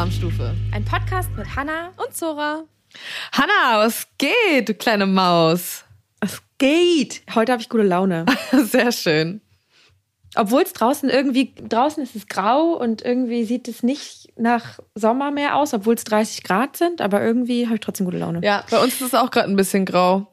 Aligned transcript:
Alarmstufe. 0.00 0.54
Ein 0.72 0.82
Podcast 0.86 1.28
mit 1.36 1.54
Hanna 1.56 1.92
und 1.98 2.16
Zora. 2.16 2.62
Hanna, 3.32 3.84
was 3.84 4.06
geht, 4.16 4.70
du 4.70 4.72
kleine 4.72 5.04
Maus? 5.04 5.84
Was 6.22 6.40
geht? 6.56 7.20
Heute 7.34 7.52
habe 7.52 7.60
ich 7.60 7.68
gute 7.68 7.82
Laune. 7.82 8.24
Sehr 8.64 8.92
schön. 8.92 9.42
Obwohl 10.36 10.62
es 10.62 10.72
draußen 10.72 11.10
irgendwie, 11.10 11.52
draußen 11.68 12.02
ist 12.02 12.16
es 12.16 12.28
grau 12.28 12.78
und 12.80 13.02
irgendwie 13.02 13.44
sieht 13.44 13.68
es 13.68 13.82
nicht 13.82 14.32
nach 14.38 14.78
Sommer 14.94 15.30
mehr 15.32 15.56
aus, 15.56 15.74
obwohl 15.74 15.96
es 15.96 16.04
30 16.04 16.44
Grad 16.44 16.78
sind, 16.78 17.02
aber 17.02 17.22
irgendwie 17.22 17.66
habe 17.66 17.74
ich 17.74 17.82
trotzdem 17.82 18.06
gute 18.06 18.16
Laune. 18.16 18.40
Ja, 18.42 18.64
bei 18.70 18.82
uns 18.82 18.94
ist 18.94 19.02
es 19.02 19.14
auch 19.14 19.30
gerade 19.30 19.50
ein 19.50 19.56
bisschen 19.56 19.84
grau. 19.84 20.28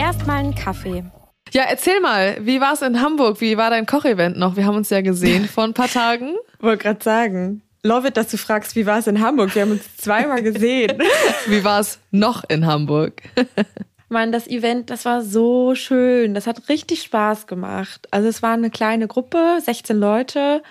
Erstmal 0.00 0.38
einen 0.38 0.56
Kaffee. 0.56 1.04
Ja, 1.52 1.64
erzähl 1.68 2.00
mal, 2.00 2.36
wie 2.40 2.60
war 2.60 2.74
es 2.74 2.82
in 2.82 3.00
Hamburg? 3.00 3.40
Wie 3.40 3.56
war 3.56 3.70
dein 3.70 3.86
Kochevent 3.86 4.36
noch? 4.36 4.56
Wir 4.56 4.66
haben 4.66 4.76
uns 4.76 4.90
ja 4.90 5.00
gesehen 5.00 5.48
vor 5.48 5.64
ein 5.64 5.74
paar 5.74 5.88
Tagen. 5.88 6.36
Wollte 6.60 6.84
gerade 6.84 7.02
sagen. 7.02 7.62
Love 7.82 8.08
it, 8.08 8.16
dass 8.16 8.28
du 8.28 8.36
fragst, 8.36 8.76
wie 8.76 8.86
war 8.86 8.98
es 8.98 9.06
in 9.06 9.20
Hamburg? 9.20 9.54
Wir 9.54 9.62
haben 9.62 9.72
uns 9.72 9.96
zweimal 9.96 10.42
gesehen. 10.42 11.02
wie 11.46 11.64
war 11.64 11.80
es 11.80 11.98
noch 12.10 12.44
in 12.48 12.66
Hamburg? 12.66 13.22
Mann, 14.12 14.32
das 14.32 14.48
Event, 14.48 14.90
das 14.90 15.04
war 15.04 15.22
so 15.22 15.76
schön. 15.76 16.34
Das 16.34 16.48
hat 16.48 16.68
richtig 16.68 17.02
Spaß 17.02 17.46
gemacht. 17.46 18.08
Also 18.10 18.28
es 18.28 18.42
war 18.42 18.52
eine 18.52 18.68
kleine 18.68 19.06
Gruppe, 19.06 19.60
16 19.64 19.96
Leute. 19.96 20.62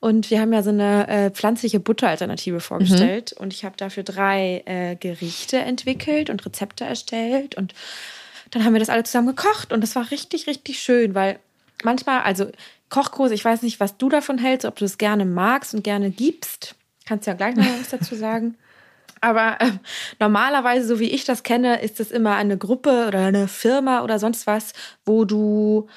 Und 0.00 0.30
wir 0.30 0.40
haben 0.40 0.52
ja 0.52 0.62
so 0.62 0.70
eine 0.70 1.08
äh, 1.08 1.30
pflanzliche 1.30 1.78
Butteralternative 1.78 2.58
vorgestellt. 2.58 3.34
Mhm. 3.36 3.44
Und 3.44 3.52
ich 3.54 3.64
habe 3.64 3.76
dafür 3.76 4.02
drei 4.02 4.62
äh, 4.66 4.96
Gerichte 4.96 5.58
entwickelt 5.58 6.28
und 6.28 6.44
Rezepte 6.44 6.84
erstellt. 6.84 7.54
Und 7.54 7.72
dann 8.50 8.64
haben 8.64 8.72
wir 8.72 8.80
das 8.80 8.88
alle 8.88 9.04
zusammen 9.04 9.28
gekocht 9.28 9.72
und 9.72 9.80
das 9.80 9.94
war 9.94 10.10
richtig, 10.10 10.46
richtig 10.46 10.80
schön, 10.80 11.14
weil 11.14 11.38
manchmal, 11.82 12.22
also 12.22 12.50
Kochkurse, 12.88 13.34
ich 13.34 13.44
weiß 13.44 13.62
nicht, 13.62 13.80
was 13.80 13.96
du 13.98 14.08
davon 14.08 14.38
hältst, 14.38 14.66
ob 14.66 14.76
du 14.76 14.84
es 14.84 14.98
gerne 14.98 15.24
magst 15.24 15.74
und 15.74 15.84
gerne 15.84 16.10
gibst. 16.10 16.74
Kannst 17.06 17.26
ja 17.26 17.34
gleich 17.34 17.56
noch 17.56 17.64
was 17.64 17.90
dazu 17.90 18.14
sagen. 18.14 18.56
Aber 19.20 19.60
äh, 19.60 19.72
normalerweise, 20.20 20.86
so 20.86 21.00
wie 21.00 21.10
ich 21.10 21.24
das 21.24 21.42
kenne, 21.42 21.82
ist 21.82 22.00
es 22.00 22.10
immer 22.10 22.36
eine 22.36 22.56
Gruppe 22.56 23.06
oder 23.08 23.26
eine 23.26 23.48
Firma 23.48 24.02
oder 24.02 24.18
sonst 24.18 24.46
was, 24.46 24.72
wo 25.04 25.24
du 25.24 25.88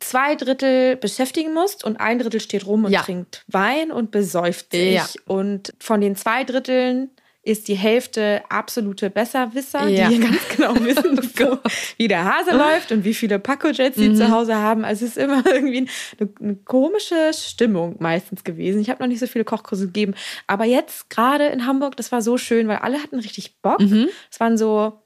zwei 0.00 0.34
Drittel 0.34 0.96
beschäftigen 0.96 1.54
musst 1.54 1.84
und 1.84 1.98
ein 1.98 2.18
Drittel 2.18 2.40
steht 2.40 2.66
rum 2.66 2.84
und 2.86 2.92
ja. 2.92 3.02
trinkt 3.02 3.44
Wein 3.46 3.92
und 3.92 4.10
besäuft 4.10 4.72
sich. 4.72 4.94
Ja. 4.94 5.06
Und 5.26 5.74
von 5.78 6.00
den 6.00 6.16
zwei 6.16 6.44
Dritteln 6.44 7.10
ist 7.42 7.68
die 7.68 7.74
Hälfte 7.74 8.42
absolute 8.50 9.08
Besserwisser, 9.08 9.88
ja. 9.88 10.08
die 10.08 10.18
ganz 10.18 10.46
genau 10.54 10.74
wissen, 10.84 11.18
oh 11.42 11.56
wie 11.96 12.06
der 12.06 12.24
Hase 12.24 12.50
läuft 12.56 12.92
und 12.92 13.04
wie 13.04 13.14
viele 13.14 13.38
Paco-Jets 13.38 13.96
sie 13.96 14.10
mhm. 14.10 14.16
zu 14.16 14.30
Hause 14.30 14.56
haben. 14.56 14.84
Also 14.84 15.06
es 15.06 15.12
ist 15.12 15.18
immer 15.18 15.44
irgendwie 15.52 15.88
eine, 16.18 16.30
eine 16.40 16.56
komische 16.56 17.32
Stimmung 17.32 17.96
meistens 17.98 18.44
gewesen. 18.44 18.80
Ich 18.80 18.90
habe 18.90 19.02
noch 19.02 19.08
nicht 19.08 19.20
so 19.20 19.26
viele 19.26 19.44
Kochkurse 19.44 19.86
gegeben. 19.86 20.14
Aber 20.46 20.64
jetzt 20.64 21.08
gerade 21.08 21.46
in 21.46 21.66
Hamburg, 21.66 21.96
das 21.96 22.12
war 22.12 22.20
so 22.20 22.36
schön, 22.36 22.68
weil 22.68 22.78
alle 22.78 23.02
hatten 23.02 23.18
richtig 23.18 23.60
Bock. 23.62 23.80
Mhm. 23.80 24.08
Es 24.30 24.38
waren 24.38 24.58
so 24.58 25.00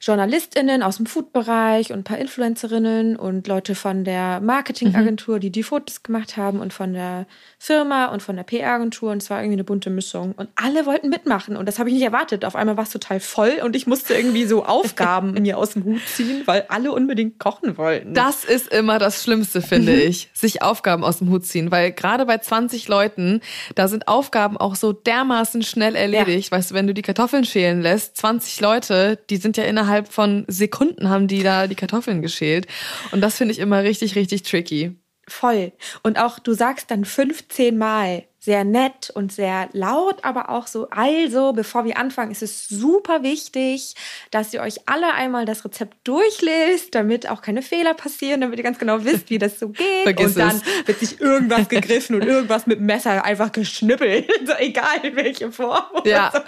JournalistInnen 0.00 0.82
aus 0.82 0.96
dem 0.96 1.04
Food-Bereich 1.04 1.92
und 1.92 1.98
ein 1.98 2.04
paar 2.04 2.16
Influencerinnen 2.16 3.16
und 3.16 3.46
Leute 3.46 3.74
von 3.74 4.04
der 4.04 4.40
Marketingagentur, 4.40 5.36
mhm. 5.36 5.40
die 5.40 5.50
die 5.50 5.62
Fotos 5.62 6.02
gemacht 6.02 6.38
haben 6.38 6.60
und 6.60 6.72
von 6.72 6.94
der 6.94 7.26
Firma 7.58 8.06
und 8.06 8.22
von 8.22 8.34
der 8.34 8.44
PR-Agentur. 8.44 9.12
Und 9.12 9.22
es 9.22 9.28
war 9.28 9.40
irgendwie 9.40 9.56
eine 9.56 9.64
bunte 9.64 9.90
Mischung. 9.90 10.32
Und 10.32 10.48
alle 10.56 10.86
wollten 10.86 11.10
mitmachen. 11.10 11.54
Und 11.54 11.66
das 11.66 11.78
habe 11.78 11.90
ich 11.90 11.94
nicht 11.94 12.04
erwartet. 12.04 12.46
Auf 12.46 12.56
einmal 12.56 12.78
war 12.78 12.84
es 12.84 12.90
total 12.90 13.20
voll 13.20 13.60
und 13.62 13.76
ich 13.76 13.86
musste 13.86 14.14
irgendwie 14.14 14.46
so 14.46 14.64
Aufgaben 14.64 15.32
mir 15.42 15.58
aus 15.58 15.74
dem 15.74 15.84
Hut 15.84 16.00
ziehen, 16.06 16.42
weil 16.46 16.64
alle 16.68 16.92
unbedingt 16.92 17.38
kochen 17.38 17.76
wollten. 17.76 18.14
Das 18.14 18.44
ist 18.44 18.72
immer 18.72 18.98
das 18.98 19.22
Schlimmste, 19.22 19.60
finde 19.60 19.92
mhm. 19.92 20.00
ich. 20.00 20.30
Sich 20.32 20.62
Aufgaben 20.62 21.04
aus 21.04 21.18
dem 21.18 21.28
Hut 21.28 21.44
ziehen. 21.44 21.70
Weil 21.70 21.92
gerade 21.92 22.24
bei 22.24 22.38
20 22.38 22.88
Leuten, 22.88 23.42
da 23.74 23.86
sind 23.86 24.08
Aufgaben 24.08 24.56
auch 24.56 24.76
so 24.76 24.94
dermaßen 24.94 25.62
schnell 25.62 25.94
erledigt. 25.94 26.50
Ja. 26.50 26.56
Weißt 26.56 26.70
du, 26.70 26.74
wenn 26.74 26.86
du 26.86 26.94
die 26.94 27.02
Kartoffeln 27.02 27.44
schälen 27.44 27.82
lässt, 27.82 28.16
20 28.16 28.62
Leute, 28.62 29.18
die 29.28 29.36
sind 29.36 29.58
ja 29.58 29.64
innerhalb 29.64 29.89
innerhalb 29.90 30.12
von 30.12 30.44
Sekunden 30.46 31.08
haben 31.08 31.26
die 31.26 31.42
da 31.42 31.66
die 31.66 31.74
Kartoffeln 31.74 32.22
geschält. 32.22 32.68
Und 33.10 33.20
das 33.20 33.36
finde 33.36 33.52
ich 33.52 33.58
immer 33.58 33.82
richtig, 33.82 34.14
richtig 34.14 34.42
tricky. 34.42 34.96
Voll. 35.26 35.72
Und 36.02 36.18
auch 36.18 36.38
du 36.38 36.54
sagst 36.54 36.90
dann 36.90 37.04
15 37.04 37.76
Mal 37.76 38.24
sehr 38.42 38.64
nett 38.64 39.10
und 39.10 39.32
sehr 39.32 39.68
laut, 39.72 40.24
aber 40.24 40.48
auch 40.48 40.66
so, 40.66 40.88
also, 40.88 41.52
bevor 41.52 41.84
wir 41.84 41.98
anfangen, 41.98 42.30
ist 42.32 42.42
es 42.42 42.66
super 42.68 43.22
wichtig, 43.22 43.94
dass 44.30 44.54
ihr 44.54 44.62
euch 44.62 44.78
alle 44.86 45.12
einmal 45.12 45.44
das 45.44 45.62
Rezept 45.62 45.98
durchlest, 46.04 46.94
damit 46.94 47.28
auch 47.28 47.42
keine 47.42 47.60
Fehler 47.60 47.92
passieren, 47.92 48.40
damit 48.40 48.58
ihr 48.58 48.64
ganz 48.64 48.78
genau 48.78 49.04
wisst, 49.04 49.28
wie 49.28 49.36
das 49.36 49.58
so 49.58 49.68
geht. 49.72 50.04
Vergiss 50.04 50.28
und 50.28 50.38
dann 50.38 50.56
es. 50.56 50.88
wird 50.88 50.98
sich 51.00 51.20
irgendwas 51.20 51.68
gegriffen 51.68 52.16
und 52.16 52.24
irgendwas 52.24 52.66
mit 52.66 52.78
dem 52.78 52.86
Messer 52.86 53.22
einfach 53.24 53.52
geschnippelt, 53.52 54.26
egal 54.58 55.04
in 55.04 55.16
welche 55.16 55.52
Form. 55.52 55.84
Ja. 56.04 56.32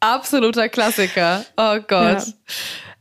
Absoluter 0.00 0.68
Klassiker. 0.68 1.44
Oh 1.56 1.78
Gott. 1.86 2.26
Ja. 2.26 2.34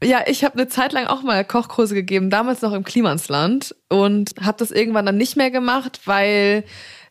Ja, 0.04 0.20
ich 0.28 0.44
habe 0.44 0.54
eine 0.54 0.68
Zeit 0.68 0.94
lang 0.94 1.08
auch 1.08 1.24
mal 1.24 1.44
Kochkurse 1.44 1.96
gegeben, 1.96 2.30
damals 2.30 2.62
noch 2.62 2.74
im 2.74 2.84
Klimansland 2.84 3.76
und 3.90 4.36
habe 4.40 4.58
das 4.60 4.70
irgendwann 4.70 5.08
dann 5.08 5.18
nicht 5.18 5.38
mehr 5.38 5.50
gemacht, 5.50 6.02
weil 6.06 6.66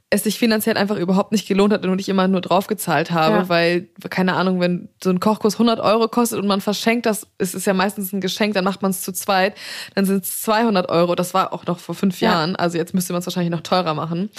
es 0.09 0.23
sich 0.23 0.39
finanziell 0.39 0.77
einfach 0.77 0.97
überhaupt 0.97 1.33
nicht 1.33 1.49
gelohnt 1.49 1.73
hat 1.73 1.85
und 1.85 1.99
ich 1.99 2.09
immer 2.09 2.29
nur 2.29 2.41
draufgezahlt 2.41 3.11
habe, 3.11 3.37
ja. 3.39 3.49
weil, 3.49 3.89
keine 4.09 4.35
Ahnung, 4.35 4.61
wenn 4.61 4.89
so 5.03 5.11
ein 5.11 5.19
Kochkurs 5.19 5.55
100 5.55 5.81
Euro 5.81 6.07
kostet 6.07 6.39
und 6.39 6.47
man 6.47 6.61
verschenkt 6.61 7.07
das, 7.07 7.27
es 7.39 7.55
ist 7.55 7.67
ja 7.67 7.75
meistens 7.75 8.13
ein 8.13 8.21
Geschenk, 8.21 8.55
dann 8.55 8.63
macht 8.63 8.83
man 8.83 8.93
es 8.93 9.03
zu 9.03 9.13
zweit, 9.13 9.57
dann 9.97 10.05
sind 10.05 10.23
es 10.23 10.43
200 10.43 10.89
Euro, 10.89 11.17
das 11.17 11.35
war 11.35 11.53
auch 11.53 11.67
noch 11.67 11.81
vor 11.81 11.97
fünf 11.97 12.21
ja. 12.21 12.31
Jahren, 12.31 12.55
also 12.55 12.79
jetzt 12.79 12.95
müsste 12.95 13.15
man 13.15 13.21
es 13.21 13.27
wahrscheinlich 13.27 13.51
noch 13.51 13.63
teurer 13.63 13.95
machen, 13.95 14.31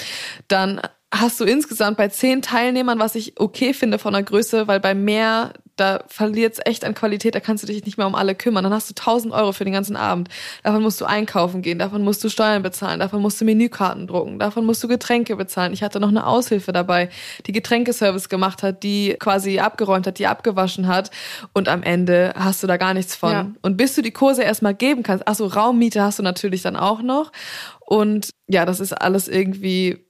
dann 0.47 0.79
hast 1.13 1.39
du 1.39 1.45
insgesamt 1.45 1.97
bei 1.97 2.09
zehn 2.09 2.41
Teilnehmern, 2.41 2.99
was 2.99 3.15
ich 3.15 3.39
okay 3.39 3.73
finde 3.73 3.97
von 3.97 4.13
der 4.13 4.23
Größe, 4.23 4.67
weil 4.67 4.81
bei 4.81 4.93
mehr, 4.93 5.53
da 5.77 6.03
verliert 6.07 6.53
es 6.53 6.59
echt 6.65 6.83
an 6.83 6.95
Qualität, 6.95 7.33
da 7.33 7.39
kannst 7.39 7.63
du 7.63 7.67
dich 7.67 7.85
nicht 7.85 7.97
mehr 7.97 8.07
um 8.07 8.15
alle 8.15 8.35
kümmern. 8.35 8.65
Dann 8.65 8.73
hast 8.73 8.89
du 8.89 8.93
1000 8.93 9.33
Euro 9.33 9.53
für 9.53 9.63
den 9.63 9.71
ganzen 9.71 9.95
Abend. 9.95 10.27
Davon 10.63 10.81
musst 10.81 10.99
du 10.99 11.05
einkaufen 11.05 11.61
gehen, 11.61 11.79
davon 11.79 12.03
musst 12.03 12.23
du 12.25 12.29
Steuern 12.29 12.61
bezahlen, 12.61 12.99
davon 12.99 13.21
musst 13.21 13.39
du 13.39 13.45
Menükarten 13.45 14.05
drucken, 14.05 14.37
davon 14.37 14.65
musst 14.65 14.83
du 14.83 14.89
Getränke 14.89 15.37
bezahlen. 15.37 15.71
Ich 15.71 15.81
hatte 15.81 16.01
noch 16.01 16.09
eine 16.09 16.27
Aushilfe 16.27 16.73
dabei, 16.73 17.09
die 17.45 17.53
Getränkeservice 17.53 18.27
gemacht 18.27 18.61
hat, 18.61 18.83
die 18.83 19.15
quasi 19.17 19.59
abgeräumt 19.59 20.07
hat, 20.07 20.19
die 20.19 20.27
abgewaschen 20.27 20.87
hat. 20.87 21.11
Und 21.53 21.69
am 21.69 21.83
Ende 21.83 22.33
hast 22.35 22.63
du 22.63 22.67
da 22.67 22.75
gar 22.75 22.93
nichts 22.93 23.15
von. 23.15 23.31
Ja. 23.31 23.51
Und 23.61 23.77
bis 23.77 23.95
du 23.95 24.01
die 24.01 24.11
Kurse 24.11 24.43
erstmal 24.43 24.75
geben 24.75 25.03
kannst, 25.03 25.25
ach 25.25 25.35
so, 25.35 25.45
Raummiete 25.45 26.01
hast 26.01 26.19
du 26.19 26.23
natürlich 26.23 26.63
dann 26.63 26.75
auch 26.75 27.01
noch. 27.01 27.31
Und 27.79 28.31
ja, 28.47 28.65
das 28.65 28.81
ist 28.81 28.91
alles 28.91 29.29
irgendwie 29.29 30.06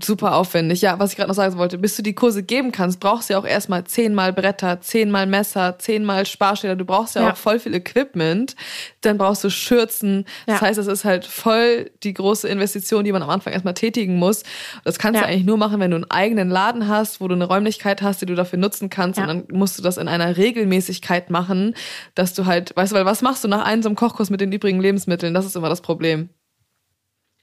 super 0.00 0.36
aufwendig. 0.36 0.80
Ja, 0.80 0.98
was 0.98 1.10
ich 1.10 1.16
gerade 1.16 1.28
noch 1.28 1.34
sagen 1.34 1.58
wollte, 1.58 1.76
bis 1.76 1.96
du 1.96 2.02
die 2.02 2.14
Kurse 2.14 2.42
geben 2.42 2.72
kannst, 2.72 2.98
brauchst 2.98 3.28
du 3.28 3.34
ja 3.34 3.38
auch 3.38 3.44
erstmal 3.44 3.84
zehnmal 3.84 4.32
Bretter, 4.32 4.80
zehnmal 4.80 5.26
Messer, 5.26 5.78
zehnmal 5.78 6.24
Sparschäler. 6.24 6.76
Du 6.76 6.86
brauchst 6.86 7.14
ja, 7.14 7.22
ja, 7.22 7.32
auch 7.32 7.36
voll 7.36 7.58
viel 7.58 7.74
Equipment. 7.74 8.56
Dann 9.02 9.18
brauchst 9.18 9.44
du 9.44 9.50
Schürzen. 9.50 10.24
Das 10.46 10.60
ja. 10.60 10.66
heißt, 10.66 10.78
es 10.78 10.86
ist 10.86 11.04
halt 11.04 11.26
voll 11.26 11.90
die 12.02 12.14
große 12.14 12.48
Investition, 12.48 13.04
die 13.04 13.12
man 13.12 13.22
am 13.22 13.28
Anfang 13.28 13.52
erstmal 13.52 13.74
tätigen 13.74 14.16
muss. 14.18 14.44
Das 14.84 14.98
kannst 14.98 15.20
ja. 15.20 15.26
du 15.26 15.30
eigentlich 15.30 15.44
nur 15.44 15.58
machen, 15.58 15.78
wenn 15.78 15.90
du 15.90 15.96
einen 15.96 16.10
eigenen 16.10 16.48
Laden 16.48 16.88
hast, 16.88 17.20
wo 17.20 17.28
du 17.28 17.34
eine 17.34 17.44
Räumlichkeit 17.44 18.00
hast, 18.00 18.22
die 18.22 18.26
du 18.26 18.34
dafür 18.34 18.58
nutzen 18.58 18.88
kannst. 18.88 19.20
Und 19.20 19.26
dann 19.26 19.44
musst 19.52 19.78
du 19.78 19.82
das 19.82 19.98
in 19.98 20.08
einer 20.08 20.38
Regelmäßigkeit 20.38 21.28
machen, 21.28 21.74
dass 22.14 22.32
du 22.32 22.46
halt, 22.46 22.74
weißt 22.74 22.92
du, 22.92 22.96
weil 22.96 23.04
was 23.04 23.20
machst 23.20 23.44
du 23.44 23.48
nach 23.48 23.64
einem 23.66 23.82
so 23.82 23.90
einem 23.90 23.96
Kochkurs 23.96 24.30
mit 24.30 24.40
den 24.40 24.52
übrigen 24.52 24.80
Lebensmitteln? 24.80 25.34
Das 25.34 25.44
ist 25.44 25.54
immer 25.54 25.68
das 25.68 25.82
Problem. 25.82 26.30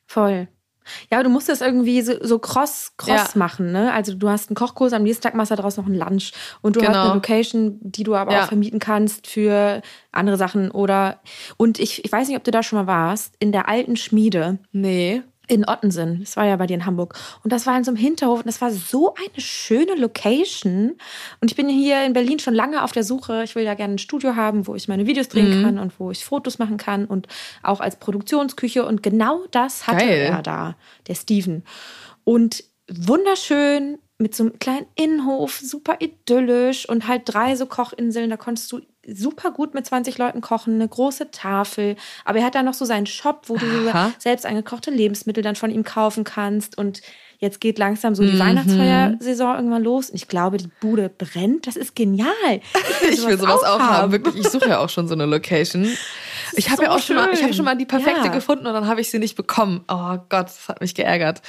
Voll. 0.08 0.48
Ja, 1.12 1.24
du 1.24 1.30
musst 1.30 1.50
das 1.50 1.62
irgendwie 1.62 2.02
so, 2.02 2.14
so 2.22 2.40
cross, 2.40 2.94
cross 2.98 3.34
ja. 3.34 3.40
machen, 3.40 3.72
ne? 3.72 3.94
Also 3.94 4.14
du 4.14 4.30
hast 4.30 4.50
einen 4.50 4.56
Kochkurs, 4.56 4.94
am 4.94 5.04
nächsten 5.04 5.24
Tag 5.24 5.36
machst 5.36 5.52
du 5.52 5.56
daraus 5.56 5.78
noch 5.78 5.86
einen 5.86 5.96
Lunch 5.96 6.32
und 6.62 6.76
du 6.76 6.80
genau. 6.80 6.94
hast 6.94 7.06
eine 7.06 7.14
Location, 7.14 7.78
die 7.82 8.04
du 8.04 8.16
aber 8.16 8.34
ja. 8.34 8.44
auch 8.44 8.48
vermieten 8.48 8.80
kannst 8.80 9.28
für 9.28 9.82
andere 10.12 10.38
Sachen 10.38 10.72
oder 10.72 11.20
und 11.58 11.80
ich, 11.80 12.04
ich 12.04 12.12
weiß 12.12 12.28
nicht, 12.28 12.38
ob 12.38 12.44
du 12.44 12.52
da 12.52 12.64
schon 12.64 12.80
mal 12.80 12.88
warst, 12.88 13.36
in 13.40 13.52
der 13.52 13.68
alten 13.68 13.96
Schmiede. 13.96 14.60
Nee 14.72 15.24
in 15.50 15.68
Ottensen. 15.68 16.20
Das 16.22 16.38
war 16.38 16.46
ja 16.46 16.56
bei 16.56 16.68
dir 16.68 16.76
in 16.76 16.86
Hamburg. 16.86 17.16
Und 17.44 17.52
das 17.52 17.66
war 17.66 17.76
in 17.76 17.84
so 17.84 17.92
einem 17.92 17.98
Hinterhof 17.98 18.40
und 18.40 18.48
das 18.48 18.62
war 18.62 18.72
so 18.72 19.16
eine 19.16 19.42
schöne 19.42 19.96
Location. 19.96 20.96
Und 21.42 21.52
ich 21.52 21.58
bin 21.58 21.68
hier 21.68 22.06
in 22.06 22.14
Berlin 22.14 22.40
schon 22.40 22.54
lange 22.54 22.84
auf 22.84 22.92
der 22.92 23.04
Suche. 23.04 23.44
Ich 23.44 23.56
will 23.56 23.64
ja 23.64 23.74
gerne 23.74 23.96
ein 23.96 24.00
Studio 24.00 24.36
haben, 24.36 24.68
wo 24.68 24.76
ich 24.76 24.88
meine 24.88 25.08
Videos 25.08 25.28
drehen 25.28 25.60
mhm. 25.60 25.64
kann 25.64 25.80
und 25.80 26.00
wo 26.00 26.12
ich 26.12 26.24
Fotos 26.24 26.60
machen 26.60 26.78
kann 26.78 27.06
und 27.06 27.28
auch 27.64 27.80
als 27.80 27.98
Produktionsküche. 27.98 28.86
Und 28.86 29.04
genau 29.04 29.46
das 29.52 29.88
hatte 29.88 30.06
Geil. 30.06 30.30
er 30.32 30.42
da, 30.44 30.76
der 31.08 31.16
Steven. 31.16 31.64
Und 32.24 32.64
wunderschön 32.88 33.98
mit 34.20 34.36
so 34.36 34.44
einem 34.44 34.60
kleinen 34.60 34.86
Innenhof, 34.96 35.60
super 35.60 35.98
idyllisch 36.00 36.88
und 36.88 37.08
halt 37.08 37.24
drei 37.26 37.56
so 37.56 37.66
Kochinseln. 37.66 38.30
Da 38.30 38.38
konntest 38.38 38.72
du 38.72 38.82
super 39.14 39.52
gut 39.52 39.74
mit 39.74 39.86
20 39.86 40.18
Leuten 40.18 40.42
kochen, 40.42 40.76
eine 40.76 40.88
große 40.88 41.32
Tafel. 41.32 41.96
Aber 42.26 42.40
er 42.40 42.46
hat 42.46 42.56
dann 42.56 42.66
noch 42.66 42.74
so 42.74 42.86
seinen 42.86 43.06
Shop, 43.06 43.44
wo 43.48 43.58
du 43.58 43.90
Aha. 43.90 44.12
selbst 44.18 44.46
eingekochte 44.46 44.92
Lebensmittel 44.92 45.44
dann 45.44 45.56
von 45.56 45.72
ihm 45.72 45.84
kaufen 45.84 46.24
kannst. 46.24 46.78
Und 46.78 47.02
jetzt 47.40 47.60
geht 47.62 47.78
langsam 47.80 48.16
so 48.16 48.24
die 48.24 48.34
Mhm. 48.34 48.40
Weihnachtsfeiersaison 48.40 49.56
irgendwann 49.56 49.84
los. 49.84 50.10
Und 50.10 50.16
ich 50.16 50.28
glaube, 50.28 50.58
die 50.58 50.70
Bude 50.82 51.10
brennt. 51.10 51.68
Das 51.68 51.76
ist 51.76 51.96
genial. 51.96 52.28
Ich 53.12 53.26
will 53.26 53.38
sowas 53.40 53.64
auch 53.64 53.80
haben. 53.80 54.12
Wirklich, 54.12 54.36
ich 54.36 54.48
suche 54.50 54.70
ja 54.70 54.80
auch 54.80 54.90
schon 54.90 55.08
so 55.08 55.14
eine 55.16 55.26
Location. 55.26 55.88
Ich 56.54 56.70
habe 56.70 56.78
so 56.78 56.84
ja 56.84 56.92
auch 56.92 57.00
schon 57.00 57.16
mal, 57.16 57.30
ich 57.32 57.42
habe 57.44 57.54
schon 57.54 57.66
mal 57.66 57.76
die 57.78 57.86
perfekte 57.86 58.26
Ja. 58.26 58.28
gefunden 58.28 58.66
und 58.68 58.74
dann 58.74 58.88
habe 58.88 59.02
ich 59.02 59.10
sie 59.10 59.20
nicht 59.20 59.36
bekommen. 59.36 59.84
Oh 59.88 60.18
Gott, 60.30 60.48
das 60.48 60.68
hat 60.68 60.82
mich 60.82 60.96
geärgert. 60.96 61.42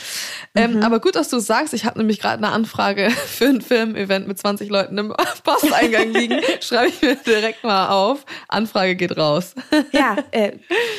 Ähm, 0.55 0.83
aber 0.83 1.01
gut, 1.01 1.17
dass 1.17 1.29
du 1.31 1.39
es 1.39 1.47
sagst. 1.47 1.75
Ich 1.75 1.85
habe 1.85 1.99
nämlich 1.99 2.21
gerade 2.21 2.37
eine 2.45 2.53
Anfrage 2.53 3.11
für 3.27 3.47
ein 3.47 3.61
Filmevent 3.61 4.29
mit 4.29 4.39
20 4.39 4.69
Leuten 4.71 4.97
im 4.99 5.13
Posteingang 5.45 6.13
liegen. 6.13 6.39
Schreibe 6.61 6.89
ich 6.89 7.01
mir 7.03 7.17
direkt 7.17 7.65
mal 7.65 7.89
auf. 7.89 8.25
Anfrage 8.49 8.95
geht 8.95 9.17
raus. 9.17 9.55
Ja, 9.93 10.17
äh, 10.31 10.53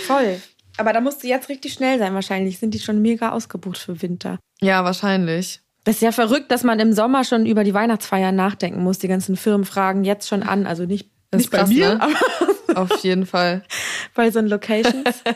voll. 0.08 0.42
Aber 0.78 0.94
da 0.94 1.02
musst 1.02 1.24
du 1.24 1.28
jetzt 1.28 1.50
richtig 1.50 1.74
schnell 1.74 2.00
sein 2.00 2.14
wahrscheinlich. 2.14 2.60
Sind 2.60 2.74
die 2.74 2.80
schon 2.80 3.02
mega 3.02 3.32
ausgebucht 3.32 3.78
für 3.78 4.02
Winter. 4.02 4.40
Ja, 4.62 4.84
wahrscheinlich. 4.84 5.62
Das 5.84 5.96
ist 5.96 6.02
ja 6.02 6.12
verrückt, 6.12 6.52
dass 6.52 6.64
man 6.64 6.80
im 6.80 6.94
Sommer 6.94 7.24
schon 7.24 7.46
über 7.46 7.64
die 7.64 7.74
Weihnachtsfeier 7.74 8.32
nachdenken 8.32 8.84
muss. 8.84 9.00
Die 9.00 9.08
ganzen 9.08 9.36
Firmen 9.36 9.66
fragen 9.66 10.04
jetzt 10.04 10.28
schon 10.28 10.44
an. 10.44 10.68
Also 10.68 10.86
nicht, 10.86 11.10
Das 11.32 11.40
nicht 11.40 11.52
bei 11.52 11.66
mir, 11.66 11.96
ne? 11.96 12.02
aber 12.02 12.51
Auf 12.76 13.04
jeden 13.04 13.26
Fall. 13.26 13.64
bei 14.16 14.30
so 14.32 14.40
Locations. 14.42 15.24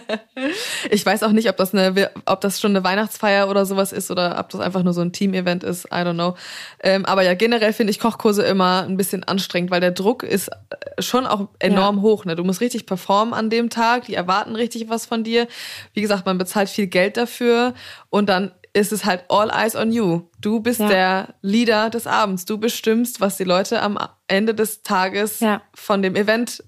Ich 0.92 1.06
weiß 1.06 1.24
auch 1.24 1.32
nicht, 1.32 1.50
ob 1.50 1.58
das 1.58 1.74
eine, 1.74 2.12
ob 2.26 2.42
das 2.42 2.60
schon 2.60 2.72
eine 2.76 2.84
Weihnachtsfeier 2.84 3.50
oder 3.50 3.66
sowas 3.66 3.92
ist 3.94 4.12
oder 4.12 4.38
ob 4.40 4.50
das 4.50 4.60
einfach 4.62 4.84
nur 4.84 4.94
so 4.94 5.02
ein 5.02 5.12
Team-Event 5.14 5.64
ist. 5.64 5.86
I 5.86 6.00
don't 6.04 6.14
know. 6.14 6.36
Ähm, 6.82 7.06
aber 7.06 7.24
ja, 7.24 7.34
generell 7.34 7.74
finde 7.74 7.92
ich 7.92 8.00
Kochkurse 8.00 8.44
immer 8.44 8.84
ein 8.84 8.98
bisschen 8.98 9.24
anstrengend, 9.24 9.72
weil 9.72 9.80
der 9.82 9.92
Druck 9.92 10.24
ist 10.24 10.50
äh, 10.50 11.02
schon 11.02 11.26
auch 11.26 11.48
enorm 11.60 12.02
hoch. 12.02 12.26
Ne? 12.26 12.36
Du 12.36 12.44
musst 12.44 12.62
richtig 12.62 12.86
performen 12.86 13.34
an 13.34 13.50
dem 13.50 13.70
Tag. 13.70 14.06
Die 14.06 14.14
erwarten 14.14 14.56
richtig 14.56 14.90
was 14.90 15.06
von 15.06 15.24
dir. 15.24 15.48
Wie 15.94 16.02
gesagt, 16.02 16.26
man 16.26 16.38
bezahlt 16.38 16.70
viel 16.70 16.88
Geld 16.88 17.18
dafür 17.18 17.74
und 18.10 18.28
dann 18.30 18.52
ist 18.74 18.92
es 18.92 19.06
halt 19.06 19.24
all 19.30 19.50
eyes 19.50 19.76
on 19.76 19.92
you. 19.94 20.24
Du 20.42 20.60
bist 20.60 20.82
Ja. 20.82 20.88
der 20.90 21.28
Leader 21.42 21.90
des 21.90 22.08
Abends. 22.08 22.44
Du 22.46 22.58
bestimmst, 22.58 23.22
was 23.22 23.38
die 23.38 23.46
Leute 23.46 23.82
am 23.82 23.98
Ende 24.28 24.54
des 24.54 24.84
Tages 24.84 25.40
Ja. 25.40 25.62
von 25.74 26.02
dem 26.02 26.16
Event 26.18 26.62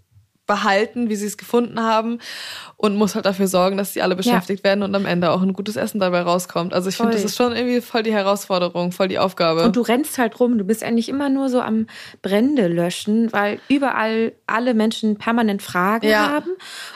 behalten, 0.47 1.09
wie 1.09 1.15
sie 1.15 1.27
es 1.27 1.37
gefunden 1.37 1.81
haben 1.83 2.19
und 2.77 2.95
muss 2.95 3.15
halt 3.15 3.25
dafür 3.25 3.47
sorgen, 3.47 3.77
dass 3.77 3.93
sie 3.93 4.01
alle 4.01 4.15
beschäftigt 4.15 4.63
werden 4.63 4.81
und 4.81 4.95
am 4.95 5.05
Ende 5.05 5.29
auch 5.31 5.41
ein 5.41 5.53
gutes 5.53 5.75
Essen 5.75 5.99
dabei 5.99 6.21
rauskommt. 6.21 6.73
Also 6.73 6.89
ich 6.89 6.97
finde, 6.97 7.11
das 7.13 7.23
ist 7.23 7.35
schon 7.35 7.55
irgendwie 7.55 7.81
voll 7.81 8.03
die 8.03 8.13
Herausforderung, 8.13 8.91
voll 8.91 9.07
die 9.09 9.19
Aufgabe. 9.19 9.63
Und 9.63 9.75
du 9.75 9.81
rennst 9.81 10.17
halt 10.17 10.39
rum. 10.39 10.57
Du 10.57 10.63
bist 10.63 10.83
eigentlich 10.83 11.09
immer 11.09 11.29
nur 11.29 11.49
so 11.49 11.61
am 11.61 11.87
Brände 12.21 12.67
löschen, 12.67 13.31
weil 13.33 13.59
überall 13.67 14.31
alle 14.47 14.73
Menschen 14.73 15.17
permanent 15.17 15.61
Fragen 15.61 16.07
Ja. 16.07 16.29
haben. 16.31 16.51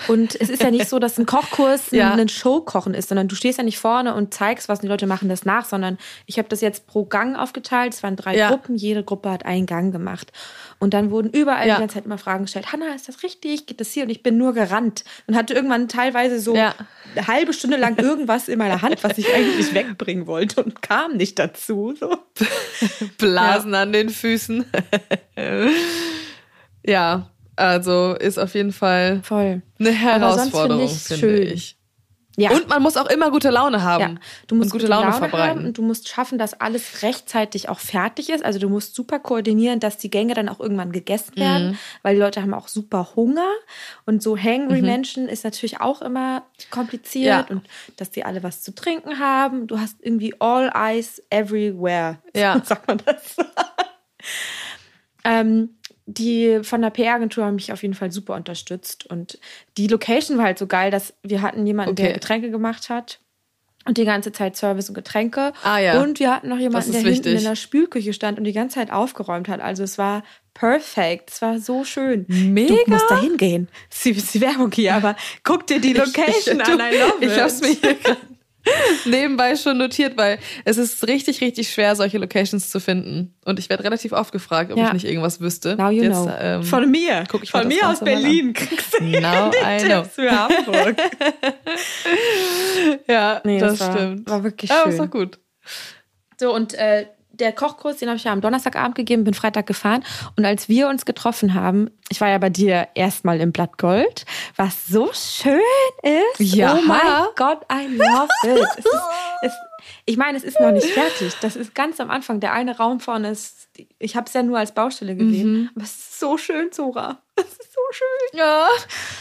Und 0.08 0.40
es 0.40 0.50
ist 0.50 0.64
ja 0.64 0.72
nicht 0.72 0.88
so, 0.90 0.98
dass 1.00 1.18
ein 1.20 1.26
Kochkurs 1.26 1.92
Ja. 1.92 2.14
ein 2.14 2.30
Showkochen 2.30 2.94
ist, 2.94 3.10
sondern 3.10 3.28
du 3.28 3.36
stehst 3.36 3.58
ja 3.58 3.64
nicht 3.64 3.78
vorne 3.80 4.16
und 4.16 4.34
zeigst, 4.34 4.70
was 4.70 4.80
die 4.80 4.88
Leute 4.88 5.08
machen 5.08 5.28
das 5.28 5.44
nach, 5.46 5.66
sondern 5.66 5.98
ich 6.26 6.38
habe 6.38 6.48
das 6.48 6.62
jetzt 6.62 6.88
pro 6.88 7.04
Gang 7.06 7.38
aufgeteilt. 7.38 7.94
Es 7.94 8.02
waren 8.02 8.16
drei 8.16 8.38
Ja. 8.38 8.50
Gruppen, 8.50 8.76
jede 8.76 9.04
Gruppe 9.04 9.30
hat 9.30 9.46
einen 9.46 9.66
Gang 9.66 9.92
gemacht. 9.92 10.32
Und 10.82 10.96
dann 10.96 11.12
wurden 11.12 11.30
überall 11.30 11.68
Ja. 11.68 11.76
die 11.76 11.80
ganze 11.82 11.94
Zeit 11.96 12.06
immer 12.06 12.18
Fragen 12.18 12.46
gestellt. 12.46 12.74
Hanna, 12.74 12.96
ist 12.96 13.08
das 13.08 13.22
richtig? 13.22 13.68
Geht 13.68 13.80
das 13.80 13.92
hier? 13.92 14.02
Und 14.04 14.10
ich 14.10 14.24
bin 14.24 14.38
nur 14.40 14.54
gerannt 14.54 15.04
und 15.28 15.36
hatte 15.36 15.54
irgendwann 15.54 15.88
teilweise 15.88 16.40
so 16.40 16.56
Ja. 16.56 16.74
eine 17.16 17.28
halbe 17.28 17.54
Stunde 17.54 17.78
lang 17.78 17.98
irgendwas 18.00 18.48
in 18.48 18.58
meiner 18.58 18.82
Hand, 18.82 19.04
was 19.04 19.16
ich 19.20 19.32
eigentlich 19.32 19.76
wegbringen 19.76 20.26
wollte 20.26 20.64
und 20.64 20.82
kam 20.82 21.18
nicht 21.18 21.38
dazu. 21.38 21.94
So. 22.00 22.18
Blasen 23.20 23.76
an 23.76 23.94
den 23.94 24.10
Füßen. 24.10 24.66
ja, 26.86 27.30
also 27.56 28.16
ist 28.20 28.38
auf 28.40 28.56
jeden 28.56 28.74
Fall 28.74 29.22
Voll. 29.24 29.62
eine 29.80 29.92
Herausforderung, 29.92 30.90
finde 30.90 31.20
schön. 31.20 31.42
ich. 31.54 31.78
Ja. 32.38 32.52
Und 32.52 32.70
man 32.70 32.82
muss 32.82 32.96
auch 32.96 33.08
immer 33.08 33.30
gute 33.30 33.50
Laune 33.50 33.84
haben. 33.84 34.02
ja, 34.02 34.22
du 34.48 34.56
musst 34.56 34.68
und 34.74 34.80
gute, 34.80 34.88
Laune, 34.88 35.12
verbreiten. 35.12 35.50
haben 35.60 35.66
und 35.66 35.78
du 35.78 35.82
musst 35.82 36.08
schaffen, 36.08 36.38
dass 36.38 36.54
alles 36.54 37.04
rechtzeitig 37.04 37.68
auch 37.68 37.80
fertig 37.80 38.30
ist. 38.30 38.44
Also 38.46 38.58
du 38.58 38.70
musst 38.70 38.96
super 38.96 39.20
koordinieren, 39.20 39.82
dass 39.82 39.98
die 39.98 40.10
Gänge 40.10 40.34
dann 40.34 40.48
auch 40.48 40.60
irgendwann 40.62 40.92
gegessen 40.94 41.36
werden, 41.36 41.78
weil 42.04 42.16
die 42.16 42.22
Leute 42.22 42.42
haben 42.42 42.54
auch 42.54 42.70
super 42.70 43.10
Hunger 43.16 43.50
und 44.06 44.24
so 44.24 44.38
hangry 44.38 44.82
Menschen 44.82 45.28
ist 45.28 45.44
natürlich 45.44 45.82
auch 45.82 46.02
immer 46.02 46.44
kompliziert 46.70 47.50
Ja. 47.50 47.56
und 47.56 47.68
dass 47.98 48.12
die 48.12 48.24
alle 48.24 48.44
was 48.44 48.62
zu 48.62 48.74
trinken 48.74 49.20
haben. 49.20 49.68
Du 49.68 49.80
hast 49.80 49.98
irgendwie 50.00 50.34
all 50.40 50.72
eyes 50.74 51.22
everywhere. 51.30 52.20
Ja. 52.34 52.62
sagt 52.64 52.88
man 52.88 53.00
das? 53.06 53.36
ähm, 55.26 55.76
die 56.06 56.60
von 56.64 56.82
der 56.82 56.90
PR-Agentur 56.90 57.46
haben 57.46 57.56
mich 57.56 57.72
auf 57.72 57.82
jeden 57.84 57.94
Fall 57.94 58.12
super 58.12 58.36
unterstützt. 58.36 59.06
Und 59.06 59.38
die 59.78 59.88
Location 59.88 60.38
war 60.38 60.46
halt 60.46 60.58
so 60.60 60.68
geil, 60.68 60.92
dass 60.92 61.14
wir 61.24 61.42
hatten 61.42 61.66
jemanden, 61.66 61.96
der 61.96 62.06
Okay. 62.08 62.14
Getränke 62.14 62.52
gemacht 62.52 62.90
hat. 62.90 63.20
Und 63.84 63.98
die 63.98 64.06
ganze 64.06 64.32
Zeit 64.32 64.56
Service 64.56 64.90
und 64.90 64.96
Getränke. 64.96 65.54
Ah, 65.64 65.80
ja. 65.80 66.00
Und 66.04 66.20
wir 66.20 66.32
hatten 66.32 66.50
noch 66.50 66.60
jemanden, 66.60 66.92
der 66.92 67.02
ist 67.02 67.08
hinten 67.08 67.26
wichtig. 67.26 67.40
in 67.40 67.44
der 67.50 67.56
Spülküche 67.56 68.14
stand 68.14 68.38
und 68.38 68.44
die 68.44 68.54
ganze 68.54 68.76
Zeit 68.76 68.92
aufgeräumt 68.92 69.48
hat. 69.48 69.60
Also 69.60 69.82
es 69.84 69.98
war 69.98 70.22
perfekt. 70.54 71.32
Es 71.32 71.42
war 71.42 71.58
so 71.58 71.84
schön. 71.84 72.26
Mega. 72.28 72.76
Du 72.76 72.92
musst 72.92 73.06
da 73.10 73.20
hingehen. 73.20 73.70
Sie 73.90 74.12
ist 74.12 74.36
die 74.36 74.42
Werbung 74.42 74.72
hier, 74.72 74.94
aber 74.94 75.16
guck 75.44 75.66
dir 75.66 75.82
die 75.82 75.94
Location 75.94 76.60
ich, 76.62 76.68
an. 76.68 76.80
I 76.80 76.96
love 76.98 77.26
ich 77.26 77.40
hab's 77.40 77.62
mir 77.62 77.70
hier 77.70 77.98
nebenbei 79.06 79.56
schon 79.56 79.78
notiert, 79.78 80.18
weil 80.18 80.38
es 80.66 80.78
ist 80.78 81.08
richtig, 81.08 81.42
richtig 81.42 81.72
schwer, 81.72 81.96
solche 81.96 82.18
Locations 82.20 82.70
zu 82.70 82.80
finden. 82.80 83.34
Und 83.46 83.58
ich 83.60 83.70
werde 83.70 83.84
relativ 83.84 84.12
oft 84.12 84.32
gefragt, 84.32 84.72
ob 84.72 84.78
Ja. 84.78 84.88
ich 84.88 84.94
nicht 84.94 85.06
irgendwas 85.06 85.40
wüsste. 85.42 85.76
Now 85.76 85.90
you 85.90 86.04
Jetzt, 86.04 86.16
know. 86.16 86.32
ähm, 86.40 86.64
Von 86.64 86.90
mir. 86.92 87.24
guck 87.30 87.44
ich 87.44 87.52
Von 87.52 87.68
mir 87.68 87.90
aus. 87.90 88.00
Berlin. 88.02 88.54
Kriegst 88.54 88.94
du 89.00 89.04
Now 89.04 89.50
die 89.52 89.58
I 89.58 89.86
know. 89.88 90.02
Tipps 90.02 90.16
für 90.16 90.32
Hamburg. 90.32 90.96
ja, 93.08 93.42
Nee, 93.44 93.60
das, 93.60 93.80
das 93.80 93.88
war- 93.88 93.98
stimmt. 93.98 94.30
war 94.30 94.44
wirklich 94.44 94.70
Ja, 94.70 94.82
schön. 94.84 94.92
ist 94.92 95.00
doch 95.00 95.10
gut. 95.10 95.40
So, 96.40 96.54
und 96.54 96.74
äh, 96.74 97.08
der 97.42 97.52
Kochkurs, 97.52 97.98
den 97.98 98.08
habe 98.08 98.18
ich 98.18 98.24
ja 98.24 98.32
am 98.32 98.40
Donnerstagabend 98.40 98.96
gegeben, 98.96 99.24
bin 99.24 99.34
Freitag 99.34 99.68
gefahren. 99.68 100.04
Und 100.38 100.46
als 100.46 100.70
wir 100.70 100.88
uns 100.88 101.06
getroffen 101.06 101.54
haben, 101.54 101.90
ich 102.10 102.22
war 102.22 102.30
ja 102.30 102.38
bei 102.38 102.50
dir 102.50 102.88
erstmal 102.94 103.42
im 103.42 103.52
Blattgold, 103.52 104.26
was 104.56 104.88
so 104.88 105.10
schön 105.14 105.60
ist. 106.04 106.56
Ja. 106.56 106.78
Oh 106.78 106.82
mein 106.86 107.02
Gott, 107.36 107.66
I 107.72 107.88
love 107.88 108.30
it. 108.44 108.68
es 108.78 108.86
ist, 108.86 109.02
es, 109.42 109.54
ich 110.06 110.18
meine, 110.18 110.38
es 110.38 110.44
ist 110.44 110.60
noch 110.60 110.72
nicht 110.72 110.88
fertig. 110.88 111.34
Das 111.42 111.56
ist 111.56 111.74
ganz 111.74 112.00
am 112.00 112.10
Anfang. 112.12 112.40
Der 112.40 112.54
eine 112.54 112.78
Raum 112.78 113.00
vorne 113.00 113.32
ist, 113.32 113.70
ich 113.98 114.16
habe 114.16 114.28
es 114.28 114.34
ja 114.34 114.44
nur 114.44 114.60
als 114.60 114.74
Baustelle 114.74 115.16
gesehen. 115.16 115.72
Aber 115.76 115.84
es 115.84 115.92
ist 115.92 116.20
so 116.20 116.38
schön, 116.38 116.72
Zora. 116.72 117.18
Es 117.42 117.52
ist 117.58 117.74
so 117.74 117.80
schön. 117.92 118.40
Ja, 118.40 118.68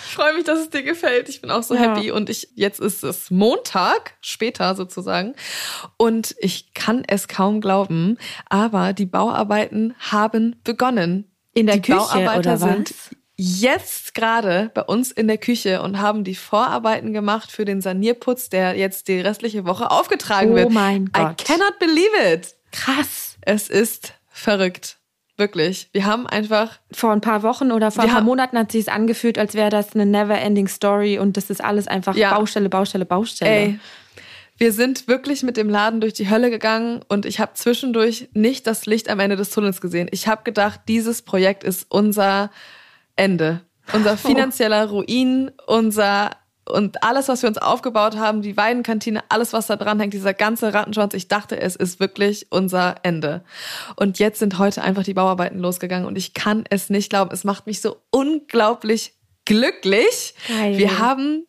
ich 0.07 0.13
freue 0.13 0.35
mich, 0.35 0.45
dass 0.45 0.61
es 0.61 0.71
dir 0.71 0.83
gefällt. 0.83 1.29
Ich 1.29 1.41
bin 1.41 1.51
auch 1.51 1.63
so 1.63 1.75
Ja. 1.75 1.95
happy. 1.95 2.11
Und 2.11 2.29
ich, 2.31 2.49
jetzt 2.55 2.81
ist 2.81 3.03
es 3.05 3.31
Montag, 3.31 4.15
später 4.21 4.75
sozusagen. 4.75 5.35
Und 5.97 6.35
ich 6.39 6.75
kann 6.75 7.03
es 7.07 7.29
kaum 7.29 7.61
glauben, 7.61 8.19
aber 8.49 8.93
die 8.93 9.07
Bauarbeiten 9.07 9.95
haben 9.99 10.61
begonnen. 10.65 11.27
In 11.55 11.67
der 11.67 11.77
die 11.77 11.83
Küche, 11.83 11.99
Bauarbeiter 11.99 12.39
oder 12.39 12.53
was? 12.61 12.61
sind 12.61 12.95
jetzt 13.37 14.15
gerade 14.15 14.71
bei 14.75 14.83
uns 14.83 15.11
in 15.11 15.27
der 15.27 15.39
Küche 15.39 15.81
und 15.83 15.99
haben 15.99 16.25
die 16.25 16.35
Vorarbeiten 16.35 17.13
gemacht 17.15 17.51
für 17.51 17.65
den 17.65 17.81
Sanierputz, 17.81 18.51
der 18.51 18.77
jetzt 18.77 19.09
die 19.09 19.19
restliche 19.21 19.65
Woche 19.65 19.91
aufgetragen 19.91 20.53
Oh 20.53 20.57
wird. 20.57 20.71
mein 20.71 21.11
Gott. 21.11 21.41
I 21.41 21.45
cannot 21.45 21.79
believe 21.79 22.11
it. 22.35 22.55
Krass. 22.71 23.37
Es 23.41 23.69
ist 23.69 24.13
verrückt. 24.29 24.99
Wirklich. 25.41 25.89
Wir 25.93 26.05
haben 26.05 26.27
einfach 26.27 26.79
vor 26.93 27.13
ein 27.13 27.23
paar 27.23 27.43
Wochen 27.43 27.73
oder 27.73 27.91
vor 27.91 28.05
ein 28.05 28.11
paar 28.11 28.21
Monaten 28.21 28.59
hat 28.59 28.71
sich 28.71 28.83
es 28.83 28.89
angefühlt, 28.89 29.39
als 29.39 29.55
wäre 29.55 29.71
das 29.71 29.95
eine 29.95 30.05
never-ending 30.05 30.69
Story 30.69 31.19
und 31.19 31.39
das 31.39 31.49
ist 31.49 31.65
alles 31.65 31.89
einfach 31.89 32.15
Ja. 32.15 32.35
Baustelle, 32.35 32.69
Baustelle, 32.69 33.07
Baustelle. 33.07 33.51
Ey, 33.51 33.81
wir 34.59 34.75
sind 34.75 35.09
wirklich 35.09 35.43
mit 35.43 35.57
dem 35.57 35.71
Laden 35.71 36.03
durch 36.03 36.13
die 36.13 36.29
Hölle 36.29 36.51
gegangen 36.51 37.01
und 37.09 37.25
ich 37.25 37.41
habe 37.41 37.55
zwischendurch 37.55 38.29
nicht 38.35 38.67
das 38.67 38.85
Licht 38.85 39.09
am 39.09 39.19
Ende 39.19 39.37
des 39.37 39.49
Tunnels 39.49 39.81
gesehen. 39.81 40.09
Ich 40.13 40.29
habe 40.29 40.43
gedacht, 40.43 40.81
dieses 40.89 41.23
Projekt 41.23 41.65
ist 41.65 41.87
unser 41.89 42.51
Ende, 43.17 43.63
unser 43.95 44.17
finanzieller 44.19 44.91
Ruin, 44.91 45.53
unser 45.67 46.33
und 46.69 47.03
alles, 47.03 47.29
was 47.29 47.43
wir 47.43 47.49
uns 47.49 47.59
aufgebaut 47.59 48.17
haben, 48.17 48.43
die 48.43 48.57
Weidenkantine, 48.57 49.23
alles, 49.29 49.53
was 49.53 49.67
da 49.67 49.77
dran 49.77 49.99
hängt, 49.99 50.15
dieser 50.15 50.35
ganze 50.35 50.73
Rattenschwanz, 50.73 51.15
ich 51.15 51.29
dachte, 51.29 51.61
es 51.61 51.77
ist 51.77 52.01
wirklich 52.01 52.47
unser 52.51 52.97
Ende. 53.03 53.43
Und 53.97 54.19
jetzt 54.19 54.39
sind 54.39 54.59
heute 54.59 54.83
einfach 54.83 55.03
die 55.03 55.15
Bauarbeiten 55.15 55.59
losgegangen 55.59 56.07
und 56.07 56.17
ich 56.17 56.35
kann 56.35 56.65
es 56.71 56.91
nicht 56.91 57.11
glauben. 57.11 57.31
Es 57.33 57.45
macht 57.45 57.67
mich 57.67 57.81
so 57.81 57.97
unglaublich 58.11 59.15
glücklich. 59.45 60.35
Geil. 60.49 60.79
Wir 60.79 60.99
haben 60.99 61.47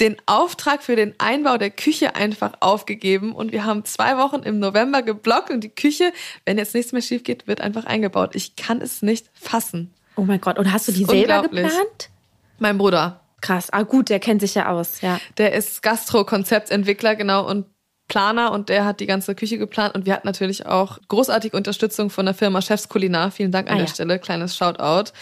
den 0.00 0.16
Auftrag 0.26 0.82
für 0.82 0.96
den 0.96 1.14
Einbau 1.18 1.58
der 1.58 1.70
Küche 1.70 2.16
einfach 2.16 2.52
aufgegeben 2.60 3.32
und 3.34 3.52
wir 3.52 3.64
haben 3.64 3.84
zwei 3.84 4.16
Wochen 4.16 4.42
im 4.42 4.58
November 4.58 5.02
geblockt 5.02 5.50
und 5.50 5.62
die 5.62 5.68
Küche, 5.68 6.12
wenn 6.46 6.56
jetzt 6.56 6.74
nichts 6.74 6.92
mehr 6.92 7.02
schief 7.02 7.24
geht, 7.24 7.46
wird 7.46 7.60
einfach 7.60 7.84
eingebaut. 7.84 8.34
Ich 8.34 8.56
kann 8.56 8.80
es 8.80 9.02
nicht 9.02 9.30
fassen. 9.34 9.92
Oh 10.16 10.22
mein 10.22 10.40
Gott, 10.40 10.58
und 10.58 10.72
hast 10.72 10.88
du 10.88 10.92
die 10.92 11.04
selber 11.04 11.42
geplant? 11.42 12.10
Mein 12.58 12.78
Bruder, 12.78 13.21
Krass, 13.42 13.68
ah 13.70 13.82
gut, 13.82 14.08
der 14.08 14.20
kennt 14.20 14.40
sich 14.40 14.54
ja 14.54 14.70
aus, 14.70 15.02
ja. 15.02 15.20
der 15.36 15.52
ist 15.52 15.82
Gastro-Konzeptentwickler, 15.82 17.16
genau, 17.16 17.46
und 17.46 17.66
Planer 18.12 18.52
und 18.52 18.68
der 18.68 18.84
hat 18.84 19.00
die 19.00 19.06
ganze 19.06 19.34
Küche 19.34 19.56
geplant 19.56 19.94
und 19.94 20.04
wir 20.04 20.12
hatten 20.12 20.26
natürlich 20.26 20.66
auch 20.66 20.98
großartige 21.08 21.56
Unterstützung 21.56 22.10
von 22.10 22.26
der 22.26 22.34
Firma 22.34 22.60
Chefs 22.60 22.90
Kulinar. 22.90 23.30
Vielen 23.30 23.52
Dank 23.52 23.68
an 23.68 23.72
ah, 23.72 23.76
der 23.78 23.86
ja. 23.86 23.90
Stelle, 23.94 24.18
kleines 24.18 24.54
Shoutout. 24.54 25.12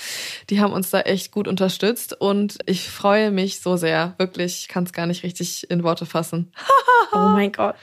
Die 0.48 0.60
haben 0.60 0.72
uns 0.72 0.90
da 0.90 1.02
echt 1.02 1.30
gut 1.30 1.46
unterstützt 1.46 2.20
und 2.20 2.58
ich 2.66 2.90
freue 2.90 3.30
mich 3.30 3.60
so 3.60 3.76
sehr. 3.76 4.14
Wirklich, 4.18 4.62
ich 4.62 4.68
kann 4.68 4.82
es 4.82 4.92
gar 4.92 5.06
nicht 5.06 5.22
richtig 5.22 5.70
in 5.70 5.84
Worte 5.84 6.04
fassen. 6.04 6.50
oh 7.12 7.18
mein 7.18 7.52
Gott. 7.52 7.76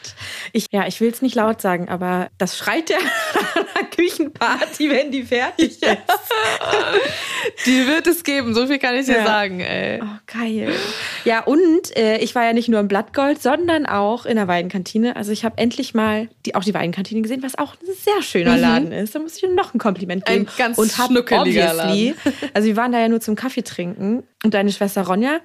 Ich, 0.51 0.65
ja, 0.71 0.85
ich 0.87 0.99
will 0.99 1.09
es 1.09 1.21
nicht 1.21 1.35
laut 1.35 1.61
sagen, 1.61 1.87
aber 1.87 2.27
das 2.37 2.57
schreit 2.57 2.89
ja 2.89 2.97
einer 3.55 3.87
Küchenparty, 3.89 4.89
wenn 4.89 5.11
die 5.11 5.23
fertig 5.23 5.81
ist. 5.81 5.83
die 7.65 7.87
wird 7.87 8.07
es 8.07 8.25
geben, 8.25 8.53
so 8.53 8.67
viel 8.67 8.77
kann 8.77 8.93
ich 8.95 9.05
dir 9.05 9.19
ja. 9.19 9.25
sagen. 9.25 9.61
Ey. 9.61 10.01
Oh, 10.03 10.17
geil. 10.25 10.73
Ja, 11.23 11.45
und 11.45 11.95
äh, 11.95 12.17
ich 12.17 12.35
war 12.35 12.43
ja 12.43 12.51
nicht 12.51 12.67
nur 12.67 12.81
im 12.81 12.89
Blattgold, 12.89 13.41
sondern 13.41 13.85
auch 13.85 14.25
in 14.25 14.35
der 14.35 14.49
Weidenkantine. 14.49 14.96
Also 15.05 15.31
ich 15.31 15.45
habe 15.45 15.57
endlich 15.57 15.93
mal 15.93 16.29
die, 16.45 16.55
auch 16.55 16.63
die 16.63 16.73
Weidenkantine 16.73 17.21
gesehen, 17.21 17.43
was 17.43 17.57
auch 17.57 17.75
ein 17.75 17.87
sehr 17.93 18.21
schöner 18.21 18.55
mhm. 18.55 18.61
Laden 18.61 18.91
ist. 18.91 19.15
Da 19.15 19.19
muss 19.19 19.37
ich 19.37 19.49
noch 19.49 19.73
ein 19.73 19.79
Kompliment 19.79 20.25
geben. 20.25 20.47
Ein 20.47 20.57
ganz 20.57 20.77
und 20.77 20.91
schnuckeliger 20.91 21.73
Laden. 21.73 22.13
Also 22.53 22.67
wir 22.67 22.75
waren 22.75 22.91
da 22.91 22.99
ja 22.99 23.09
nur 23.09 23.21
zum 23.21 23.35
Kaffee 23.35 23.63
trinken 23.63 24.23
und 24.43 24.53
deine 24.53 24.71
Schwester 24.71 25.03
Ronja 25.03 25.39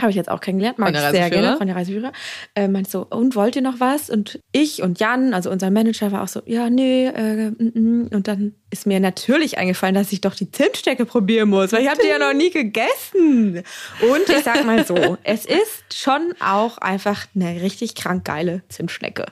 habe 0.00 0.10
ich 0.10 0.16
jetzt 0.16 0.30
auch 0.30 0.40
kennengelernt, 0.40 0.78
mag 0.78 0.94
ich 0.94 1.00
sehr 1.00 1.28
gerne 1.30 1.56
von 1.56 1.66
der 1.66 1.76
Reiseführer. 1.76 2.12
Äh, 2.54 2.68
meint 2.68 2.88
so, 2.88 3.06
und 3.08 3.34
wollt 3.34 3.56
ihr 3.56 3.62
noch 3.62 3.80
was? 3.80 4.10
Und 4.10 4.40
ich 4.52 4.82
und 4.82 5.00
Jan, 5.00 5.34
also 5.34 5.50
unser 5.50 5.70
Manager, 5.70 6.12
war 6.12 6.22
auch 6.22 6.28
so, 6.28 6.40
ja, 6.46 6.70
nee, 6.70 7.06
äh, 7.06 7.50
mm, 7.50 7.72
mm. 7.74 8.08
und 8.12 8.28
dann 8.28 8.54
ist 8.70 8.86
mir 8.86 9.00
natürlich 9.00 9.58
eingefallen, 9.58 9.94
dass 9.94 10.12
ich 10.12 10.20
doch 10.20 10.34
die 10.34 10.50
Zimtstecke 10.50 11.04
probieren 11.04 11.48
muss, 11.48 11.72
weil 11.72 11.82
ich 11.82 11.88
habe 11.88 12.00
die 12.02 12.08
ja 12.08 12.18
noch 12.18 12.34
nie 12.34 12.50
gegessen. 12.50 13.62
Und 14.02 14.28
ich 14.28 14.44
sag 14.44 14.64
mal 14.64 14.84
so, 14.86 15.16
es 15.24 15.44
ist 15.44 15.94
schon 15.94 16.32
auch 16.40 16.78
einfach 16.78 17.26
eine 17.34 17.62
richtig 17.62 17.94
krank 17.94 18.24
geile 18.24 18.62
Zimtschnecke. 18.68 19.26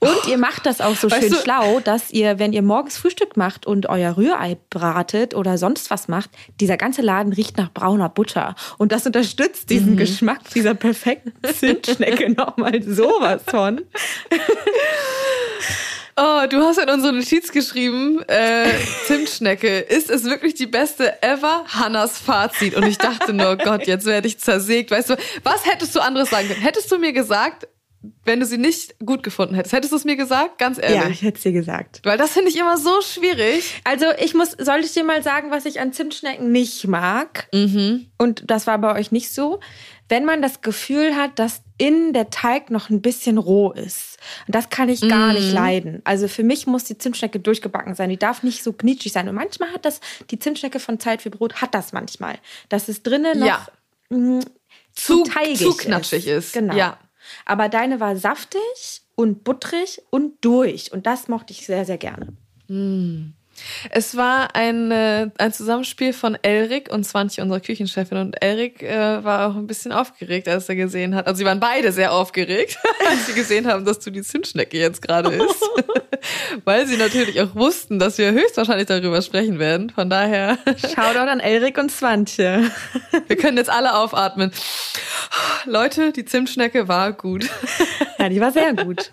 Und 0.00 0.26
ihr 0.28 0.38
macht 0.38 0.66
das 0.66 0.80
auch 0.80 0.94
so 0.94 1.10
weißt 1.10 1.22
schön 1.22 1.32
du? 1.32 1.38
schlau, 1.38 1.80
dass 1.80 2.10
ihr, 2.10 2.38
wenn 2.38 2.52
ihr 2.52 2.62
morgens 2.62 2.98
Frühstück 2.98 3.36
macht 3.36 3.66
und 3.66 3.88
euer 3.88 4.16
Rührei 4.16 4.56
bratet 4.70 5.34
oder 5.34 5.58
sonst 5.58 5.90
was 5.90 6.08
macht, 6.08 6.30
dieser 6.60 6.76
ganze 6.76 7.02
Laden 7.02 7.32
riecht 7.32 7.56
nach 7.56 7.72
brauner 7.72 8.08
Butter. 8.08 8.54
Und 8.78 8.92
das 8.92 9.06
unterstützt 9.06 9.70
diesen 9.70 9.92
mhm. 9.92 9.96
Geschmack 9.96 10.40
dieser 10.54 10.74
perfekten 10.74 11.32
Zimtschnecke 11.54 12.30
nochmal 12.30 12.82
sowas 12.82 13.42
von. 13.46 13.80
Oh, 16.20 16.46
du 16.50 16.60
hast 16.62 16.78
in 16.78 16.90
unsere 16.90 17.12
Notiz 17.12 17.52
geschrieben, 17.52 18.20
äh, 18.26 18.66
Zimtschnecke, 19.06 19.78
ist 19.78 20.10
es 20.10 20.24
wirklich 20.24 20.54
die 20.54 20.66
beste 20.66 21.22
ever? 21.22 21.64
Hannas 21.68 22.18
Fazit. 22.18 22.74
Und 22.74 22.88
ich 22.88 22.98
dachte 22.98 23.32
nur, 23.32 23.56
Gott, 23.56 23.86
jetzt 23.86 24.04
werde 24.04 24.26
ich 24.26 24.40
zersägt. 24.40 24.90
Weißt 24.90 25.10
du, 25.10 25.16
was 25.44 25.64
hättest 25.64 25.94
du 25.94 26.00
anderes 26.00 26.30
sagen 26.30 26.48
können? 26.48 26.60
Hättest 26.60 26.90
du 26.90 26.98
mir 26.98 27.12
gesagt, 27.12 27.68
wenn 28.24 28.38
du 28.38 28.46
sie 28.46 28.58
nicht 28.58 28.98
gut 29.04 29.22
gefunden 29.22 29.54
hättest. 29.54 29.74
Hättest 29.74 29.92
du 29.92 29.96
es 29.96 30.04
mir 30.04 30.16
gesagt? 30.16 30.58
Ganz 30.58 30.78
ehrlich. 30.78 30.96
Ja, 30.96 31.08
ich 31.08 31.22
hätte 31.22 31.36
es 31.36 31.42
dir 31.42 31.52
gesagt. 31.52 32.00
Weil 32.04 32.16
das 32.16 32.30
finde 32.30 32.50
ich 32.50 32.56
immer 32.56 32.76
so 32.76 33.00
schwierig. 33.00 33.80
Also 33.84 34.06
ich 34.20 34.34
muss, 34.34 34.52
soll 34.52 34.80
ich 34.80 34.92
dir 34.92 35.04
mal 35.04 35.22
sagen, 35.22 35.50
was 35.50 35.64
ich 35.66 35.80
an 35.80 35.92
Zimtschnecken 35.92 36.52
nicht 36.52 36.86
mag? 36.86 37.48
Mhm. 37.52 38.06
Und 38.16 38.44
das 38.46 38.66
war 38.66 38.78
bei 38.78 38.94
euch 38.94 39.10
nicht 39.10 39.32
so. 39.32 39.58
Wenn 40.08 40.24
man 40.24 40.40
das 40.40 40.60
Gefühl 40.60 41.16
hat, 41.16 41.38
dass 41.38 41.62
in 41.76 42.12
der 42.12 42.30
Teig 42.30 42.70
noch 42.70 42.88
ein 42.88 43.02
bisschen 43.02 43.36
roh 43.36 43.72
ist. 43.72 44.18
Und 44.46 44.54
das 44.54 44.70
kann 44.70 44.88
ich 44.88 45.00
gar 45.02 45.32
mm. 45.32 45.34
nicht 45.34 45.48
mhm. 45.48 45.54
leiden. 45.54 46.02
Also 46.04 46.26
für 46.26 46.42
mich 46.42 46.66
muss 46.66 46.84
die 46.84 46.98
Zimtschnecke 46.98 47.38
durchgebacken 47.38 47.94
sein. 47.94 48.08
Die 48.08 48.16
darf 48.16 48.42
nicht 48.42 48.64
so 48.64 48.72
knitschig 48.72 49.12
sein. 49.12 49.28
Und 49.28 49.34
manchmal 49.36 49.72
hat 49.72 49.84
das, 49.84 50.00
die 50.30 50.38
Zimtschnecke 50.38 50.80
von 50.80 50.98
Zeit 50.98 51.22
für 51.22 51.30
Brot 51.30 51.60
hat 51.60 51.74
das 51.74 51.92
manchmal. 51.92 52.38
Dass 52.68 52.88
es 52.88 53.02
drinnen 53.02 53.38
noch 53.38 53.46
ja. 53.46 53.66
mh, 54.08 54.40
zu, 54.92 55.22
zu, 55.22 55.54
zu 55.54 55.76
knatschig 55.76 56.26
ist. 56.26 56.46
ist. 56.46 56.52
Genau. 56.54 56.74
Ja. 56.74 56.98
Aber 57.44 57.68
deine 57.68 58.00
war 58.00 58.16
saftig 58.16 59.02
und 59.14 59.44
butterig 59.44 60.02
und 60.10 60.44
durch. 60.44 60.92
Und 60.92 61.06
das 61.06 61.28
mochte 61.28 61.52
ich 61.52 61.66
sehr, 61.66 61.84
sehr 61.84 61.98
gerne. 61.98 62.36
Mm. 62.68 63.32
Es 63.90 64.16
war 64.16 64.54
ein, 64.54 64.90
äh, 64.90 65.30
ein 65.38 65.52
Zusammenspiel 65.52 66.12
von 66.12 66.36
Elrik 66.42 66.90
und 66.92 67.04
Swantje, 67.04 67.42
unsere 67.42 67.60
Küchenchefin. 67.60 68.18
Und 68.18 68.42
Elrik 68.42 68.82
äh, 68.82 69.24
war 69.24 69.48
auch 69.48 69.56
ein 69.56 69.66
bisschen 69.66 69.92
aufgeregt, 69.92 70.48
als 70.48 70.68
er 70.68 70.76
gesehen 70.76 71.14
hat. 71.14 71.26
Also 71.26 71.38
sie 71.38 71.44
waren 71.44 71.60
beide 71.60 71.92
sehr 71.92 72.12
aufgeregt, 72.12 72.78
als 73.08 73.26
sie 73.26 73.34
gesehen 73.34 73.66
haben, 73.66 73.84
dass 73.84 73.98
du 74.00 74.10
die 74.10 74.22
Zimtschnecke 74.22 74.78
jetzt 74.78 75.02
gerade 75.02 75.34
isst. 75.34 75.64
Weil 76.64 76.86
sie 76.86 76.96
natürlich 76.96 77.40
auch 77.40 77.54
wussten, 77.54 77.98
dass 77.98 78.18
wir 78.18 78.32
höchstwahrscheinlich 78.32 78.86
darüber 78.86 79.22
sprechen 79.22 79.58
werden. 79.58 79.90
Von 79.90 80.10
daher. 80.10 80.58
Shoutout 80.94 81.30
an 81.30 81.40
Elrik 81.40 81.78
und 81.78 81.90
Swantje. 81.90 82.70
wir 83.26 83.36
können 83.36 83.56
jetzt 83.56 83.70
alle 83.70 83.96
aufatmen. 83.96 84.52
Leute, 85.64 86.12
die 86.12 86.24
Zimtschnecke 86.24 86.88
war 86.88 87.12
gut. 87.12 87.48
ja, 88.18 88.28
die 88.28 88.40
war 88.40 88.52
sehr 88.52 88.74
gut. 88.74 89.10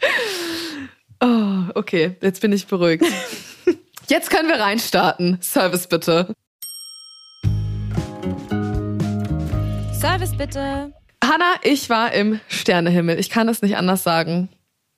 Oh, 1.21 1.63
okay, 1.75 2.15
jetzt 2.21 2.41
bin 2.41 2.51
ich 2.51 2.67
beruhigt. 2.67 3.05
Jetzt 4.07 4.29
können 4.29 4.49
wir 4.49 4.59
reinstarten. 4.59 5.39
Service 5.41 5.87
bitte. 5.87 6.35
Service 9.99 10.37
bitte. 10.37 10.93
Hanna, 11.23 11.55
ich 11.63 11.89
war 11.89 12.11
im 12.13 12.39
Sternehimmel. 12.47 13.19
Ich 13.19 13.31
kann 13.31 13.49
es 13.49 13.63
nicht 13.63 13.77
anders 13.77 14.03
sagen. 14.03 14.49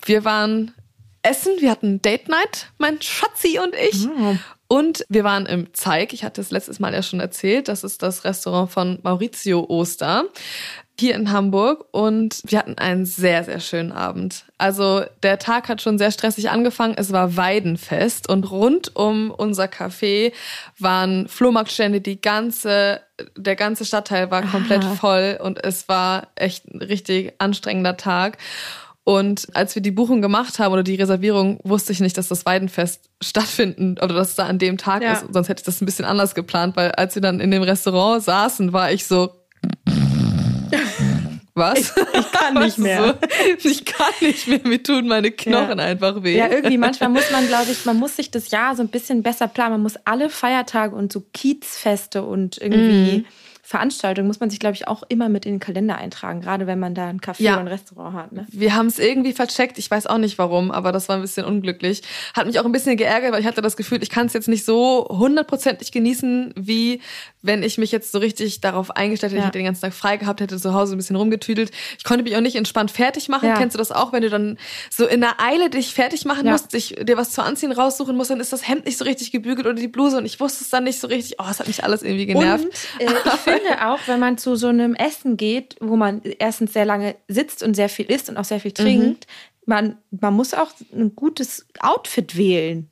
Wir 0.03 0.25
waren 0.25 0.73
essen, 1.21 1.53
wir 1.59 1.71
hatten 1.71 2.01
Date 2.01 2.27
Night, 2.27 2.71
mein 2.77 3.01
Schatzi 3.01 3.59
und 3.63 3.73
ich. 3.75 4.07
Oh. 4.07 4.35
Und 4.67 5.05
wir 5.07 5.23
waren 5.23 5.45
im 5.45 5.73
Zeig. 5.73 6.11
Ich 6.11 6.25
hatte 6.25 6.41
es 6.41 6.51
letztes 6.51 6.79
Mal 6.79 6.93
ja 6.93 7.01
schon 7.01 7.21
erzählt. 7.21 7.69
Das 7.69 7.85
ist 7.85 8.03
das 8.03 8.25
Restaurant 8.25 8.69
von 8.69 8.99
Maurizio 9.03 9.65
Oster 9.69 10.25
hier 10.99 11.15
in 11.15 11.31
Hamburg 11.31 11.85
und 11.91 12.41
wir 12.45 12.59
hatten 12.59 12.77
einen 12.77 13.05
sehr, 13.05 13.43
sehr 13.43 13.59
schönen 13.59 13.91
Abend. 13.91 14.45
Also 14.57 15.03
der 15.21 15.37
Tag 15.37 15.69
hat 15.69 15.81
schon 15.81 15.97
sehr 15.97 16.11
stressig 16.11 16.49
angefangen. 16.49 16.95
Es 16.97 17.11
war 17.11 17.37
Weidenfest 17.37 18.27
und 18.27 18.49
rund 18.49 18.95
um 18.95 19.29
unser 19.31 19.65
Café 19.65 20.33
waren 20.79 21.27
Flohmarktstände. 21.27 22.01
Die 22.01 22.19
ganze, 22.19 23.01
der 23.35 23.55
ganze 23.55 23.85
Stadtteil 23.85 24.31
war 24.31 24.41
komplett 24.41 24.83
Aha. 24.83 24.95
voll 24.95 25.39
und 25.41 25.63
es 25.63 25.87
war 25.87 26.29
echt 26.35 26.65
ein 26.67 26.81
richtig 26.81 27.33
anstrengender 27.37 27.97
Tag. 27.97 28.37
Und 29.03 29.47
als 29.53 29.73
wir 29.73 29.81
die 29.81 29.91
Buchung 29.91 30.21
gemacht 30.21 30.59
haben 30.59 30.73
oder 30.73 30.83
die 30.83 30.95
Reservierung, 30.95 31.59
wusste 31.63 31.93
ich 31.93 32.01
nicht, 32.01 32.17
dass 32.17 32.27
das 32.27 32.45
Weidenfest 32.45 33.09
stattfinden 33.21 33.95
oder 34.01 34.13
dass 34.15 34.31
es 34.31 34.35
da 34.35 34.47
an 34.47 34.59
dem 34.59 34.77
Tag 34.77 35.01
ja. 35.01 35.13
ist. 35.13 35.25
Sonst 35.31 35.47
hätte 35.47 35.61
ich 35.61 35.65
das 35.65 35.79
ein 35.79 35.85
bisschen 35.85 36.03
anders 36.03 36.35
geplant, 36.35 36.75
weil 36.75 36.91
als 36.91 37.15
wir 37.15 37.21
dann 37.21 37.39
in 37.39 37.51
dem 37.51 37.63
Restaurant 37.63 38.21
saßen, 38.21 38.73
war 38.73 38.91
ich 38.91 39.05
so, 39.05 39.31
was? 41.53 41.79
Ich, 41.79 42.19
ich 42.19 42.31
kann 42.31 42.53
nicht 42.63 42.77
mehr. 42.77 43.17
So? 43.61 43.69
Ich 43.69 43.85
kann 43.85 44.13
nicht 44.21 44.47
mehr. 44.47 44.59
Mir 44.63 44.81
tun 44.81 45.07
meine 45.07 45.31
Knochen 45.31 45.79
ja. 45.79 45.85
einfach 45.85 46.23
weh. 46.23 46.37
Ja, 46.37 46.49
irgendwie 46.49 46.77
manchmal 46.77 47.09
muss 47.09 47.29
man, 47.31 47.47
glaube 47.47 47.71
ich, 47.71 47.85
man 47.85 47.97
muss 47.97 48.15
sich 48.15 48.31
das 48.31 48.51
Jahr 48.51 48.75
so 48.75 48.83
ein 48.83 48.89
bisschen 48.89 49.23
besser 49.23 49.47
planen. 49.47 49.71
Man 49.71 49.83
muss 49.83 49.97
alle 50.05 50.29
Feiertage 50.29 50.95
und 50.95 51.11
so 51.11 51.23
Kiezfeste 51.33 52.23
und 52.23 52.57
irgendwie 52.57 53.19
mm. 53.19 53.25
Veranstaltung 53.67 54.27
muss 54.27 54.39
man 54.39 54.49
sich, 54.49 54.59
glaube 54.59 54.75
ich, 54.75 54.87
auch 54.87 55.03
immer 55.09 55.27
mit 55.27 55.45
in 55.45 55.55
den 55.55 55.59
Kalender 55.59 55.97
eintragen, 55.97 56.39
gerade 56.39 56.67
wenn 56.67 56.79
man 56.79 56.95
da 56.95 57.07
ein 57.09 57.19
Café 57.19 57.41
ja. 57.43 57.51
oder 57.51 57.63
ein 57.63 57.67
Restaurant 57.67 58.15
hat. 58.15 58.31
Ne? 58.31 58.47
Wir 58.49 58.73
haben 58.75 58.87
es 58.87 58.97
irgendwie 58.97 59.33
vercheckt, 59.33 59.77
ich 59.77 59.91
weiß 59.91 60.07
auch 60.07 60.19
nicht 60.19 60.37
warum, 60.37 60.71
aber 60.71 60.93
das 60.93 61.09
war 61.09 61.17
ein 61.17 61.21
bisschen 61.21 61.45
unglücklich. 61.45 62.01
Hat 62.33 62.47
mich 62.47 62.61
auch 62.61 62.65
ein 62.65 62.71
bisschen 62.71 62.95
geärgert, 62.95 63.33
weil 63.33 63.41
ich 63.41 63.45
hatte 63.45 63.61
das 63.61 63.75
Gefühl, 63.75 64.01
ich 64.01 64.09
kann 64.09 64.27
es 64.27 64.33
jetzt 64.33 64.47
nicht 64.47 64.63
so 64.63 65.05
hundertprozentig 65.09 65.91
genießen, 65.91 66.53
wie 66.55 67.01
wenn 67.41 67.61
ich 67.61 67.77
mich 67.77 67.91
jetzt 67.91 68.13
so 68.13 68.19
richtig 68.19 68.61
darauf 68.61 68.91
eingestellt 68.91 69.33
hätte, 69.33 69.39
ja. 69.39 69.43
ich 69.43 69.47
hätte 69.47 69.59
den 69.59 69.65
ganzen 69.65 69.81
Tag 69.81 69.93
frei 69.93 70.15
gehabt, 70.15 70.39
hätte 70.39 70.57
zu 70.57 70.73
Hause 70.73 70.95
ein 70.95 70.97
bisschen 70.97 71.17
rumgetüdelt. 71.17 71.71
Ich 71.97 72.05
konnte 72.05 72.23
mich 72.23 72.37
auch 72.37 72.41
nicht 72.41 72.55
entspannt 72.55 72.91
fertig 72.91 73.27
machen. 73.27 73.49
Ja. 73.49 73.57
Kennst 73.57 73.75
du 73.75 73.77
das 73.77 73.91
auch, 73.91 74.13
wenn 74.13 74.21
du 74.21 74.29
dann 74.29 74.57
so 74.89 75.05
in 75.05 75.19
der 75.19 75.41
Eile 75.41 75.69
dich 75.69 75.93
fertig 75.93 76.23
machen 76.23 76.45
ja. 76.45 76.53
musst, 76.53 76.71
dich, 76.71 76.95
dir 77.01 77.17
was 77.17 77.31
zu 77.31 77.43
anziehen 77.43 77.73
raussuchen 77.73 78.15
musst, 78.15 78.31
dann 78.31 78.39
ist 78.39 78.53
das 78.53 78.65
Hemd 78.65 78.85
nicht 78.85 78.97
so 78.97 79.03
richtig 79.03 79.31
gebügelt 79.31 79.67
oder 79.67 79.75
die 79.75 79.89
Bluse 79.89 80.17
und 80.17 80.25
ich 80.25 80.39
wusste 80.39 80.63
es 80.63 80.69
dann 80.69 80.85
nicht 80.85 81.01
so 81.01 81.07
richtig. 81.07 81.37
Oh, 81.39 81.45
es 81.49 81.59
hat 81.59 81.67
mich 81.67 81.83
alles 81.83 82.03
irgendwie 82.03 82.27
genervt. 82.27 82.63
Und 82.63 83.07
äh, 83.07 83.11
ich 83.11 83.39
finde 83.41 83.56
auch, 83.79 83.99
wenn 84.07 84.19
man 84.19 84.37
zu 84.37 84.55
so 84.55 84.67
einem 84.67 84.95
Essen 84.95 85.37
geht, 85.37 85.75
wo 85.79 85.95
man 85.95 86.21
erstens 86.39 86.73
sehr 86.73 86.85
lange 86.85 87.15
sitzt 87.27 87.63
und 87.63 87.75
sehr 87.75 87.89
viel 87.89 88.05
isst 88.11 88.29
und 88.29 88.37
auch 88.37 88.45
sehr 88.45 88.59
viel 88.59 88.71
trinkt, 88.71 89.27
mhm. 89.27 89.63
man, 89.65 89.97
man 90.11 90.33
muss 90.33 90.53
auch 90.53 90.71
ein 90.93 91.15
gutes 91.15 91.67
Outfit 91.79 92.37
wählen. 92.37 92.89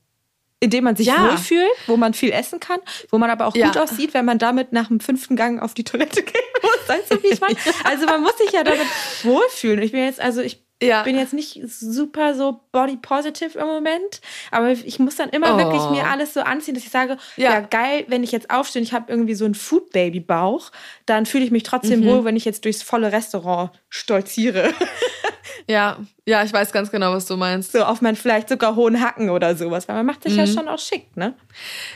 In 0.62 0.70
dem 0.70 0.86
man 0.86 0.96
sich 0.96 1.08
ja. 1.08 1.30
wohlfühlt, 1.30 1.70
wo 1.86 1.98
man 1.98 2.14
viel 2.14 2.32
essen 2.32 2.60
kann, 2.60 2.80
wo 3.12 3.18
man 3.18 3.30
aber 3.30 3.46
auch 3.46 3.56
ja. 3.56 3.68
gut 3.68 3.78
aussieht, 3.78 4.14
wenn 4.14 4.26
man 4.26 4.40
damit 4.40 4.72
nach 4.72 4.88
dem 4.88 5.00
fünften 5.00 5.36
Gang 5.36 5.62
auf 5.62 5.74
die 5.74 5.84
Toilette 5.84 6.24
gehen 6.24 6.42
muss. 6.62 6.88
Weißt 6.88 7.12
du, 7.12 7.22
wie 7.22 7.28
ich 7.28 7.42
meine? 7.42 7.56
Also 7.84 8.06
man 8.06 8.22
muss 8.22 8.38
sich 8.38 8.52
ja 8.52 8.64
damit 8.64 8.88
wohlfühlen. 9.24 9.82
Ich 9.82 9.92
bin 9.92 10.04
jetzt, 10.04 10.20
also 10.20 10.42
ich 10.42 10.65
ja. 10.82 11.03
bin 11.03 11.17
jetzt 11.17 11.34
nicht 11.34 11.62
super 11.65 12.36
so 12.36 12.62
body 12.72 12.98
positive 12.98 13.58
im 13.58 13.67
Moment, 13.67 14.22
aber 14.51 14.72
ich 14.72 15.00
muss 15.00 15.15
dann 15.15 15.29
immer 15.29 15.55
oh. 15.55 15.58
wirklich 15.58 15.89
mir 15.89 16.08
alles 16.08 16.34
so 16.34 16.41
anziehen, 16.41 16.75
dass 16.75 16.84
ich 16.84 16.91
sage, 16.91 17.17
ja, 17.38 17.53
ja 17.53 17.60
geil, 17.62 18.05
wenn 18.08 18.24
ich 18.24 18.32
jetzt 18.32 18.50
aufstehe, 18.50 18.82
ich 18.82 18.94
habe 18.94 19.12
irgendwie 19.12 19.36
so 19.36 19.46
einen 19.46 19.55
Food 19.55 19.91
Baby 19.91 20.20
Bauch, 20.20 20.72
dann 21.05 21.25
fühle 21.25 21.46
ich 21.46 21.51
mich 21.51 21.63
trotzdem 21.63 22.01
mhm. 22.01 22.05
wohl, 22.05 22.25
wenn 22.25 22.36
ich 22.36 22.46
jetzt 22.46 22.65
durchs 22.65 22.84
volle 22.84 23.12
Restaurant 23.12 23.72
stolziere. 23.89 24.74
Ja, 25.67 25.98
ja, 26.27 26.44
ich 26.44 26.53
weiß 26.53 26.72
ganz 26.72 26.91
genau, 26.91 27.12
was 27.13 27.25
du 27.25 27.38
meinst. 27.38 27.72
So 27.72 27.84
auf 27.84 28.01
meinen 28.01 28.15
vielleicht 28.15 28.50
sogar 28.50 28.75
hohen 28.75 29.01
Hacken 29.01 29.29
oder 29.29 29.55
sowas, 29.55 29.88
weil 29.88 29.96
man 29.96 30.05
macht 30.05 30.24
sich 30.24 30.34
mhm. 30.34 30.39
ja 30.39 30.48
schon 30.48 30.67
auch 30.67 30.77
schick, 30.77 31.15
ne? 31.17 31.34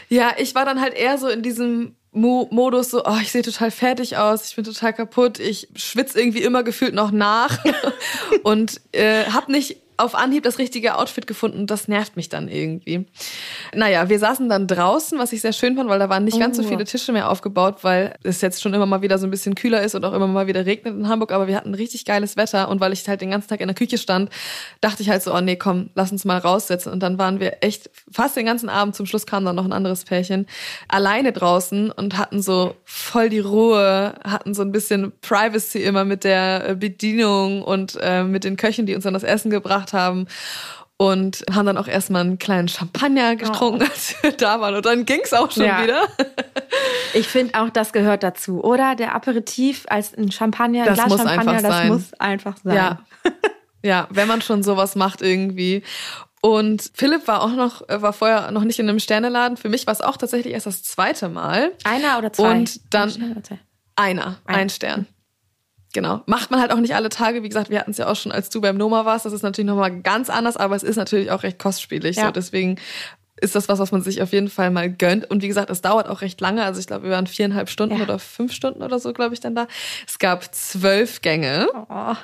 Ja, 0.07 0.31
ich 0.38 0.55
war 0.55 0.65
dann 0.65 0.81
halt 0.81 0.95
eher 0.95 1.17
so 1.17 1.27
in 1.27 1.43
diesem 1.43 1.95
Modus 2.12 2.89
so, 2.89 3.06
oh, 3.06 3.18
ich 3.22 3.32
sehe 3.32 3.44
total 3.44 3.70
fertig 3.72 4.18
aus, 4.18 4.50
ich 4.50 4.56
bin 4.56 4.66
total 4.66 4.94
kaputt, 4.94 5.39
ich 5.39 5.68
schwitze 5.75 6.20
irgendwie 6.20 6.42
immer 6.42 6.63
gefühlt 6.63 6.94
noch 6.94 7.12
nach. 7.12 7.63
Und 8.44 8.82
äh, 8.92 9.25
habe 9.25 9.51
nicht 9.51 9.78
auf 10.00 10.15
Anhieb 10.15 10.44
das 10.44 10.58
richtige 10.58 10.96
Outfit 10.96 11.27
gefunden 11.27 11.60
und 11.60 11.72
das 11.72 11.88
nervt 11.88 12.15
mich 12.15 12.29
dann 12.29 12.48
irgendwie. 12.48 13.06
Naja, 13.74 14.08
wir 14.10 14.18
saßen 14.18 14.48
dann 14.48 14.65
draußen, 14.65 15.20
was 15.20 15.34
ich 15.34 15.41
sehr 15.41 15.53
schön 15.53 15.75
fand, 15.75 15.89
weil 15.89 16.00
da 16.00 16.10
waren 16.10 16.24
nicht 16.24 16.36
oh. 16.36 16.39
ganz 16.39 16.58
so 16.58 16.63
oh. 16.63 16.68
viele 16.68 16.86
Tische 16.86 17.12
mehr 17.12 17.29
aufgebaut, 17.29 17.79
weil 17.82 18.15
es 18.24 18.41
jetzt 18.41 18.62
schon 18.62 18.74
immer 18.74 18.86
mal 18.86 19.01
wieder 19.01 19.18
so 19.18 19.27
ein 19.27 19.32
bisschen 19.32 19.56
kühler 19.56 19.82
ist 19.84 19.96
und 19.96 20.06
auch 20.06 20.13
immer 20.13 20.27
mal 20.27 20.48
wieder 20.48 20.65
regnet 20.65 20.96
in 20.96 21.10
Hamburg, 21.10 21.32
aber 21.32 21.48
wir 21.48 21.56
hatten 21.56 21.74
richtig 21.74 22.06
geiles 22.06 22.38
Wetter 22.38 22.70
und 22.70 22.79
weil 22.79 22.94
ich 22.94 23.08
halt 23.08 23.20
den 23.22 23.32
ganzen 23.32 23.50
Tag 23.50 23.60
in 23.60 23.68
der 23.68 23.75
Küche 23.75 23.98
stand, 23.98 24.29
dachte 24.79 25.03
ich 25.03 25.10
halt 25.10 25.22
so, 25.22 25.34
oh 25.34 25.41
nee, 25.41 25.58
komm, 25.58 25.89
lass 25.96 26.12
uns 26.12 26.24
mal 26.24 26.38
raussetzen 26.38 26.91
und 26.91 27.01
dann 27.01 27.18
waren 27.18 27.39
wir 27.41 27.58
echt 27.62 27.89
fast 28.10 28.38
den 28.38 28.46
ganzen 28.46 28.70
Abend, 28.70 28.96
zum 28.96 29.06
Schluss 29.06 29.25
kam 29.25 29.44
dann 29.44 29.56
noch 29.56 29.65
ein 29.65 29.74
anderes 29.74 30.06
Pärchen, 30.06 30.48
alleine 30.88 31.34
draußen 31.34 31.91
und 31.91 32.18
hatten 32.18 32.41
so 32.41 32.75
voll 32.86 33.29
die 33.29 33.39
Ruhe, 33.39 34.13
hatten 34.24 34.53
so 34.53 34.62
ein 34.62 34.72
bisschen 34.72 35.12
Privacy 35.22 35.84
immer 35.84 36.06
mit 36.06 36.24
der 36.24 36.75
Bedienung 36.75 37.63
und 37.63 37.98
äh, 38.01 38.24
mit 38.24 38.44
den 38.44 38.56
Köchen, 38.56 38.86
die 38.86 38.96
uns 38.96 39.03
dann 39.03 39.13
das 39.13 39.24
Essen 39.24 39.51
gebracht 39.51 39.88
gemacht 39.89 39.93
haben 39.93 40.27
und 40.98 41.46
haben 41.53 41.65
dann 41.65 41.77
auch 41.77 41.88
erstmal 41.88 42.22
einen 42.22 42.39
kleinen 42.39 42.67
Champagner 42.67 43.36
getrunken, 43.36 43.84
oh. 43.84 43.86
als 43.89 44.15
wir 44.22 44.31
da 44.34 44.60
waren. 44.60 44.75
Und 44.75 44.86
dann 44.86 45.05
ging 45.05 45.22
es 45.24 45.34
auch 45.34 45.50
schon 45.51 45.63
ja. 45.63 45.84
wieder. 45.84 46.08
Ich 47.13 47.27
finde 47.27 47.60
auch, 47.60 47.69
das 47.69 47.93
gehört 47.93 48.22
dazu, 48.24 48.63
oder? 48.63 48.96
Der 48.96 49.15
Aperitif 49.15 49.86
als 49.89 50.13
ein 50.15 50.31
Champagner, 50.31 50.81
ein 50.81 50.88
das 50.88 51.05
Glas 51.05 51.17
Champagner, 51.17 51.62
das 51.62 51.72
sein. 51.72 51.88
muss 51.88 52.13
einfach 52.19 52.58
sein. 52.63 52.75
Ja. 52.75 53.00
ja, 53.84 54.08
wenn 54.10 54.27
man 54.27 54.41
schon 54.41 54.62
sowas 54.62 54.96
macht 54.96 55.22
irgendwie. 55.22 55.84
Und 56.41 56.91
Philipp 56.93 57.27
war 57.27 57.43
auch 57.43 57.53
noch, 57.53 57.81
war 57.88 58.13
vorher 58.13 58.51
noch 58.51 58.63
nicht 58.63 58.79
in 58.79 58.89
einem 58.89 59.00
Sterneladen. 59.00 59.58
Für 59.58 59.69
mich 59.69 59.88
war 59.88 59.93
es 59.93 60.01
auch 60.01 60.17
tatsächlich 60.17 60.53
erst 60.53 60.67
das 60.67 60.84
zweite 60.84 61.29
Mal. 61.29 61.72
Einer 61.84 62.17
oder 62.17 62.31
zwei? 62.31 62.51
Und 62.51 62.93
dann 62.93 63.43
einer, 63.96 64.38
ein, 64.46 64.55
ein 64.55 64.69
Stern. 64.69 65.08
Genau. 65.93 66.22
Macht 66.27 66.51
man 66.51 66.62
halt 66.62 66.72
auch 66.72 66.79
nicht 66.79 66.96
alle 66.96 67.10
Tage. 67.10 67.41
Wie 67.41 67.50
gesagt, 67.50 67.69
wir 67.69 67.79
hatten 67.79 67.91
es 67.91 67.98
ja 67.98 68.08
auch 68.08 68.15
schon, 68.15 68.31
als 68.31 68.50
du 68.50 68.62
beim 68.62 68.77
Noma 68.77 69.05
warst. 69.05 69.25
Das 69.25 69.34
ist 69.34 69.41
natürlich 69.41 69.67
nochmal 69.67 70.01
ganz 70.01 70.29
anders, 70.29 70.55
aber 70.55 70.75
es 70.75 70.84
ist 70.84 70.98
natürlich 70.98 71.31
auch 71.31 71.43
recht 71.43 71.58
kostspielig. 71.58 72.17
Ja. 72.17 72.27
So, 72.27 72.31
deswegen 72.31 72.77
ist 73.41 73.55
das 73.55 73.69
was, 73.69 73.79
was 73.79 73.91
man 73.91 74.01
sich 74.01 74.22
auf 74.22 74.31
jeden 74.31 74.50
Fall 74.50 74.69
mal 74.69 74.89
gönnt. 74.89 75.29
Und 75.29 75.41
wie 75.41 75.48
gesagt, 75.48 75.69
es 75.69 75.81
dauert 75.81 76.08
auch 76.08 76.22
recht 76.22 76.39
lange. 76.41 76.63
Also 76.63 76.79
ich 76.79 76.88
glaube, 76.88 77.05
wir 77.05 77.12
waren 77.12 77.27
viereinhalb 77.27 77.69
Stunden 77.69 77.98
ja. 77.98 78.03
oder 78.03 78.19
fünf 78.19 78.53
Stunden 78.53 78.84
oder 78.84 79.00
so, 79.00 79.13
glaube 79.13 79.34
ich, 79.34 79.39
dann 79.39 79.55
da. 79.55 79.67
Es 80.05 80.19
gab 80.19 80.53
zwölf 80.53 81.22
Gänge. 81.22 81.67
Oh. 81.89 82.15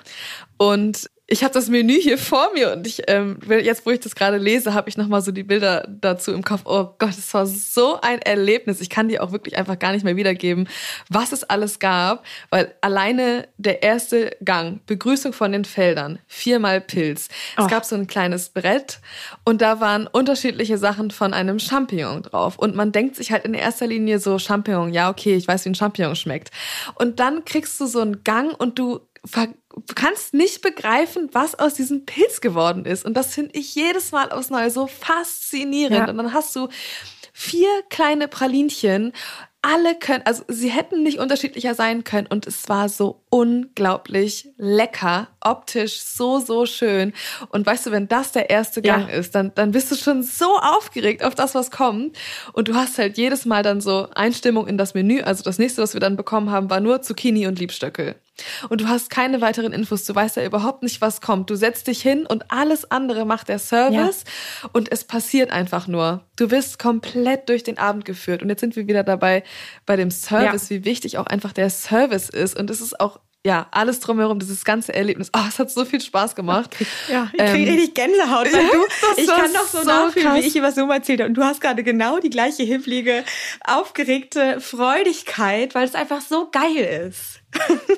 Und 0.57 1.09
ich 1.27 1.43
habe 1.43 1.53
das 1.53 1.69
Menü 1.69 1.99
hier 1.99 2.19
vor 2.19 2.51
mir 2.53 2.73
und 2.73 2.85
ich 2.85 3.01
ähm, 3.07 3.39
jetzt, 3.47 3.85
wo 3.85 3.89
ich 3.89 3.99
das 3.99 4.13
gerade 4.13 4.37
lese, 4.37 4.75
habe 4.75 4.89
ich 4.89 4.97
noch 4.97 5.07
mal 5.07 5.21
so 5.21 5.31
die 5.31 5.43
Bilder 5.43 5.87
dazu 5.89 6.31
im 6.31 6.43
Kopf. 6.43 6.61
Oh 6.65 6.89
Gott, 6.99 7.17
es 7.17 7.33
war 7.33 7.47
so 7.47 7.99
ein 7.99 8.21
Erlebnis. 8.21 8.79
Ich 8.79 8.91
kann 8.91 9.07
die 9.07 9.19
auch 9.19 9.31
wirklich 9.31 9.57
einfach 9.57 9.79
gar 9.79 9.91
nicht 9.91 10.05
mehr 10.05 10.15
wiedergeben, 10.17 10.69
was 11.09 11.31
es 11.31 11.43
alles 11.43 11.79
gab, 11.79 12.23
weil 12.51 12.75
alleine 12.81 13.47
der 13.57 13.81
erste 13.81 14.37
Gang, 14.45 14.81
Begrüßung 14.85 15.33
von 15.33 15.51
den 15.51 15.65
Feldern, 15.65 16.19
viermal 16.27 16.79
Pilz. 16.79 17.29
Oh. 17.57 17.63
Es 17.63 17.69
gab 17.69 17.85
so 17.85 17.95
ein 17.95 18.05
kleines 18.05 18.49
Brett 18.49 18.99
und 19.43 19.61
da 19.61 19.79
waren 19.79 20.05
unterschiedliche 20.05 20.77
Sachen 20.77 21.09
von 21.09 21.33
einem 21.33 21.57
Champignon 21.57 22.21
drauf 22.21 22.59
und 22.59 22.75
man 22.75 22.91
denkt 22.91 23.15
sich 23.15 23.31
halt 23.31 23.45
in 23.45 23.55
erster 23.55 23.87
Linie 23.87 24.19
so 24.19 24.37
Champignon, 24.37 24.93
ja 24.93 25.09
okay, 25.09 25.33
ich 25.33 25.47
weiß, 25.47 25.65
wie 25.65 25.69
ein 25.69 25.75
Champignon 25.75 26.15
schmeckt. 26.15 26.51
Und 26.93 27.19
dann 27.19 27.45
kriegst 27.45 27.79
du 27.81 27.87
so 27.87 28.01
einen 28.01 28.23
Gang 28.23 28.53
und 28.59 28.77
du 28.77 29.01
kannst 29.95 30.33
nicht 30.33 30.61
begreifen, 30.61 31.29
was 31.31 31.55
aus 31.55 31.73
diesem 31.73 32.05
Pilz 32.05 32.41
geworden 32.41 32.85
ist. 32.85 33.05
Und 33.05 33.15
das 33.15 33.33
finde 33.33 33.57
ich 33.57 33.75
jedes 33.75 34.11
Mal 34.11 34.31
aufs 34.31 34.49
Neue 34.49 34.69
so 34.71 34.87
faszinierend. 34.87 35.97
Ja. 35.97 36.09
Und 36.09 36.17
dann 36.17 36.33
hast 36.33 36.55
du 36.55 36.69
vier 37.33 37.69
kleine 37.89 38.27
Pralinchen. 38.27 39.11
Alle 39.67 39.95
können, 39.95 40.21
also 40.25 40.43
sie 40.47 40.69
hätten 40.69 41.01
nicht 41.01 41.17
unterschiedlicher 41.17 41.73
sein 41.73 42.03
können 42.03 42.27
und 42.27 42.45
es 42.45 42.69
war 42.69 42.87
so 42.87 43.23
unglaublich 43.31 44.49
lecker, 44.57 45.27
optisch 45.41 46.01
so, 46.01 46.39
so 46.39 46.67
schön. 46.67 47.13
Und 47.49 47.65
weißt 47.65 47.87
du, 47.87 47.91
wenn 47.91 48.07
das 48.07 48.31
der 48.31 48.51
erste 48.51 48.83
Gang 48.83 49.09
ja. 49.09 49.15
ist, 49.15 49.33
dann, 49.33 49.51
dann 49.55 49.71
bist 49.71 49.91
du 49.91 49.95
schon 49.95 50.21
so 50.21 50.59
aufgeregt 50.59 51.23
auf 51.23 51.33
das, 51.33 51.55
was 51.55 51.71
kommt. 51.71 52.15
Und 52.53 52.67
du 52.67 52.75
hast 52.75 52.99
halt 52.99 53.17
jedes 53.17 53.45
Mal 53.45 53.63
dann 53.63 53.81
so 53.81 54.07
Einstimmung 54.13 54.67
in 54.67 54.77
das 54.77 54.93
Menü. 54.93 55.21
Also 55.21 55.43
das 55.43 55.57
nächste, 55.57 55.81
was 55.81 55.93
wir 55.93 55.99
dann 55.99 56.15
bekommen 56.15 56.51
haben, 56.51 56.69
war 56.69 56.79
nur 56.79 57.01
Zucchini 57.01 57.47
und 57.47 57.57
Liebstöckel 57.57 58.15
und 58.69 58.81
du 58.81 58.87
hast 58.87 59.09
keine 59.09 59.41
weiteren 59.41 59.71
Infos, 59.71 60.03
du 60.05 60.13
weißt 60.13 60.37
ja 60.37 60.45
überhaupt 60.45 60.83
nicht, 60.83 61.01
was 61.01 61.21
kommt. 61.21 61.49
Du 61.49 61.55
setzt 61.55 61.87
dich 61.87 62.01
hin 62.01 62.25
und 62.25 62.51
alles 62.51 62.89
andere 62.91 63.25
macht 63.25 63.47
der 63.47 63.59
Service 63.59 64.23
ja. 64.25 64.69
und 64.73 64.91
es 64.91 65.03
passiert 65.03 65.51
einfach 65.51 65.87
nur. 65.87 66.21
Du 66.35 66.51
wirst 66.51 66.79
komplett 66.79 67.47
durch 67.49 67.63
den 67.63 67.77
Abend 67.77 68.05
geführt 68.05 68.41
und 68.41 68.49
jetzt 68.49 68.59
sind 68.59 68.75
wir 68.75 68.87
wieder 68.87 69.03
dabei 69.03 69.43
bei 69.85 69.95
dem 69.95 70.11
Service, 70.11 70.69
ja. 70.69 70.77
wie 70.77 70.85
wichtig 70.85 71.17
auch 71.17 71.27
einfach 71.27 71.53
der 71.53 71.69
Service 71.69 72.29
ist 72.29 72.57
und 72.57 72.69
es 72.69 72.81
ist 72.81 72.99
auch 72.99 73.19
ja, 73.45 73.67
alles 73.69 73.99
drumherum, 73.99 74.39
dieses 74.39 74.65
ganze 74.65 74.91
Erlebnis. 74.95 75.29
Oh, 75.37 75.41
es 75.47 75.59
hat 75.59 75.69
so 75.69 75.85
viel 75.85 76.01
Spaß 76.01 76.33
gemacht. 76.33 76.75
Ja, 77.07 77.29
ich 77.31 77.37
kriege 77.37 77.69
ähm, 77.69 77.75
richtig 77.75 77.93
Gänsehaut, 77.93 78.51
weil 78.51 78.65
du, 78.65 79.21
ich 79.21 79.27
kann 79.27 79.53
doch 79.53 79.67
so, 79.67 79.81
so 79.81 79.85
nachfühlen, 79.85 80.29
krass. 80.29 80.43
wie 80.43 80.47
ich 80.47 80.55
über 80.55 80.71
Zoom 80.71 80.89
erzählt 80.89 81.19
habe. 81.19 81.29
Und 81.29 81.35
du 81.35 81.43
hast 81.43 81.61
gerade 81.61 81.83
genau 81.83 82.17
die 82.17 82.31
gleiche 82.31 82.63
hibblige, 82.63 83.23
aufgeregte 83.63 84.59
Freudigkeit, 84.61 85.75
weil 85.75 85.85
es 85.85 85.93
einfach 85.93 86.21
so 86.21 86.49
geil 86.51 87.07
ist. 87.07 87.41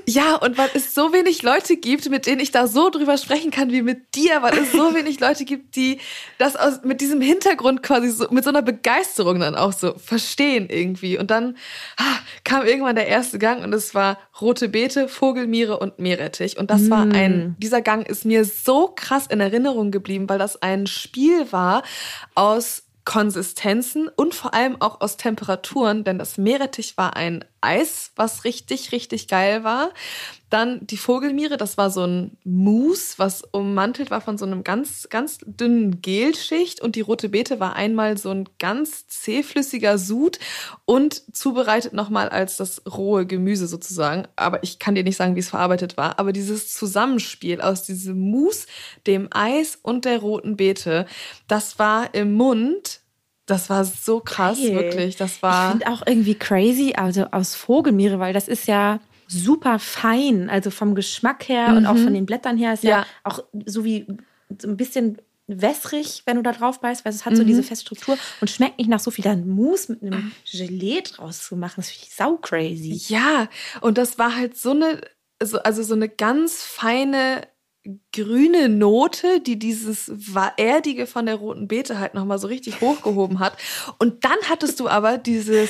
Ja, 0.05 0.35
und 0.35 0.57
weil 0.57 0.69
es 0.73 0.93
so 0.93 1.13
wenig 1.13 1.41
Leute 1.43 1.77
gibt, 1.77 2.09
mit 2.09 2.25
denen 2.25 2.39
ich 2.39 2.51
da 2.51 2.67
so 2.67 2.89
drüber 2.89 3.17
sprechen 3.17 3.51
kann 3.51 3.71
wie 3.71 3.81
mit 3.81 4.15
dir, 4.15 4.41
weil 4.41 4.57
es 4.57 4.71
so 4.71 4.93
wenig 4.93 5.19
Leute 5.19 5.45
gibt, 5.45 5.75
die 5.75 5.99
das 6.37 6.55
aus, 6.55 6.83
mit 6.83 7.01
diesem 7.01 7.21
Hintergrund 7.21 7.83
quasi 7.83 8.09
so, 8.09 8.27
mit 8.29 8.43
so 8.43 8.49
einer 8.49 8.61
Begeisterung 8.61 9.39
dann 9.39 9.55
auch 9.55 9.73
so 9.73 9.95
verstehen 9.97 10.69
irgendwie. 10.69 11.17
Und 11.17 11.31
dann 11.31 11.57
ah, 11.97 12.17
kam 12.43 12.65
irgendwann 12.65 12.95
der 12.95 13.07
erste 13.07 13.39
Gang 13.39 13.63
und 13.63 13.73
es 13.73 13.95
war 13.95 14.17
rote 14.39 14.69
Beete, 14.69 15.07
Vogelmiere 15.07 15.79
und 15.79 15.99
Meerrettich. 15.99 16.57
Und 16.57 16.71
das 16.71 16.83
mm. 16.83 16.89
war 16.89 17.01
ein, 17.01 17.55
dieser 17.59 17.81
Gang 17.81 18.07
ist 18.07 18.25
mir 18.25 18.45
so 18.45 18.93
krass 18.95 19.27
in 19.27 19.39
Erinnerung 19.39 19.91
geblieben, 19.91 20.29
weil 20.29 20.39
das 20.39 20.61
ein 20.61 20.87
Spiel 20.87 21.51
war 21.51 21.83
aus 22.35 22.83
Konsistenzen 23.07 24.09
und 24.13 24.35
vor 24.35 24.53
allem 24.53 24.81
auch 24.81 24.99
aus 24.99 25.15
Temperaturen, 25.15 26.03
denn 26.03 26.19
das 26.19 26.37
Meerrettich 26.37 26.97
war 26.97 27.15
ein 27.15 27.45
Eis, 27.61 28.11
was 28.15 28.43
richtig, 28.43 28.91
richtig 28.91 29.27
geil 29.27 29.63
war. 29.63 29.91
Dann 30.49 30.85
die 30.87 30.97
Vogelmiere, 30.97 31.57
das 31.57 31.77
war 31.77 31.91
so 31.91 32.05
ein 32.05 32.37
Mousse, 32.45 33.15
was 33.17 33.41
ummantelt 33.41 34.11
war 34.11 34.21
von 34.21 34.37
so 34.37 34.45
einem 34.45 34.63
ganz, 34.63 35.09
ganz 35.09 35.39
dünnen 35.45 36.01
Gelschicht. 36.01 36.81
Und 36.81 36.95
die 36.95 37.01
rote 37.01 37.29
Beete 37.29 37.59
war 37.59 37.75
einmal 37.75 38.17
so 38.17 38.29
ein 38.29 38.47
ganz 38.57 39.07
zähflüssiger 39.07 39.97
Sud 39.97 40.39
und 40.85 41.35
zubereitet 41.35 41.93
nochmal 41.93 42.29
als 42.29 42.55
das 42.57 42.81
rohe 42.85 43.25
Gemüse 43.25 43.67
sozusagen. 43.67 44.27
Aber 44.35 44.63
ich 44.63 44.79
kann 44.79 44.95
dir 44.95 45.03
nicht 45.03 45.17
sagen, 45.17 45.35
wie 45.35 45.41
es 45.41 45.49
verarbeitet 45.49 45.97
war. 45.97 46.19
Aber 46.19 46.31
dieses 46.31 46.73
Zusammenspiel 46.73 47.59
aus 47.59 47.83
diesem 47.83 48.19
Mousse, 48.19 48.67
dem 49.05 49.27
Eis 49.31 49.77
und 49.81 50.05
der 50.05 50.19
roten 50.19 50.55
Beete, 50.55 51.05
das 51.47 51.77
war 51.77 52.13
im 52.13 52.33
Mund 52.33 53.01
das 53.47 53.69
war 53.69 53.83
so 53.85 54.19
krass, 54.19 54.59
Geil. 54.59 54.75
wirklich. 54.75 55.15
Das 55.15 55.41
war. 55.41 55.67
Ich 55.67 55.71
finde 55.71 55.87
auch 55.91 56.03
irgendwie 56.05 56.35
crazy, 56.35 56.93
also 56.95 57.25
aus 57.31 57.55
Vogelmiere, 57.55 58.19
weil 58.19 58.33
das 58.33 58.47
ist 58.47 58.67
ja 58.67 58.99
super 59.27 59.79
fein, 59.79 60.49
also 60.49 60.69
vom 60.69 60.95
Geschmack 60.95 61.49
her 61.49 61.69
mhm. 61.69 61.77
und 61.77 61.85
auch 61.85 61.95
mhm. 61.95 62.03
von 62.03 62.13
den 62.13 62.25
Blättern 62.25 62.57
her 62.57 62.73
ist 62.73 62.83
ja, 62.83 62.99
ja 62.99 63.05
auch 63.23 63.43
so 63.65 63.83
wie 63.83 64.05
so 64.61 64.67
ein 64.67 64.77
bisschen 64.77 65.17
wässrig, 65.47 66.23
wenn 66.25 66.35
du 66.35 66.43
da 66.43 66.51
drauf 66.51 66.81
beißt, 66.81 67.05
weil 67.05 67.13
es 67.13 67.25
hat 67.25 67.33
mhm. 67.33 67.37
so 67.37 67.43
diese 67.43 67.63
Feststruktur 67.63 68.17
und 68.41 68.49
schmeckt 68.49 68.77
nicht 68.77 68.89
nach 68.89 68.99
so 68.99 69.11
viel 69.11 69.23
dann 69.23 69.47
Mousse 69.47 69.93
mit 69.93 70.03
einem 70.03 70.31
Gelee 70.49 71.01
draus 71.01 71.43
zu 71.43 71.55
machen. 71.55 71.75
Das 71.77 71.89
finde 71.89 72.05
ich 72.05 72.15
sau 72.15 72.35
crazy. 72.37 73.01
Ja, 73.07 73.47
und 73.81 73.97
das 73.97 74.19
war 74.19 74.35
halt 74.35 74.57
so 74.57 74.71
eine, 74.71 75.01
also 75.39 75.83
so 75.83 75.93
eine 75.93 76.09
ganz 76.09 76.63
feine 76.63 77.47
grüne 78.13 78.69
Note, 78.69 79.39
die 79.39 79.59
dieses 79.59 80.11
erdige 80.57 81.07
von 81.07 81.25
der 81.25 81.35
roten 81.35 81.67
Beete 81.67 81.99
halt 81.99 82.13
nochmal 82.13 82.39
so 82.39 82.47
richtig 82.47 82.81
hochgehoben 82.81 83.39
hat. 83.39 83.57
Und 83.99 84.23
dann 84.23 84.37
hattest 84.49 84.79
du 84.79 84.87
aber 84.87 85.17
dieses 85.17 85.69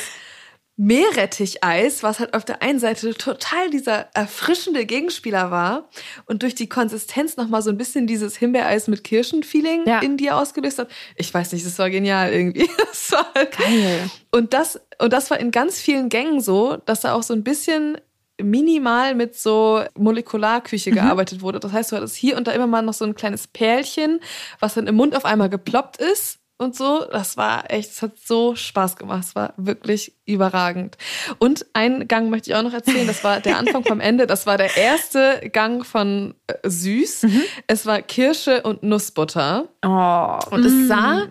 Meerretticheis, 0.79 2.03
was 2.03 2.19
halt 2.19 2.35
auf 2.35 2.45
der 2.45 2.61
einen 2.61 2.79
Seite 2.79 3.15
total 3.15 3.71
dieser 3.71 4.09
erfrischende 4.13 4.85
Gegenspieler 4.85 5.49
war 5.49 5.89
und 6.27 6.43
durch 6.43 6.53
die 6.53 6.69
Konsistenz 6.69 7.35
nochmal 7.35 7.63
so 7.63 7.71
ein 7.71 7.77
bisschen 7.77 8.05
dieses 8.05 8.37
Himbeereis 8.37 8.87
mit 8.87 9.03
Kirschen-Feeling 9.03 9.87
ja. 9.87 9.99
in 10.01 10.17
dir 10.17 10.37
ausgelöst 10.37 10.77
hat. 10.77 10.89
Ich 11.15 11.33
weiß 11.33 11.51
nicht, 11.53 11.65
das 11.65 11.79
war 11.79 11.89
genial 11.89 12.31
irgendwie. 12.31 12.69
Das 12.77 13.11
war 13.11 13.33
halt 13.33 13.57
Geil. 13.57 14.09
Und 14.31 14.53
das, 14.53 14.79
und 14.99 15.13
das 15.13 15.31
war 15.31 15.39
in 15.39 15.51
ganz 15.51 15.79
vielen 15.79 16.09
Gängen 16.09 16.41
so, 16.41 16.77
dass 16.85 17.01
da 17.01 17.13
auch 17.13 17.23
so 17.23 17.33
ein 17.33 17.43
bisschen 17.43 17.97
minimal 18.41 19.15
mit 19.15 19.35
so 19.35 19.83
Molekularküche 19.97 20.91
mhm. 20.91 20.95
gearbeitet 20.95 21.41
wurde. 21.41 21.59
Das 21.59 21.71
heißt, 21.71 21.91
du 21.91 21.95
hattest 21.95 22.15
hier 22.15 22.37
und 22.37 22.47
da 22.47 22.51
immer 22.51 22.67
mal 22.67 22.81
noch 22.81 22.93
so 22.93 23.05
ein 23.05 23.15
kleines 23.15 23.47
Perlchen, 23.47 24.19
was 24.59 24.75
dann 24.75 24.87
im 24.87 24.95
Mund 24.95 25.15
auf 25.15 25.25
einmal 25.25 25.49
geploppt 25.49 25.97
ist 25.97 26.39
und 26.57 26.75
so. 26.75 27.05
Das 27.11 27.37
war 27.37 27.71
echt, 27.71 27.91
es 27.91 28.01
hat 28.01 28.17
so 28.17 28.55
Spaß 28.55 28.95
gemacht. 28.95 29.23
Es 29.25 29.35
war 29.35 29.53
wirklich 29.57 30.13
überragend. 30.25 30.97
Und 31.39 31.65
einen 31.73 32.07
Gang 32.07 32.29
möchte 32.29 32.49
ich 32.49 32.55
auch 32.55 32.63
noch 32.63 32.73
erzählen. 32.73 33.07
Das 33.07 33.23
war 33.23 33.39
der 33.39 33.57
Anfang 33.59 33.83
vom 33.83 33.99
Ende. 33.99 34.27
Das 34.27 34.45
war 34.45 34.57
der 34.57 34.75
erste 34.75 35.49
Gang 35.51 35.85
von 35.85 36.35
äh, 36.47 36.53
Süß. 36.67 37.23
Mhm. 37.23 37.41
Es 37.67 37.85
war 37.85 38.01
Kirsche 38.01 38.63
und 38.63 38.83
Nussbutter. 38.83 39.67
Oh. 39.85 40.39
Und 40.51 40.65
es 40.65 40.87
sah 40.87 41.27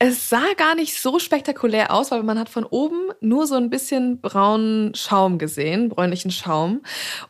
Es 0.00 0.28
sah 0.28 0.54
gar 0.56 0.76
nicht 0.76 1.00
so 1.00 1.18
spektakulär 1.18 1.92
aus, 1.92 2.12
weil 2.12 2.22
man 2.22 2.38
hat 2.38 2.48
von 2.48 2.64
oben 2.64 3.10
nur 3.20 3.48
so 3.48 3.56
ein 3.56 3.68
bisschen 3.68 4.20
braunen 4.20 4.94
Schaum 4.94 5.38
gesehen, 5.38 5.88
bräunlichen 5.88 6.30
Schaum. 6.30 6.82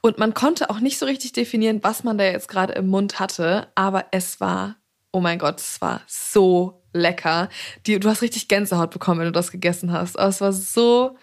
Und 0.03 0.19
man 0.19 0.35
konnte 0.35 0.69
auch 0.69 0.81
nicht 0.81 0.99
so 0.99 1.07
richtig 1.07 1.33
definieren, 1.33 1.83
was 1.83 2.05
man 2.05 2.19
da 2.19 2.25
jetzt 2.25 2.49
gerade 2.49 2.75
im 2.75 2.89
Mund 2.89 3.21
hatte. 3.21 3.69
Aber 3.75 4.07
es 4.11 4.39
war, 4.41 4.77
oh 5.13 5.21
mein 5.21 5.39
Gott, 5.39 5.61
es 5.61 5.81
war 5.81 6.03
so 6.07 6.83
lecker. 6.93 7.49
Die, 7.87 7.99
du 7.99 8.09
hast 8.09 8.21
richtig 8.21 8.49
Gänsehaut 8.49 8.91
bekommen, 8.91 9.21
wenn 9.21 9.27
du 9.27 9.33
das 9.33 9.51
gegessen 9.51 9.91
hast. 9.91 10.19
Aber 10.19 10.29
es 10.29 10.43
war 10.43 10.53
so, 10.53 11.17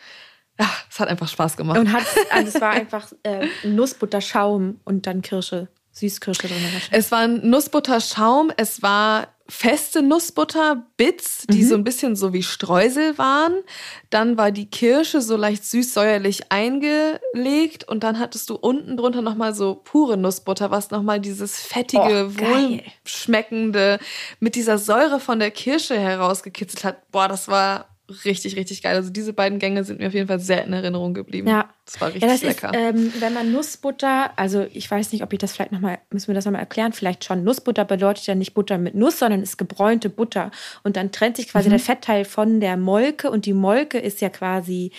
ja, 0.60 0.70
es 0.90 1.00
hat 1.00 1.10
einfach 1.10 1.28
Spaß 1.28 1.58
gemacht. 1.58 1.78
Und 1.78 1.94
hat, 1.94 2.06
also 2.32 2.48
es 2.56 2.60
war 2.60 2.72
einfach 2.72 3.12
äh, 3.22 3.48
Nussbutterschaum 3.64 4.80
und 4.84 5.06
dann 5.06 5.22
Kirsche, 5.22 5.68
Süßkirsche 5.92 6.48
drin. 6.48 6.58
Es 6.90 7.12
war 7.12 7.20
ein 7.20 7.48
Nussbutterschaum, 7.48 8.52
es 8.58 8.82
war 8.82 9.28
feste 9.48 10.02
Nussbutter-Bits, 10.02 11.46
die 11.48 11.64
mhm. 11.64 11.68
so 11.68 11.76
ein 11.76 11.84
bisschen 11.84 12.16
so 12.16 12.34
wie 12.34 12.42
Streusel 12.42 13.18
waren. 13.18 13.54
Dann 14.10 14.38
war 14.38 14.52
die 14.52 14.70
Kirsche 14.70 15.22
so 15.22 15.38
leicht 15.38 15.66
süß-säuerlich 15.66 16.52
eingelegt 16.52 17.88
und 17.88 18.04
dann 18.04 18.20
hattest 18.20 18.50
du 18.50 18.56
unten 18.56 18.98
drunter 18.98 19.22
nochmal 19.22 19.54
so 19.54 19.76
pure 19.76 20.18
Nussbutter, 20.18 20.72
was 20.72 20.90
nochmal 20.90 21.20
dieses 21.20 21.62
fettige, 21.62 22.32
oh, 22.32 22.40
wohlschmeckende 22.40 24.00
mit 24.40 24.56
dieser 24.56 24.78
Säure 24.78 25.20
von 25.20 25.40
der 25.40 25.52
Kirsche 25.52 25.98
herausgekitzelt 25.98 26.84
hat. 26.84 27.12
Boah, 27.12 27.28
das 27.28 27.48
war 27.48 27.95
richtig, 28.24 28.56
richtig 28.56 28.82
geil. 28.82 28.96
Also 28.96 29.10
diese 29.10 29.34
beiden 29.34 29.60
Gänge 29.60 29.84
sind 29.84 30.00
mir 30.00 30.08
auf 30.08 30.14
jeden 30.14 30.28
Fall 30.28 30.40
sehr 30.40 30.66
in 30.66 30.74
Erinnerung 30.74 31.14
geblieben. 31.14 31.48
Ja. 31.48 31.70
Das 31.86 32.02
war 32.02 32.08
richtig 32.10 32.24
ja, 32.24 32.30
das 32.30 32.42
lecker. 32.42 32.70
Ist, 32.70 32.76
ähm, 32.76 33.14
wenn 33.20 33.34
man 33.34 33.52
Nussbutter, 33.52 34.32
also 34.38 34.66
ich 34.74 34.90
weiß 34.90 35.12
nicht, 35.12 35.24
ob 35.24 35.34
ich 35.34 35.40
das 35.40 35.54
vielleicht 35.54 35.72
nochmal, 35.72 36.00
müssen 36.10 36.28
wir 36.28 36.36
das 36.36 36.46
nochmal 36.46 36.62
erklären, 36.62 36.94
vielleicht 36.94 37.24
schon. 37.24 37.44
Nussbutter 37.44 37.86
bedeutet 37.86 38.26
ja 38.26 38.36
nicht 38.36 38.54
Butter 38.54 38.78
mit 38.78 38.96
Nuss, 38.96 39.20
sondern 39.20 39.42
ist 39.44 39.58
gebräunte 39.58 40.10
Butter. 40.10 40.52
Und 40.84 40.98
dann 40.98 41.12
trennt 41.12 41.38
sich 41.38 41.50
quasi 41.50 41.68
mhm. 41.68 41.72
der 41.72 41.80
Fettteil 41.80 42.26
von 42.26 42.60
der 42.60 42.78
Molke 42.78 43.30
und 43.30 43.46
die 43.46 43.54
Molke 43.54 44.00
ist 44.00 44.22
ja 44.22 44.30
quasi 44.30 44.92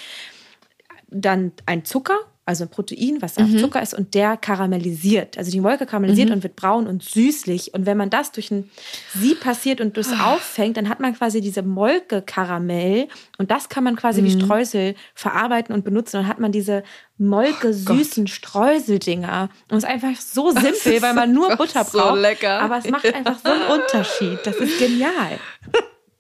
dann 1.09 1.53
ein 1.66 1.85
Zucker 1.85 2.19
also 2.46 2.64
ein 2.64 2.70
Protein, 2.70 3.20
was 3.20 3.37
mhm. 3.37 3.59
Zucker 3.59 3.82
ist, 3.82 3.92
und 3.92 4.14
der 4.14 4.37
karamellisiert. 4.37 5.37
Also 5.37 5.50
die 5.50 5.61
Molke 5.61 5.85
karamellisiert 5.85 6.28
mhm. 6.28 6.37
und 6.37 6.42
wird 6.44 6.54
braun 6.54 6.87
und 6.87 7.02
süßlich. 7.02 7.74
Und 7.74 7.87
wenn 7.87 7.96
man 7.96 8.09
das 8.09 8.30
durch 8.30 8.52
ein 8.52 8.70
Sieb 9.12 9.40
passiert 9.40 9.80
und 9.80 9.96
das 9.96 10.12
oh. 10.12 10.24
auffängt, 10.24 10.76
dann 10.76 10.88
hat 10.88 11.00
man 11.00 11.14
quasi 11.14 11.40
diese 11.40 11.62
Molke-Karamell 11.62 13.09
und 13.37 13.50
das 13.50 13.68
kann 13.68 13.82
man 13.82 13.96
quasi 13.96 14.22
mhm. 14.22 14.26
wie 14.26 14.40
Streusel 14.40 14.94
verarbeiten 15.14 15.74
und 15.74 15.85
benutzen. 15.85 16.18
Dann 16.18 16.28
hat 16.28 16.38
man 16.38 16.52
diese 16.52 16.85
Molke-süßen 17.18 18.24
oh 18.24 18.28
Streuseldinger. 18.28 19.48
Und 19.68 19.78
es 19.78 19.85
ist 19.85 19.90
einfach 19.90 20.20
so 20.20 20.52
simpel, 20.52 21.02
weil 21.02 21.14
man 21.14 21.32
nur 21.32 21.56
Butter 21.56 21.82
braucht. 21.82 22.14
So 22.14 22.14
lecker. 22.14 22.61
Aber 22.61 22.78
es 22.78 22.88
macht 22.88 23.12
einfach 23.12 23.40
so 23.44 23.50
einen 23.50 23.80
Unterschied. 23.80 24.38
Das 24.44 24.54
ist 24.56 24.78
genial. 24.78 25.40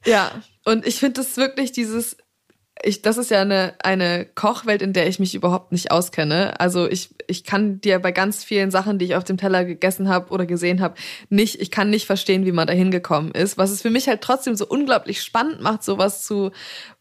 Ja, 0.04 0.32
und 0.64 0.84
ich 0.86 0.98
finde 0.98 1.20
das 1.20 1.36
wirklich 1.36 1.70
dieses 1.70 2.16
ich, 2.82 3.00
das 3.00 3.16
ist 3.16 3.30
ja 3.30 3.40
eine, 3.40 3.74
eine 3.82 4.26
Kochwelt, 4.26 4.82
in 4.82 4.92
der 4.92 5.08
ich 5.08 5.18
mich 5.18 5.34
überhaupt 5.34 5.72
nicht 5.72 5.90
auskenne. 5.90 6.60
Also 6.60 6.86
ich, 6.88 7.08
ich 7.26 7.44
kann 7.44 7.80
dir 7.80 7.98
bei 7.98 8.12
ganz 8.12 8.44
vielen 8.44 8.70
Sachen, 8.70 8.98
die 8.98 9.06
ich 9.06 9.14
auf 9.14 9.24
dem 9.24 9.38
Teller 9.38 9.64
gegessen 9.64 10.08
habe 10.08 10.30
oder 10.30 10.44
gesehen 10.44 10.82
habe, 10.82 10.94
nicht, 11.30 11.60
ich 11.60 11.70
kann 11.70 11.88
nicht 11.88 12.06
verstehen, 12.06 12.44
wie 12.44 12.52
man 12.52 12.66
da 12.66 12.74
hingekommen 12.74 13.32
ist. 13.32 13.56
Was 13.56 13.70
es 13.70 13.80
für 13.80 13.90
mich 13.90 14.08
halt 14.08 14.20
trotzdem 14.20 14.56
so 14.56 14.66
unglaublich 14.66 15.22
spannend 15.22 15.62
macht, 15.62 15.84
sowas 15.84 16.24
zu 16.24 16.50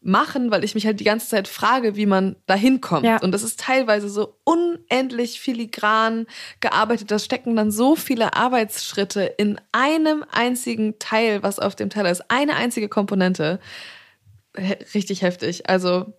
machen, 0.00 0.50
weil 0.50 0.64
ich 0.64 0.74
mich 0.74 0.86
halt 0.86 0.98
die 0.98 1.04
ganze 1.04 1.28
Zeit 1.28 1.46
frage, 1.46 1.94
wie 1.94 2.06
man 2.06 2.36
da 2.46 2.54
hinkommt. 2.54 3.04
Ja. 3.04 3.20
Und 3.20 3.32
das 3.32 3.42
ist 3.42 3.60
teilweise 3.60 4.08
so 4.08 4.34
unendlich 4.44 5.40
filigran 5.40 6.26
gearbeitet. 6.60 7.10
Da 7.10 7.18
stecken 7.18 7.54
dann 7.54 7.70
so 7.70 7.96
viele 7.96 8.34
Arbeitsschritte 8.34 9.24
in 9.36 9.60
einem 9.72 10.24
einzigen 10.32 10.98
Teil, 10.98 11.42
was 11.42 11.58
auf 11.58 11.76
dem 11.76 11.90
Teller 11.90 12.10
ist. 12.10 12.30
Eine 12.30 12.56
einzige 12.56 12.88
Komponente 12.88 13.60
richtig 14.94 15.22
heftig. 15.22 15.68
Also 15.68 16.12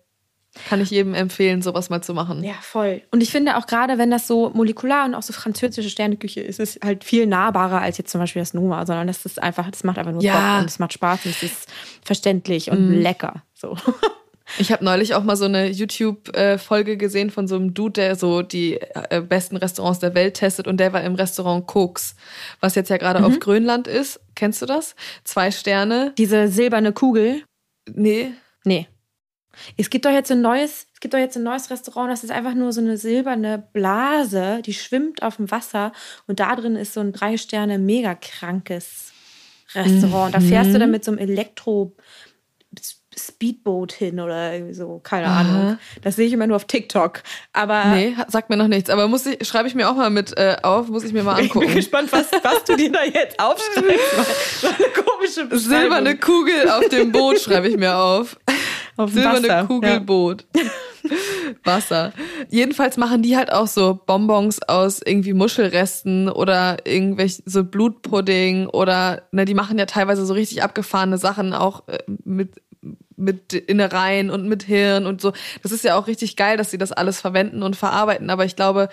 kann 0.68 0.80
ich 0.80 0.90
jedem 0.90 1.14
empfehlen, 1.14 1.62
sowas 1.62 1.90
mal 1.90 2.02
zu 2.02 2.14
machen. 2.14 2.42
Ja, 2.42 2.54
voll. 2.60 3.02
Und 3.10 3.22
ich 3.22 3.30
finde 3.30 3.56
auch 3.56 3.66
gerade, 3.66 3.98
wenn 3.98 4.10
das 4.10 4.26
so 4.26 4.50
molekular 4.50 5.04
und 5.04 5.14
auch 5.14 5.22
so 5.22 5.32
französische 5.32 5.90
Sterneküche 5.90 6.40
ist, 6.40 6.58
ist 6.58 6.76
es 6.76 6.82
halt 6.82 7.04
viel 7.04 7.26
nahbarer 7.26 7.80
als 7.80 7.98
jetzt 7.98 8.10
zum 8.10 8.20
Beispiel 8.20 8.42
das 8.42 8.54
Noma, 8.54 8.84
sondern 8.86 9.06
das 9.06 9.24
ist 9.24 9.40
einfach, 9.40 9.70
das 9.70 9.84
macht 9.84 9.98
einfach 9.98 10.12
nur 10.12 10.22
ja. 10.22 10.32
Bock 10.32 10.62
und 10.62 10.70
es 10.70 10.78
macht 10.78 10.94
Spaß 10.94 11.26
und 11.26 11.30
es 11.32 11.42
ist 11.42 11.68
verständlich 12.02 12.70
und 12.70 12.90
mm. 12.90 13.00
lecker. 13.00 13.42
So. 13.54 13.76
Ich 14.56 14.72
habe 14.72 14.82
neulich 14.82 15.14
auch 15.14 15.24
mal 15.24 15.36
so 15.36 15.44
eine 15.44 15.68
YouTube-Folge 15.68 16.96
gesehen 16.96 17.30
von 17.30 17.46
so 17.46 17.56
einem 17.56 17.74
Dude, 17.74 17.92
der 17.92 18.16
so 18.16 18.40
die 18.40 18.80
äh, 18.80 19.20
besten 19.20 19.56
Restaurants 19.56 19.98
der 19.98 20.14
Welt 20.14 20.34
testet 20.34 20.66
und 20.66 20.78
der 20.78 20.92
war 20.92 21.02
im 21.02 21.16
Restaurant 21.16 21.66
Koks, 21.66 22.16
was 22.60 22.74
jetzt 22.74 22.88
ja 22.88 22.96
gerade 22.96 23.18
mhm. 23.18 23.26
auf 23.26 23.40
Grönland 23.40 23.86
ist. 23.86 24.20
Kennst 24.34 24.62
du 24.62 24.66
das? 24.66 24.94
Zwei 25.24 25.50
Sterne. 25.50 26.14
Diese 26.16 26.48
silberne 26.48 26.92
Kugel. 26.92 27.42
Nee. 27.94 28.32
Nee. 28.64 28.88
Es 29.76 29.90
gibt 29.90 30.04
doch 30.04 30.10
jetzt 30.10 30.30
ein 30.30 30.40
neues, 30.40 30.86
es 30.92 31.00
gibt 31.00 31.14
doch 31.14 31.18
jetzt 31.18 31.36
ein 31.36 31.42
neues 31.42 31.70
Restaurant, 31.70 32.10
das 32.10 32.22
ist 32.22 32.30
einfach 32.30 32.54
nur 32.54 32.72
so 32.72 32.80
eine 32.80 32.96
silberne 32.96 33.66
Blase, 33.72 34.62
die 34.64 34.74
schwimmt 34.74 35.22
auf 35.22 35.36
dem 35.36 35.50
Wasser 35.50 35.92
und 36.26 36.38
da 36.40 36.54
drin 36.54 36.76
ist 36.76 36.94
so 36.94 37.00
ein 37.00 37.12
drei 37.12 37.36
Sterne 37.36 37.78
mega 37.78 38.14
krankes 38.14 39.12
Restaurant. 39.74 40.28
Mhm. 40.28 40.32
Da 40.32 40.40
fährst 40.40 40.74
du 40.74 40.78
dann 40.78 40.90
mit 40.90 41.04
so 41.04 41.10
einem 41.10 41.18
Elektro 41.18 41.96
Speedboat 43.18 43.92
hin 43.92 44.20
oder 44.20 44.54
irgendwie 44.54 44.74
so, 44.74 45.00
keine 45.02 45.26
Aha. 45.26 45.40
Ahnung. 45.40 45.78
Das 46.02 46.16
sehe 46.16 46.26
ich 46.26 46.32
immer 46.32 46.46
nur 46.46 46.56
auf 46.56 46.64
TikTok. 46.64 47.22
Aber 47.52 47.84
nee, 47.86 48.16
sagt 48.28 48.50
mir 48.50 48.56
noch 48.56 48.68
nichts. 48.68 48.90
Aber 48.90 49.08
muss 49.08 49.26
ich, 49.26 49.46
schreibe 49.46 49.68
ich 49.68 49.74
mir 49.74 49.90
auch 49.90 49.96
mal 49.96 50.10
mit 50.10 50.36
äh, 50.36 50.56
auf, 50.62 50.88
muss 50.88 51.04
ich 51.04 51.12
mir 51.12 51.22
mal 51.22 51.34
angucken. 51.40 51.68
Ich 51.68 51.74
bin 51.74 51.76
gespannt, 51.76 52.12
was, 52.12 52.30
was 52.42 52.64
du 52.64 52.76
dir 52.76 52.90
da 52.90 53.04
jetzt 53.04 53.38
aufschreibst. 53.38 54.60
So 54.60 54.68
eine 54.68 54.88
komische 55.04 55.58
Silberne 55.58 56.16
Kugel 56.16 56.70
auf 56.70 56.88
dem 56.88 57.12
Boot 57.12 57.40
schreibe 57.40 57.68
ich 57.68 57.76
mir 57.76 57.96
auf. 57.96 58.38
auf 58.96 59.10
Silberne 59.12 59.48
Wasser, 59.48 59.66
Kugel 59.66 59.90
ja. 59.90 60.62
Wasser. 61.64 62.12
Jedenfalls 62.48 62.96
machen 62.96 63.22
die 63.22 63.36
halt 63.36 63.52
auch 63.52 63.66
so 63.66 63.98
Bonbons 64.06 64.60
aus 64.62 65.00
irgendwie 65.04 65.32
Muschelresten 65.32 66.28
oder 66.28 66.86
irgendwelche 66.86 67.42
so 67.46 67.64
Blutpudding 67.64 68.66
oder 68.66 69.22
ne, 69.32 69.44
die 69.44 69.54
machen 69.54 69.78
ja 69.78 69.86
teilweise 69.86 70.26
so 70.26 70.34
richtig 70.34 70.62
abgefahrene 70.62 71.18
Sachen 71.18 71.52
auch 71.52 71.86
äh, 71.88 71.98
mit 72.24 72.60
mit 73.18 73.52
Innereien 73.52 74.30
und 74.30 74.48
mit 74.48 74.62
Hirn 74.62 75.06
und 75.06 75.20
so. 75.20 75.32
Das 75.62 75.72
ist 75.72 75.84
ja 75.84 75.96
auch 75.96 76.06
richtig 76.06 76.36
geil, 76.36 76.56
dass 76.56 76.70
sie 76.70 76.78
das 76.78 76.92
alles 76.92 77.20
verwenden 77.20 77.62
und 77.62 77.76
verarbeiten. 77.76 78.30
Aber 78.30 78.44
ich 78.44 78.56
glaube, 78.56 78.88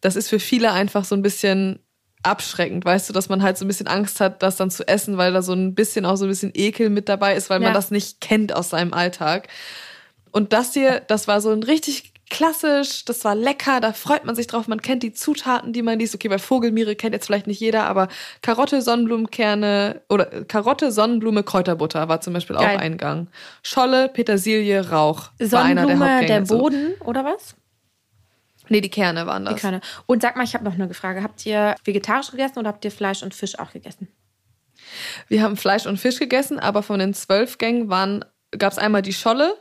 das 0.00 0.16
ist 0.16 0.28
für 0.28 0.38
viele 0.38 0.72
einfach 0.72 1.04
so 1.04 1.14
ein 1.14 1.22
bisschen 1.22 1.80
abschreckend, 2.22 2.84
weißt 2.84 3.08
du, 3.08 3.12
dass 3.12 3.28
man 3.28 3.42
halt 3.42 3.56
so 3.56 3.64
ein 3.64 3.68
bisschen 3.68 3.86
Angst 3.86 4.20
hat, 4.20 4.42
das 4.42 4.56
dann 4.56 4.70
zu 4.70 4.86
essen, 4.86 5.16
weil 5.16 5.32
da 5.32 5.40
so 5.40 5.54
ein 5.54 5.74
bisschen 5.74 6.04
auch 6.04 6.16
so 6.16 6.26
ein 6.26 6.28
bisschen 6.28 6.52
Ekel 6.54 6.90
mit 6.90 7.08
dabei 7.08 7.34
ist, 7.34 7.48
weil 7.48 7.62
ja. 7.62 7.68
man 7.68 7.74
das 7.74 7.90
nicht 7.90 8.20
kennt 8.20 8.54
aus 8.54 8.70
seinem 8.70 8.92
Alltag. 8.92 9.48
Und 10.30 10.52
das 10.52 10.74
hier, 10.74 11.00
das 11.00 11.28
war 11.28 11.40
so 11.40 11.50
ein 11.50 11.62
richtig 11.62 12.09
klassisch, 12.30 13.04
das 13.04 13.24
war 13.24 13.34
lecker, 13.34 13.80
da 13.80 13.92
freut 13.92 14.24
man 14.24 14.34
sich 14.34 14.46
drauf, 14.46 14.68
man 14.68 14.80
kennt 14.80 15.02
die 15.02 15.12
Zutaten, 15.12 15.72
die 15.72 15.82
man 15.82 15.98
liest. 15.98 16.14
Okay, 16.14 16.28
bei 16.28 16.38
Vogelmiere 16.38 16.96
kennt 16.96 17.12
jetzt 17.12 17.26
vielleicht 17.26 17.46
nicht 17.46 17.60
jeder, 17.60 17.84
aber 17.84 18.08
Karotte, 18.40 18.80
Sonnenblumenkerne 18.80 20.02
oder 20.08 20.44
Karotte, 20.44 20.92
Sonnenblume, 20.92 21.42
Kräuterbutter 21.42 22.08
war 22.08 22.20
zum 22.20 22.32
Beispiel 22.32 22.56
Geil. 22.56 22.76
auch 22.76 22.80
Eingang. 22.80 23.28
Scholle, 23.62 24.08
Petersilie, 24.08 24.88
Rauch 24.88 25.30
war 25.38 25.64
einer 25.64 25.86
der 25.86 25.98
Hauptgänge. 25.98 26.26
der 26.26 26.40
Boden 26.42 26.94
oder 27.04 27.24
was? 27.24 27.56
Nee, 28.68 28.80
die 28.80 28.88
Kerne 28.88 29.26
waren 29.26 29.44
das. 29.44 29.54
Die 29.54 29.60
Kerne. 29.60 29.80
Und 30.06 30.22
sag 30.22 30.36
mal, 30.36 30.44
ich 30.44 30.54
habe 30.54 30.64
noch 30.64 30.74
eine 30.74 30.94
Frage. 30.94 31.22
Habt 31.24 31.44
ihr 31.44 31.74
vegetarisch 31.84 32.30
gegessen 32.30 32.60
oder 32.60 32.68
habt 32.68 32.84
ihr 32.84 32.92
Fleisch 32.92 33.22
und 33.22 33.34
Fisch 33.34 33.58
auch 33.58 33.72
gegessen? 33.72 34.08
Wir 35.26 35.42
haben 35.42 35.56
Fleisch 35.56 35.86
und 35.86 35.98
Fisch 35.98 36.18
gegessen, 36.18 36.60
aber 36.60 36.82
von 36.82 37.00
den 37.00 37.12
zwölf 37.12 37.58
Gängen 37.58 37.88
gab 38.56 38.72
es 38.72 38.78
einmal 38.78 39.02
die 39.02 39.12
Scholle, 39.12 39.54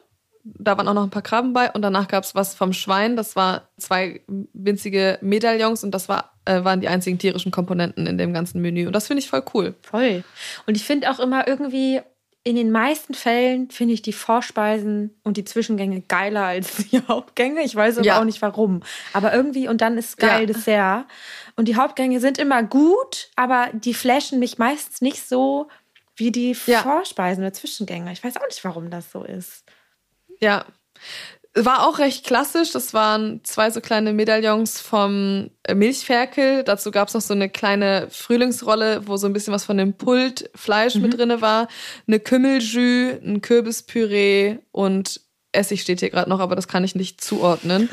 da 0.58 0.78
waren 0.78 0.88
auch 0.88 0.94
noch 0.94 1.04
ein 1.04 1.10
paar 1.10 1.22
Krabben 1.22 1.54
bei 1.54 1.72
und 1.72 1.82
danach 1.82 2.08
gab 2.08 2.24
es 2.24 2.36
was 2.36 2.54
vom 2.54 2.74
Schwein. 2.74 3.16
Das 3.16 3.36
war 3.36 3.70
zwei 3.78 4.22
winzige 4.54 5.18
Medaillons 5.22 5.84
und 5.84 5.92
das 5.92 6.10
war, 6.10 6.34
äh, 6.46 6.64
waren 6.64 6.82
die 6.82 6.88
einzigen 6.88 7.18
tierischen 7.18 7.52
Komponenten 7.52 8.08
in 8.08 8.18
dem 8.18 8.34
ganzen 8.34 8.62
Menü. 8.62 8.88
Und 8.88 8.94
das 8.94 9.08
finde 9.08 9.22
ich 9.22 9.30
voll 9.30 9.44
cool. 9.54 9.76
Voll. 9.82 10.24
Und 10.66 10.76
ich 10.76 10.84
finde 10.84 11.12
auch 11.12 11.20
immer 11.20 11.48
irgendwie, 11.48 12.02
in 12.44 12.56
den 12.56 12.72
meisten 12.72 13.14
Fällen 13.14 13.70
finde 13.70 13.94
ich 13.94 14.02
die 14.02 14.14
Vorspeisen 14.14 15.20
und 15.24 15.38
die 15.38 15.44
Zwischengänge 15.44 16.02
geiler 16.02 16.46
als 16.46 16.78
die 16.78 17.02
Hauptgänge. 17.08 17.62
Ich 17.64 17.76
weiß 17.76 17.98
aber 17.98 18.08
ja. 18.08 18.20
auch 18.20 18.26
nicht 18.26 18.42
warum. 18.42 18.82
Aber 19.14 19.34
irgendwie, 19.34 19.68
und 19.68 19.82
dann 19.82 19.98
ist 19.98 20.18
geil 20.18 20.42
ja. 20.42 20.46
Dessert. 20.46 21.06
Und 21.56 21.68
die 21.68 21.76
Hauptgänge 21.76 22.20
sind 22.20 22.38
immer 22.38 22.64
gut, 22.64 23.30
aber 23.36 23.68
die 23.74 23.94
flashen 23.94 24.40
mich 24.40 24.58
meistens 24.58 25.02
nicht 25.02 25.28
so 25.28 25.68
wie 26.16 26.32
die 26.32 26.56
ja. 26.66 26.82
Vorspeisen 26.82 27.44
oder 27.44 27.54
Zwischengänge. 27.54 28.12
Ich 28.12 28.24
weiß 28.24 28.38
auch 28.38 28.48
nicht, 28.48 28.64
warum 28.64 28.90
das 28.90 29.12
so 29.12 29.24
ist. 29.24 29.64
Ja. 30.39 30.65
War 31.56 31.88
auch 31.88 31.99
recht 31.99 32.25
klassisch. 32.25 32.71
Das 32.71 32.93
waren 32.93 33.41
zwei 33.43 33.71
so 33.71 33.82
kleine 33.82 34.13
Medaillons 34.13 34.80
vom 34.80 35.49
Milchferkel. 35.73 36.63
Dazu 36.63 36.91
gab 36.91 37.08
es 37.08 37.15
noch 37.15 37.21
so 37.21 37.34
eine 37.34 37.49
kleine 37.49 38.08
Frühlingsrolle, 38.12 39.08
wo 39.08 39.17
so 39.17 39.25
ein 39.28 39.34
bisschen 39.34 39.54
was 39.54 39.65
von 39.65 39.78
dem 39.78 39.93
Pultfleisch 39.93 40.95
mhm. 40.95 41.02
mit 41.02 41.17
drinne 41.17 41.41
war. 41.41 41.67
Eine 42.08 42.19
Kümmeljus, 42.19 43.21
ein 43.23 43.41
Kürbispüree 43.41 44.60
und 44.71 45.21
Essig 45.52 45.82
steht 45.82 45.99
hier 45.99 46.12
gerade 46.12 46.30
noch, 46.30 46.39
aber 46.39 46.56
das 46.56 46.67
kann 46.67 46.84
ich 46.84 46.95
nicht 46.95 47.21
zuordnen. 47.21 47.89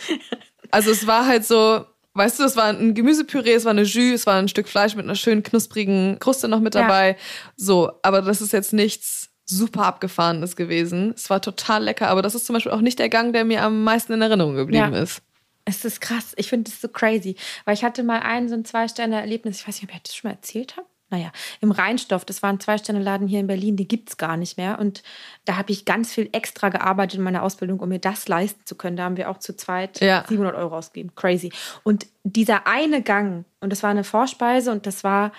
also 0.70 0.90
es 0.90 1.06
war 1.06 1.26
halt 1.26 1.46
so, 1.46 1.84
weißt 2.14 2.40
du, 2.40 2.44
es 2.44 2.56
war 2.56 2.66
ein 2.66 2.94
Gemüsepüree, 2.94 3.54
es 3.54 3.64
war 3.64 3.70
eine 3.70 3.82
Jus, 3.82 4.20
es 4.20 4.26
war 4.26 4.36
ein 4.36 4.48
Stück 4.48 4.68
Fleisch 4.68 4.96
mit 4.96 5.04
einer 5.04 5.14
schönen 5.14 5.42
knusprigen 5.42 6.18
Kruste 6.18 6.48
noch 6.48 6.60
mit 6.60 6.74
dabei. 6.74 7.10
Ja. 7.10 7.16
So, 7.56 7.92
aber 8.02 8.22
das 8.22 8.40
ist 8.40 8.52
jetzt 8.52 8.72
nichts 8.72 9.29
super 9.50 9.84
abgefahren 9.84 10.42
ist 10.42 10.56
gewesen. 10.56 11.12
Es 11.16 11.28
war 11.28 11.42
total 11.42 11.84
lecker, 11.84 12.08
aber 12.08 12.22
das 12.22 12.34
ist 12.34 12.46
zum 12.46 12.54
Beispiel 12.54 12.72
auch 12.72 12.80
nicht 12.80 12.98
der 12.98 13.08
Gang, 13.08 13.32
der 13.32 13.44
mir 13.44 13.62
am 13.62 13.84
meisten 13.84 14.12
in 14.12 14.22
Erinnerung 14.22 14.54
geblieben 14.54 14.94
Ja. 14.94 15.00
ist. 15.02 15.22
Es 15.66 15.84
ist 15.84 16.00
krass. 16.00 16.32
Ich 16.36 16.48
finde 16.48 16.70
das 16.70 16.80
so 16.80 16.88
crazy. 16.88 17.36
Weil 17.64 17.74
ich 17.74 17.84
hatte 17.84 18.02
mal 18.02 18.20
ein 18.20 18.48
so 18.48 18.54
ein 18.54 18.64
Zwei-Sterne-Erlebnis. 18.64 19.60
Ich 19.60 19.68
weiß 19.68 19.76
nicht, 19.82 19.90
ob 19.90 19.94
ich 19.96 20.02
das 20.02 20.14
schon 20.16 20.30
mal 20.30 20.34
erzählt 20.34 20.76
habe. 20.76 20.86
Naja, 21.12 21.32
im 21.60 21.72
Rheinstoff, 21.72 22.24
das 22.24 22.40
war 22.42 22.50
ein 22.52 22.60
Zwei-Sterne-Laden 22.60 23.26
hier 23.26 23.40
in 23.40 23.48
Berlin, 23.48 23.76
die 23.76 23.88
gibt 23.88 24.10
es 24.10 24.16
gar 24.16 24.36
nicht 24.36 24.56
mehr. 24.56 24.78
Und 24.78 25.02
da 25.44 25.56
habe 25.56 25.72
ich 25.72 25.84
ganz 25.84 26.14
viel 26.14 26.28
extra 26.32 26.68
gearbeitet 26.68 27.18
in 27.18 27.24
meiner 27.24 27.42
Ausbildung, 27.42 27.80
um 27.80 27.88
mir 27.88 27.98
das 27.98 28.28
leisten 28.28 28.60
zu 28.64 28.76
können. 28.76 28.96
Da 28.96 29.02
haben 29.04 29.16
wir 29.16 29.28
auch 29.28 29.38
zu 29.38 29.56
zweit 29.56 30.00
Ja. 30.00 30.24
700 30.28 30.54
Euro 30.54 30.76
ausgegeben. 30.78 31.12
Crazy. 31.16 31.52
Und 31.82 32.06
dieser 32.22 32.66
eine 32.68 33.02
Gang, 33.02 33.44
und 33.60 33.70
das 33.70 33.82
war 33.82 33.90
eine 33.90 34.04
Vorspeise 34.04 34.70
und 34.70 34.86
das 34.86 35.02
war, 35.02 35.32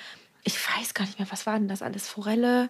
ich 0.43 0.55
weiß 0.77 0.93
gar 0.93 1.05
nicht 1.05 1.19
mehr, 1.19 1.27
was 1.31 1.45
war 1.45 1.57
denn 1.57 1.69
das 1.69 1.81
alles? 1.81 2.07
Forelle, 2.09 2.69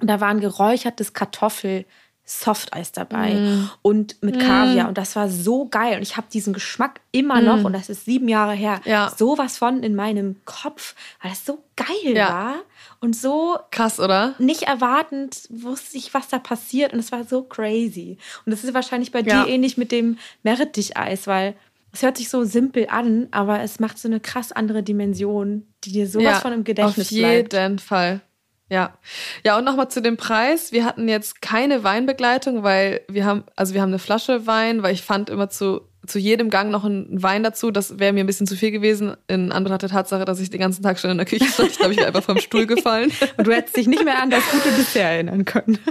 und 0.00 0.08
da 0.08 0.20
war 0.20 0.28
ein 0.28 0.40
geräuchertes 0.40 1.12
Kartoffel. 1.12 1.84
Softeis 2.26 2.90
dabei 2.90 3.42
und 3.82 4.22
mit 4.22 4.40
Kaviar 4.40 4.88
und 4.88 4.96
das 4.96 5.14
war 5.14 5.28
so 5.28 5.68
geil 5.68 5.96
und 5.98 6.02
ich 6.02 6.16
habe 6.16 6.26
diesen 6.32 6.54
Geschmack 6.54 7.02
immer 7.12 7.42
noch 7.42 7.64
und 7.64 7.74
das 7.74 7.90
ist 7.90 8.06
sieben 8.06 8.28
Jahre 8.30 8.54
her 8.54 8.80
Ja. 8.86 9.12
sowas 9.14 9.58
von 9.58 9.82
in 9.82 9.94
meinem 9.94 10.36
Kopf 10.46 10.94
weil 11.20 11.32
das 11.32 11.44
so 11.44 11.62
geil 11.76 12.16
Ja. 12.16 12.28
war 12.30 12.54
und 13.00 13.14
so 13.14 13.58
Krass, 13.70 14.00
oder? 14.00 14.34
nicht 14.38 14.62
erwartend 14.62 15.46
wusste 15.50 15.98
ich 15.98 16.14
was 16.14 16.28
da 16.28 16.38
passiert 16.38 16.94
und 16.94 16.98
es 16.98 17.12
war 17.12 17.24
so 17.24 17.42
crazy 17.42 18.16
und 18.46 18.52
das 18.52 18.64
ist 18.64 18.72
wahrscheinlich 18.72 19.12
bei 19.12 19.20
Ja. 19.20 19.44
dir 19.44 19.46
ähnlich 19.52 19.76
mit 19.76 19.92
dem 19.92 20.16
Meerretticheis 20.44 21.26
weil 21.26 21.54
es 21.92 22.02
hört 22.02 22.16
sich 22.16 22.30
so 22.30 22.44
simpel 22.44 22.86
an 22.88 23.28
aber 23.32 23.60
es 23.60 23.80
macht 23.80 23.98
so 23.98 24.08
eine 24.08 24.20
krass 24.20 24.50
andere 24.50 24.82
Dimension 24.82 25.66
die 25.84 25.92
dir 25.92 26.08
sowas 26.08 26.40
von 26.40 26.54
im 26.54 26.64
Gedächtnis 26.64 27.12
Auf 27.12 27.18
bleibt 27.18 27.52
jeden 27.52 27.78
Fall. 27.78 28.22
Ja. 28.70 28.96
Ja, 29.44 29.58
und 29.58 29.64
nochmal 29.64 29.90
zu 29.90 30.00
dem 30.00 30.16
Preis. 30.16 30.72
Wir 30.72 30.84
hatten 30.84 31.08
jetzt 31.08 31.42
keine 31.42 31.84
Weinbegleitung, 31.84 32.62
weil 32.62 33.02
wir 33.08 33.24
haben, 33.24 33.44
also 33.56 33.74
wir 33.74 33.82
haben 33.82 33.90
eine 33.90 33.98
Flasche 33.98 34.46
Wein, 34.46 34.82
weil 34.82 34.94
ich 34.94 35.02
fand 35.02 35.28
immer 35.28 35.50
zu, 35.50 35.82
zu 36.06 36.18
jedem 36.18 36.50
Gang 36.50 36.70
noch 36.70 36.84
einen 36.84 37.22
Wein 37.22 37.42
dazu. 37.42 37.70
Das 37.70 37.98
wäre 37.98 38.12
mir 38.12 38.24
ein 38.24 38.26
bisschen 38.26 38.46
zu 38.46 38.56
viel 38.56 38.70
gewesen, 38.70 39.16
in 39.28 39.52
Anbetracht 39.52 39.82
der 39.82 39.90
Tatsache, 39.90 40.24
dass 40.24 40.40
ich 40.40 40.50
den 40.50 40.60
ganzen 40.60 40.82
Tag 40.82 40.98
schon 40.98 41.10
in 41.10 41.18
der 41.18 41.26
Küche 41.26 41.44
stand. 41.44 41.70
Ich 41.70 41.78
glaube, 41.78 41.92
ich 41.92 41.98
wäre 41.98 42.08
einfach 42.08 42.22
vom 42.22 42.38
Stuhl 42.38 42.66
gefallen. 42.66 43.12
und 43.36 43.46
du 43.46 43.52
hättest 43.52 43.76
dich 43.76 43.86
nicht 43.86 44.04
mehr 44.04 44.22
an 44.22 44.30
das 44.30 44.42
gute 44.50 44.70
bisher 44.70 45.10
erinnern 45.10 45.44
können 45.44 45.78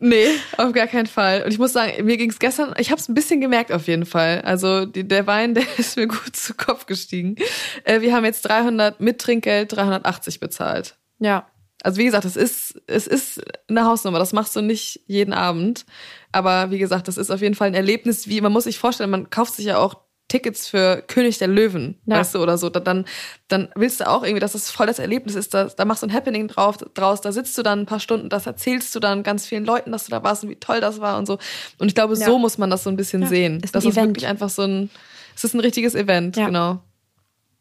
Nee, 0.00 0.26
auf 0.58 0.72
gar 0.72 0.86
keinen 0.86 1.06
Fall. 1.06 1.44
Und 1.44 1.52
ich 1.52 1.58
muss 1.58 1.72
sagen, 1.72 2.04
mir 2.04 2.18
ging 2.18 2.28
es 2.28 2.38
gestern, 2.38 2.74
ich 2.76 2.90
habe 2.90 3.00
es 3.00 3.08
ein 3.08 3.14
bisschen 3.14 3.40
gemerkt 3.40 3.72
auf 3.72 3.86
jeden 3.86 4.04
Fall. 4.04 4.42
Also 4.42 4.84
die, 4.84 5.08
der 5.08 5.26
Wein, 5.26 5.54
der 5.54 5.64
ist 5.78 5.96
mir 5.96 6.08
gut 6.08 6.36
zu 6.36 6.52
Kopf 6.52 6.84
gestiegen. 6.84 7.36
Äh, 7.84 8.02
wir 8.02 8.14
haben 8.14 8.24
jetzt 8.26 8.42
300 8.42 9.00
mit 9.00 9.18
Trinkgeld 9.18 9.72
380 9.72 10.40
bezahlt. 10.40 10.96
ja 11.20 11.46
Also 11.84 11.98
wie 11.98 12.04
gesagt, 12.06 12.24
es 12.24 12.36
ist, 12.36 12.80
es 12.86 13.06
ist 13.06 13.40
eine 13.68 13.84
Hausnummer. 13.84 14.18
Das 14.18 14.32
machst 14.32 14.56
du 14.56 14.62
nicht 14.62 15.00
jeden 15.06 15.32
Abend. 15.34 15.84
Aber 16.32 16.70
wie 16.70 16.78
gesagt, 16.78 17.06
das 17.08 17.16
ist 17.18 17.30
auf 17.30 17.40
jeden 17.42 17.54
Fall 17.54 17.68
ein 17.68 17.74
Erlebnis, 17.74 18.26
wie 18.28 18.40
man 18.40 18.52
muss 18.52 18.64
sich 18.64 18.78
vorstellen, 18.78 19.10
man 19.10 19.30
kauft 19.30 19.54
sich 19.54 19.66
ja 19.66 19.78
auch 19.78 19.98
Tickets 20.28 20.66
für 20.66 21.02
König 21.06 21.36
der 21.38 21.48
Löwen, 21.48 22.00
Ja. 22.06 22.16
weißt 22.18 22.34
du, 22.34 22.42
oder 22.42 22.56
so. 22.56 22.70
Da- 22.70 22.80
Dann, 22.80 23.04
dann 23.48 23.68
willst 23.76 24.00
du 24.00 24.08
auch 24.08 24.22
irgendwie, 24.24 24.40
dass 24.40 24.52
das 24.52 24.70
voll 24.70 24.86
das 24.86 24.98
Erlebnis 24.98 25.34
ist. 25.34 25.52
Da, 25.52 25.64
da 25.66 25.84
machst 25.84 26.02
du 26.02 26.06
ein 26.06 26.12
Happening 26.14 26.48
drauf, 26.48 26.78
draus, 26.94 27.20
da 27.20 27.30
sitzt 27.30 27.56
du 27.58 27.62
dann 27.62 27.80
ein 27.80 27.86
paar 27.86 28.00
Stunden, 28.00 28.30
das 28.30 28.46
erzählst 28.46 28.94
du 28.94 29.00
dann 29.00 29.22
ganz 29.22 29.46
vielen 29.46 29.66
Leuten, 29.66 29.92
dass 29.92 30.06
du 30.06 30.10
da 30.10 30.24
warst 30.24 30.42
und 30.42 30.48
wie 30.50 30.56
toll 30.56 30.80
das 30.80 31.00
war 31.00 31.18
und 31.18 31.26
so. 31.26 31.38
Und 31.78 31.88
ich 31.88 31.94
glaube, 31.94 32.14
Ja. 32.16 32.24
so 32.26 32.38
muss 32.38 32.56
man 32.56 32.70
das 32.70 32.82
so 32.84 32.90
ein 32.90 32.96
bisschen 32.96 33.22
Ja. 33.22 33.28
sehen. 33.28 33.56
Ist 33.60 33.70
ein 33.70 33.72
das 33.74 33.84
ist 33.84 33.92
Event. 33.92 34.08
wirklich 34.08 34.26
einfach 34.26 34.48
so 34.48 34.62
ein, 34.62 34.90
es 35.36 35.44
ist 35.44 35.54
ein 35.54 35.60
richtiges 35.60 35.94
Event, 35.94 36.34
genau. 36.36 36.80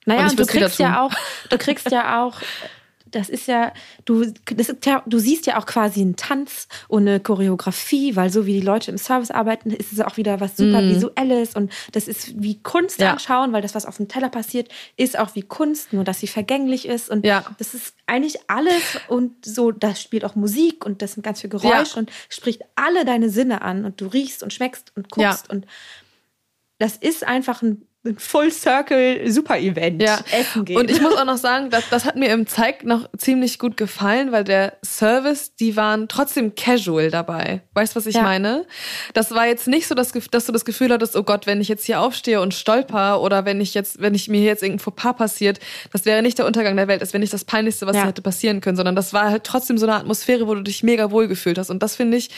Naja, 0.05 0.23
Und 0.23 0.31
und, 0.31 0.39
du 0.39 0.45
kriegst 0.45 0.79
ja 0.79 1.01
auch, 1.05 1.11
du 1.49 1.57
kriegst 1.57 1.91
ja 1.91 2.23
auch, 2.23 2.35
das 3.15 3.29
ist 3.29 3.47
ja, 3.47 3.71
du, 4.05 4.21
ist 4.21 4.85
ja, 4.85 5.03
du 5.05 5.19
siehst 5.19 5.45
ja 5.45 5.57
auch 5.59 5.65
quasi 5.65 6.01
einen 6.01 6.15
Tanz 6.15 6.67
und 6.87 7.07
eine 7.07 7.19
Choreografie, 7.19 8.15
weil 8.15 8.29
so 8.31 8.45
wie 8.45 8.53
die 8.53 8.65
Leute 8.65 8.91
im 8.91 8.97
Service 8.97 9.31
arbeiten, 9.31 9.71
ist 9.71 9.93
es 9.93 9.99
auch 10.01 10.17
wieder 10.17 10.39
was 10.39 10.57
super 10.57 10.81
Visuelles 10.83 11.55
und 11.55 11.71
das 11.91 12.07
ist 12.07 12.41
wie 12.41 12.61
Kunst. 12.61 12.99
Ja. 12.99 13.11
anschauen, 13.13 13.53
weil 13.53 13.61
das, 13.61 13.75
was 13.75 13.85
auf 13.85 13.97
dem 13.97 14.07
Teller 14.07 14.29
passiert, 14.29 14.69
ist 14.97 15.17
auch 15.17 15.35
wie 15.35 15.41
Kunst, 15.43 15.93
nur 15.93 16.03
dass 16.03 16.19
sie 16.19 16.27
vergänglich 16.27 16.87
ist 16.87 17.09
und 17.09 17.25
Ja. 17.25 17.43
das 17.57 17.73
ist 17.73 17.95
eigentlich 18.07 18.37
alles 18.47 18.99
und 19.07 19.45
so, 19.45 19.71
da 19.71 19.95
spielt 19.95 20.25
auch 20.25 20.35
Musik 20.35 20.85
und 20.85 21.01
das 21.01 21.13
sind 21.13 21.23
ganz 21.23 21.41
viel 21.41 21.49
Geräusch 21.49 21.95
und 21.95 22.11
spricht 22.29 22.61
alle 22.75 23.05
deine 23.05 23.29
Sinne 23.29 23.61
an 23.61 23.85
und 23.85 24.01
du 24.01 24.07
riechst 24.07 24.41
und 24.43 24.51
schmeckst 24.53 24.91
und 24.95 25.09
guckst 25.11 25.49
und 25.49 25.65
das 26.79 26.97
ist 26.97 27.23
einfach 27.25 27.61
ein, 27.61 27.83
ein 28.05 28.17
Full 28.17 28.51
Circle 28.51 29.31
Super 29.31 29.57
Event. 29.59 30.01
Ja, 30.01 30.19
Essen 30.31 30.65
gehen. 30.65 30.77
und 30.77 30.91
ich 30.91 30.99
muss 31.01 31.15
auch 31.15 31.23
noch 31.25 31.37
sagen, 31.37 31.69
das, 31.69 31.87
das 31.89 32.03
hat 32.05 32.15
mir 32.17 32.29
im 32.33 32.47
Zeig 32.47 32.83
noch 32.83 33.09
ziemlich 33.17 33.59
gut 33.59 33.77
gefallen, 33.77 34.31
weil 34.33 34.43
der 34.43 34.73
Service, 34.83 35.55
die 35.55 35.77
waren 35.77 36.07
trotzdem 36.09 36.53
casual 36.55 37.09
dabei. 37.11 37.61
Weißt 37.73 37.95
du, 37.95 37.97
was 37.99 38.05
ich 38.05 38.15
Ja. 38.15 38.23
meine? 38.23 38.65
Das 39.13 39.31
war 39.31 39.47
jetzt 39.47 39.67
nicht 39.69 39.87
so, 39.87 39.95
dass, 39.95 40.11
dass 40.31 40.45
du 40.45 40.51
das 40.51 40.65
Gefühl 40.65 40.91
hattest, 40.91 41.15
oh 41.15 41.23
Gott, 41.23 41.47
wenn 41.47 41.61
ich 41.61 41.69
jetzt 41.69 41.85
hier 41.85 42.01
aufstehe 42.01 42.41
und 42.41 42.53
stolper 42.53 43.21
oder 43.21 43.45
wenn 43.45 43.61
ich 43.61 43.73
jetzt, 43.73 44.01
wenn 44.01 44.13
ich 44.15 44.27
mir 44.27 44.41
jetzt 44.41 44.63
irgendein 44.63 44.83
Fauxpas 44.83 45.13
passiert, 45.13 45.59
das 45.93 46.03
wäre 46.05 46.21
nicht 46.21 46.37
der 46.37 46.45
Untergang 46.45 46.75
der 46.75 46.89
Welt, 46.89 47.01
das 47.01 47.13
wäre 47.13 47.21
nicht 47.21 47.33
das 47.33 47.45
Peinlichste, 47.45 47.87
was 47.87 47.95
Ja. 47.95 48.05
hätte 48.05 48.21
passieren 48.21 48.59
können, 48.59 48.75
sondern 48.75 48.95
das 48.97 49.13
war 49.13 49.29
halt 49.29 49.45
trotzdem 49.45 49.77
so 49.77 49.85
eine 49.85 49.95
Atmosphäre, 49.95 50.47
wo 50.47 50.55
du 50.55 50.61
dich 50.61 50.83
mega 50.83 51.09
wohl 51.11 51.27
gefühlt 51.29 51.57
hast. 51.57 51.69
Und 51.69 51.81
das 51.81 51.95
finde 51.95 52.17
ich, 52.17 52.29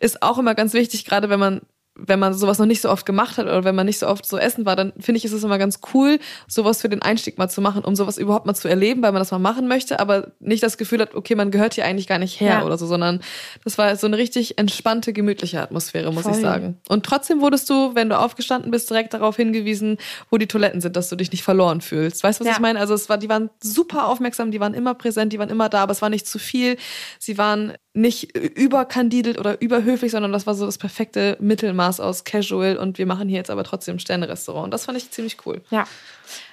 ist 0.00 0.20
auch 0.22 0.38
immer 0.38 0.56
ganz 0.56 0.72
wichtig, 0.72 1.04
gerade 1.04 1.28
wenn 1.30 1.38
man 1.38 1.60
wenn 1.94 2.18
man 2.18 2.32
sowas 2.32 2.58
noch 2.58 2.66
nicht 2.66 2.80
so 2.80 2.88
oft 2.90 3.04
gemacht 3.04 3.36
hat 3.36 3.44
oder 3.44 3.64
wenn 3.64 3.74
man 3.74 3.84
nicht 3.86 3.98
so 3.98 4.06
oft 4.06 4.24
so 4.26 4.38
essen 4.38 4.64
war, 4.64 4.76
dann 4.76 4.92
finde 4.98 5.18
ich, 5.18 5.24
ist 5.26 5.32
es 5.32 5.44
immer 5.44 5.58
ganz 5.58 5.80
cool, 5.92 6.18
sowas 6.48 6.80
für 6.80 6.88
den 6.88 7.02
Einstieg 7.02 7.36
mal 7.36 7.48
zu 7.48 7.60
machen, 7.60 7.84
um 7.84 7.94
sowas 7.94 8.16
überhaupt 8.16 8.46
mal 8.46 8.54
zu 8.54 8.66
erleben, 8.68 9.02
weil 9.02 9.12
man 9.12 9.20
das 9.20 9.30
mal 9.30 9.38
machen 9.38 9.68
möchte, 9.68 10.00
aber 10.00 10.32
nicht 10.40 10.62
das 10.62 10.78
Gefühl 10.78 11.00
hat, 11.00 11.14
okay, 11.14 11.34
man 11.34 11.50
gehört 11.50 11.74
hier 11.74 11.84
eigentlich 11.84 12.06
gar 12.06 12.18
nicht 12.18 12.40
her 12.40 12.60
Ja. 12.60 12.64
oder 12.64 12.78
so, 12.78 12.86
sondern 12.86 13.20
das 13.64 13.76
war 13.76 13.94
so 13.96 14.06
eine 14.06 14.16
richtig 14.16 14.58
entspannte, 14.58 15.12
gemütliche 15.12 15.60
Atmosphäre, 15.60 16.12
muss 16.12 16.22
Voll. 16.22 16.32
ich 16.32 16.38
sagen. 16.40 16.78
Und 16.88 17.04
trotzdem 17.04 17.40
wurdest 17.42 17.68
du, 17.68 17.94
wenn 17.94 18.08
du 18.08 18.18
aufgestanden 18.18 18.70
bist, 18.70 18.88
direkt 18.88 19.12
darauf 19.12 19.36
hingewiesen, 19.36 19.98
wo 20.30 20.38
die 20.38 20.46
Toiletten 20.46 20.80
sind, 20.80 20.96
dass 20.96 21.10
du 21.10 21.16
dich 21.16 21.30
nicht 21.30 21.42
verloren 21.44 21.80
fühlst. 21.82 22.24
Weißt 22.24 22.40
du, 22.40 22.44
was 22.44 22.48
Ja. 22.48 22.54
ich 22.54 22.60
meine? 22.60 22.78
Also 22.80 22.94
es 22.94 23.08
war, 23.10 23.18
die 23.18 23.28
waren 23.28 23.50
super 23.62 24.06
aufmerksam, 24.08 24.50
die 24.50 24.60
waren 24.60 24.72
immer 24.74 24.94
präsent, 24.94 25.32
die 25.32 25.38
waren 25.38 25.50
immer 25.50 25.68
da, 25.68 25.82
aber 25.82 25.92
es 25.92 26.00
war 26.00 26.08
nicht 26.08 26.26
zu 26.26 26.38
viel. 26.38 26.76
Sie 27.18 27.36
waren 27.38 27.74
nicht 27.94 28.34
überkandidelt 28.36 29.38
oder 29.38 29.60
überhöflich, 29.60 30.12
sondern 30.12 30.32
das 30.32 30.46
war 30.46 30.54
so 30.54 30.64
das 30.64 30.78
perfekte 30.78 31.36
Mittelmaß 31.40 32.00
aus 32.00 32.24
Casual 32.24 32.76
und 32.78 32.96
wir 32.98 33.04
machen 33.06 33.28
hier 33.28 33.38
jetzt 33.38 33.50
aber 33.50 33.64
trotzdem 33.64 33.96
ein 33.96 34.00
Sterne-Restaurant. 34.00 34.64
Und 34.64 34.70
das 34.70 34.86
fand 34.86 34.96
ich 34.98 35.10
ziemlich 35.10 35.36
cool. 35.46 35.60
ja. 35.70 35.84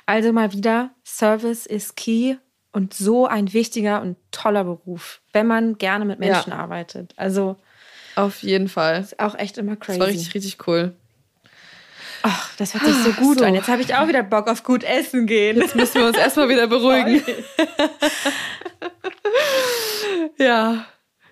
Also 0.06 0.34
mal 0.34 0.52
wieder, 0.54 0.90
Service 1.06 1.66
ist 1.66 1.96
key 1.96 2.36
und 2.74 2.94
so 2.94 3.26
ein 3.28 3.54
wichtiger 3.54 4.02
und 4.02 4.18
toller 4.32 4.64
Beruf, 4.66 5.22
wenn 5.34 5.48
man 5.48 5.78
gerne 5.78 6.04
mit 6.06 6.20
Ja. 6.24 6.34
Menschen 6.34 6.52
arbeitet. 6.52 7.14
Also 7.16 7.56
Auf 8.16 8.44
jeden 8.44 8.68
Fall. 8.68 9.00
ist 9.02 9.20
auch 9.20 9.36
echt 9.36 9.58
immer 9.58 9.76
crazy. 9.78 10.00
Das 10.00 10.08
war 10.08 10.14
richtig, 10.14 10.36
richtig 10.36 10.68
cool. 10.68 10.94
Ach, 12.22 12.54
das 12.58 12.74
hört 12.74 12.84
sich 12.86 12.96
so 13.04 13.14
gut 13.14 13.40
So. 13.40 13.46
an. 13.46 13.56
Jetzt 13.56 13.70
habe 13.70 13.82
ich 13.82 13.96
auch 13.96 14.08
wieder 14.10 14.24
Bock 14.24 14.50
auf 14.50 14.64
gut 14.64 14.84
essen 14.84 15.26
gehen. 15.26 15.58
Jetzt 15.62 15.76
müssen 15.76 16.02
wir 16.02 16.08
uns 16.08 16.18
erstmal 16.18 16.50
wieder 16.50 16.68
beruhigen. 16.68 17.24
ja. 20.38 20.86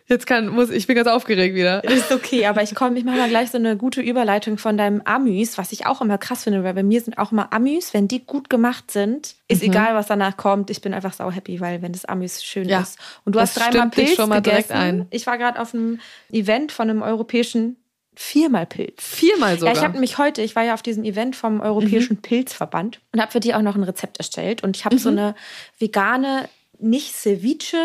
Jetzt 0.09 0.25
kann, 0.25 0.47
muss, 0.47 0.69
ich 0.69 0.87
bin 0.87 0.95
ganz 0.95 1.07
aufgeregt 1.09 1.53
wieder. 1.53 1.83
Ist 1.83 2.11
okay, 2.13 2.45
aber 2.45 2.63
ich 2.63 2.73
komme, 2.75 2.97
ich 2.97 3.03
mache 3.03 3.17
mal 3.17 3.27
gleich 3.29 3.51
so 3.51 3.57
eine 3.57 3.75
gute 3.75 3.99
Überleitung 4.01 4.57
von 4.57 4.77
deinem 4.77 5.01
Amüs, 5.03 5.57
was 5.57 5.73
ich 5.73 5.85
auch 5.85 5.99
immer 6.01 6.17
krass 6.17 6.45
finde, 6.45 6.63
weil 6.63 6.73
bei 6.73 6.83
mir 6.83 7.01
sind 7.01 7.17
auch 7.17 7.33
immer 7.33 7.51
Amüs, 7.51 7.93
wenn 7.93 8.07
die 8.07 8.25
gut 8.25 8.49
gemacht 8.49 8.89
sind, 8.89 9.35
ist 9.49 9.61
Mhm. 9.61 9.69
egal, 9.69 9.95
was 9.95 10.07
danach 10.07 10.37
kommt. 10.37 10.69
Ich 10.69 10.79
bin 10.81 10.93
einfach 10.93 11.11
sau 11.11 11.29
happy, 11.29 11.59
weil 11.59 11.81
wenn 11.81 11.91
das 11.91 12.05
Amüs 12.05 12.41
schön 12.43 12.69
Ja, 12.69 12.79
ist. 12.81 12.97
Und 13.25 13.35
du 13.35 13.39
hast 13.41 13.57
dreimal 13.59 13.89
Pilz 13.89 14.15
schon 14.15 14.29
mal 14.29 14.39
direkt 14.41 14.69
gegessen. 14.69 14.81
ein. 15.01 15.07
Ich 15.09 15.27
war 15.27 15.37
gerade 15.37 15.59
auf 15.59 15.73
einem 15.73 15.99
Event 16.31 16.71
von 16.71 16.89
einem 16.89 17.01
europäischen 17.01 17.75
viermal 18.15 18.65
Pilz. 18.65 19.03
Viermal 19.03 19.59
sogar. 19.59 19.73
Ja, 19.73 19.77
ich 19.79 19.83
habe 19.83 19.93
nämlich 19.93 20.17
heute, 20.17 20.41
ich 20.41 20.55
war 20.55 20.63
ja 20.63 20.73
auf 20.73 20.81
diesem 20.81 21.03
Event 21.03 21.35
vom 21.35 21.59
Europäischen 21.59 22.17
Pilzverband 22.21 22.99
und 23.11 23.21
habe 23.21 23.31
für 23.31 23.39
die 23.41 23.53
auch 23.53 23.61
noch 23.61 23.75
ein 23.75 23.83
Rezept 23.83 24.17
erstellt. 24.19 24.63
Und 24.63 24.75
ich 24.77 24.85
habe 24.85 24.97
so 24.97 25.09
eine 25.09 25.35
vegane, 25.79 26.47
nicht 26.79 27.13
Ceviche, 27.13 27.77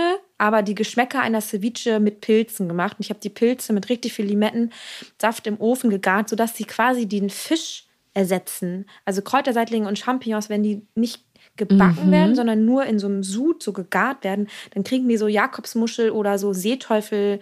aber 0.43 0.63
die 0.63 0.75
Geschmäcker 0.75 1.21
einer 1.21 1.41
Ceviche 1.41 2.01
mit 2.01 2.21
Pilzen 2.21 2.67
gemacht. 2.67 2.97
Und 2.99 3.05
ich 3.05 3.11
habe 3.11 3.21
die 3.21 3.31
Pilze 3.31 3.73
mit 3.73 3.89
richtig 3.89 4.13
viel 4.13 4.25
Limettensaft 4.25 5.47
im 5.47 5.61
Ofen 5.61 5.89
gegart, 5.89 6.29
sodass 6.29 6.57
sie 6.57 6.65
quasi 6.65 7.07
den 7.07 7.31
Fisch 7.31 7.85
ersetzen. 8.13 8.87
Also 9.05 9.23
Kräuterseitlinge 9.23 9.87
und 9.87 10.01
Champignons, 10.01 10.51
wenn 10.51 10.65
die 10.65 10.83
nicht 10.97 11.23
gebacken 11.57 12.11
werden, 12.11 12.35
sondern 12.35 12.65
nur 12.65 12.85
in 12.87 12.99
so 12.99 13.07
einem 13.07 13.23
Sud 13.23 13.63
so 13.63 13.73
gegart 13.73 14.25
werden, 14.25 14.49
dann 14.75 14.83
kriegen 14.83 15.09
die 15.09 15.17
so 15.17 15.29
Jakobsmuschel 15.29 16.11
oder 16.11 16.37
so 16.41 16.53
Seeteufel 16.53 17.39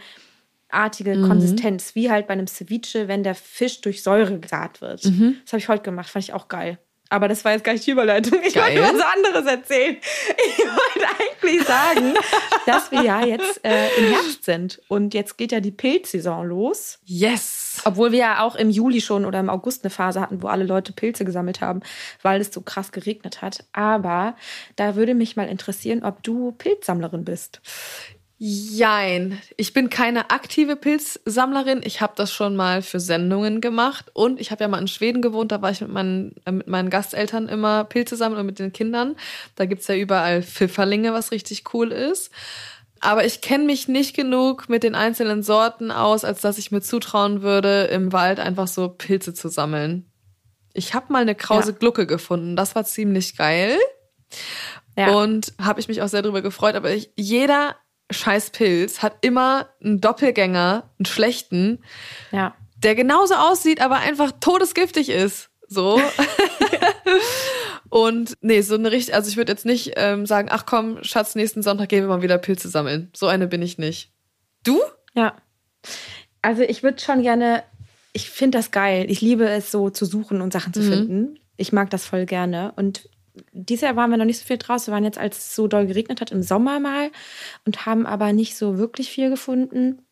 artige 0.69 1.17
Mhm. 1.17 1.27
Konsistenz, 1.27 1.95
wie 1.95 2.11
halt 2.11 2.27
bei 2.27 2.35
einem 2.35 2.49
Ceviche, 2.49 3.09
wenn 3.09 3.23
der 3.23 3.35
Fisch 3.35 3.81
durch 3.81 4.03
Säure 4.03 4.39
gegart 4.39 4.83
wird. 4.83 5.07
Mhm. 5.07 5.39
Das 5.45 5.55
habe 5.55 5.61
ich 5.61 5.69
heute 5.71 5.85
gemacht, 5.85 6.11
fand 6.11 6.25
ich 6.27 6.35
auch 6.35 6.49
geil. 6.49 6.79
Aber 7.13 7.27
das 7.27 7.45
war 7.45 7.51
jetzt 7.51 7.65
gar 7.65 7.73
nicht 7.73 7.85
die 7.85 7.91
Überleitung. 7.91 8.39
Ich 8.45 8.55
Geil. 8.55 8.81
wollte 8.81 8.95
was 8.95 9.05
anderes 9.17 9.45
erzählen. 9.47 9.97
Ich 10.47 10.59
wollte 10.59 11.09
eigentlich 11.19 11.67
sagen, 11.67 12.15
dass 12.73 12.91
wir 12.91 13.03
ja 13.03 13.25
jetzt 13.25 13.65
äh, 13.65 13.89
im 13.99 14.13
Herbst 14.13 14.45
sind. 14.45 14.81
Und 14.89 15.15
jetzt 15.15 15.39
geht 15.39 15.53
ja 15.53 15.61
die 15.61 15.71
Pilzsaison 15.71 16.47
los. 16.47 16.99
yes. 17.05 17.83
Obwohl 17.85 18.13
wir 18.13 18.19
ja 18.19 18.43
auch 18.43 18.57
im 18.57 18.71
Juli 18.71 19.01
schon 19.01 19.25
oder 19.25 19.41
im 19.41 19.51
August 19.51 19.85
eine 19.85 19.91
Phase 19.91 20.21
hatten, 20.21 20.43
wo 20.43 20.49
alle 20.49 20.65
Leute 20.65 20.93
Pilze 20.93 21.25
gesammelt 21.25 21.61
haben, 21.61 21.81
weil 22.23 22.41
es 22.41 22.53
so 22.53 22.61
krass 22.61 22.93
geregnet 22.93 23.43
hat. 23.43 23.65
Aber 23.73 24.37
da 24.77 24.97
würde 24.97 25.15
mich 25.15 25.37
mal 25.37 25.49
interessieren, 25.49 26.03
ob 26.05 26.23
du 26.23 26.53
Pilzsammlerin 26.53 27.25
bist. 27.25 27.61
Jein. 28.43 29.39
Ich 29.59 29.75
bin 29.75 29.91
keine 29.91 30.31
aktive 30.31 30.75
Pilzsammlerin. 30.75 31.83
Ich 31.85 32.01
habe 32.01 32.15
das 32.17 32.33
schon 32.33 32.57
mal 32.57 32.81
für 32.81 32.99
Sendungen 32.99 33.61
gemacht. 33.61 34.07
Und 34.15 34.41
ich 34.41 34.51
habe 34.51 34.65
ja 34.65 34.69
mal 34.69 34.81
in 34.81 34.89
Schweden 34.89 35.21
gewohnt. 35.21 35.53
Da 35.53 35.61
war 35.61 35.71
ich 35.71 35.83
mit 35.83 35.91
meinen, 35.91 36.35
äh, 36.47 36.53
mit 36.53 36.67
meinen 36.67 36.89
Gasteltern 36.89 37.49
immer 37.49 37.85
Pilze 37.85 38.17
sammeln 38.17 38.41
und 38.41 38.47
mit 38.47 38.59
den 38.59 38.73
Kindern. 38.73 39.15
Da 39.57 39.67
gibt's 39.67 39.89
ja 39.89 39.95
überall 39.95 40.43
Pfifferlinge, 40.43 41.13
was 41.13 41.33
richtig 41.33 41.75
cool 41.75 41.93
ist. 41.93 42.31
Aber 43.01 43.27
ich 43.27 43.43
kenne 43.43 43.65
mich 43.65 43.89
nicht 43.89 44.17
genug 44.17 44.71
mit 44.71 44.85
den 44.85 44.95
einzelnen 44.95 45.43
Sorten 45.43 45.91
aus, 45.91 46.25
als 46.25 46.41
dass 46.41 46.57
ich 46.57 46.71
mir 46.71 46.81
zutrauen 46.81 47.43
würde, 47.43 47.85
im 47.93 48.11
Wald 48.15 48.41
einfach 48.41 48.69
so 48.69 48.89
Pilze 48.89 49.35
zu 49.35 49.51
sammeln. 49.51 50.11
Ich 50.73 50.95
habe 50.95 51.13
mal 51.13 51.21
eine 51.21 51.35
krause 51.35 51.73
ja. 51.73 51.77
Glucke 51.77 52.07
gefunden. 52.07 52.57
Das 52.57 52.75
war 52.75 52.87
ziemlich 52.87 53.37
geil. 53.37 53.77
Ja. 54.97 55.11
Und 55.15 55.53
habe 55.61 55.79
ich 55.79 55.89
mich 55.89 56.01
auch 56.01 56.09
sehr 56.09 56.23
darüber 56.23 56.41
gefreut. 56.41 56.75
Aber 56.75 56.91
ich, 56.91 57.11
jeder 57.17 57.77
scheiß 58.11 58.51
Pilz 58.51 59.03
hat 59.03 59.17
immer 59.21 59.69
einen 59.83 60.01
Doppelgänger, 60.01 60.91
einen 60.99 61.07
schlechten, 61.07 61.83
ja. 62.33 62.55
der 62.77 62.95
genauso 62.95 63.35
aussieht, 63.35 63.81
aber 63.81 63.97
einfach 63.97 64.33
todesgiftig 64.41 65.09
ist. 65.09 65.51
So. 65.69 66.01
Und 67.89 68.35
nee, 68.41 68.61
so 68.61 68.75
eine 68.75 68.91
richtig, 68.91 69.15
also 69.15 69.29
ich 69.29 69.37
würde 69.37 69.53
jetzt 69.53 69.67
nicht 69.67 69.93
ähm, 69.97 70.27
sagen, 70.27 70.49
ach 70.51 70.65
komm, 70.67 71.03
Schatz, 71.03 71.35
nächsten 71.35 71.63
Sonntag 71.63 71.89
gehen 71.89 72.03
wir 72.03 72.09
mal 72.09 72.23
wieder 72.23 72.39
Pilze 72.39 72.69
sammeln. 72.69 73.11
So 73.15 73.27
eine 73.27 73.47
bin 73.47 73.63
ich 73.63 73.79
nicht. 73.79 74.13
Du? 74.65 74.81
Ja. 75.15 75.37
Also 76.43 76.63
ich 76.63 76.83
würde 76.83 77.01
schon 77.01 77.23
gerne, 77.23 77.65
ich 78.13 78.31
finde 78.31 78.59
das 78.59 78.71
geil. 78.71 79.07
Ich 79.09 79.21
liebe 79.21 79.49
es 79.49 79.71
so 79.71 79.91
zu 79.91 80.05
suchen 80.05 80.41
und 80.41 80.53
Sachen 80.53 80.73
zu 80.73 80.81
mhm. 80.81 80.93
finden. 80.93 81.39
Ich 81.57 81.73
mag 81.73 81.91
das 81.91 82.07
voll 82.07 82.27
gerne. 82.27 82.73
Und 82.77 83.09
dieses 83.53 83.83
Jahr 83.83 83.97
waren 83.97 84.11
wir 84.11 84.17
noch 84.17 84.25
nicht 84.25 84.39
so 84.39 84.45
viel 84.45 84.59
draußen. 84.59 84.89
Wir 84.89 84.95
waren 84.95 85.05
jetzt, 85.05 85.19
als 85.19 85.39
es 85.39 85.55
so 85.55 85.69
doll 85.69 85.87
geregnet 85.87 86.21
hat, 86.21 86.31
im 86.31 86.43
Sommer 86.43 86.81
mal 86.81 87.11
und 87.65 87.87
haben 87.87 88.07
aber 88.07 88.33
nicht 88.33 88.57
so 88.57 88.79
wirklich 88.79 89.11
viel 89.11 89.31
gefunden. 89.31 90.03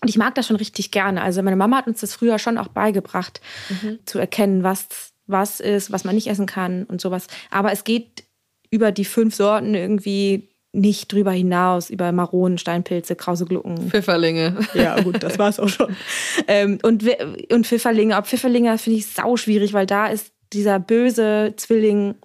Und 0.00 0.08
ich 0.08 0.16
mag 0.16 0.34
das 0.34 0.46
schon 0.46 0.56
richtig 0.56 0.90
gerne. 0.90 1.22
Also 1.22 1.42
meine 1.42 1.56
Mama 1.56 1.78
hat 1.78 1.86
uns 1.86 2.00
das 2.00 2.14
früher 2.14 2.38
schon 2.38 2.58
auch 2.58 2.68
beigebracht, 2.68 3.40
mhm. 3.82 3.98
zu 4.04 4.18
erkennen, 4.18 4.62
was 4.62 5.12
was 5.28 5.60
ist, 5.60 5.92
was 5.92 6.04
man 6.04 6.14
nicht 6.14 6.26
essen 6.26 6.46
kann 6.46 6.84
und 6.84 7.00
sowas. 7.00 7.26
Aber 7.50 7.70
es 7.70 7.84
geht 7.84 8.24
über 8.70 8.90
die 8.92 9.04
fünf 9.04 9.34
Sorten 9.34 9.74
irgendwie 9.74 10.48
nicht 10.72 11.12
drüber 11.12 11.32
hinaus, 11.32 11.90
über 11.90 12.12
Maronen, 12.12 12.58
Steinpilze, 12.58 13.16
krause 13.16 13.44
Glucken. 13.44 13.90
Pfifferlinge. 13.90 14.56
Ja, 14.74 15.00
gut, 15.00 15.22
das 15.22 15.38
war 15.38 15.48
es 15.48 15.60
auch 15.60 15.68
schon. 15.68 15.96
ähm, 16.48 16.78
und, 16.82 17.04
und 17.52 17.66
Pfifferlinge, 17.66 18.16
ob 18.16 18.26
Pfifferlinge 18.26 18.76
finde 18.78 18.98
ich 18.98 19.06
sau 19.06 19.36
schwierig, 19.36 19.72
weil 19.72 19.86
da 19.86 20.08
ist 20.08 20.32
dieser 20.52 20.78
böse 20.78 21.54
Zwilling 21.56 22.16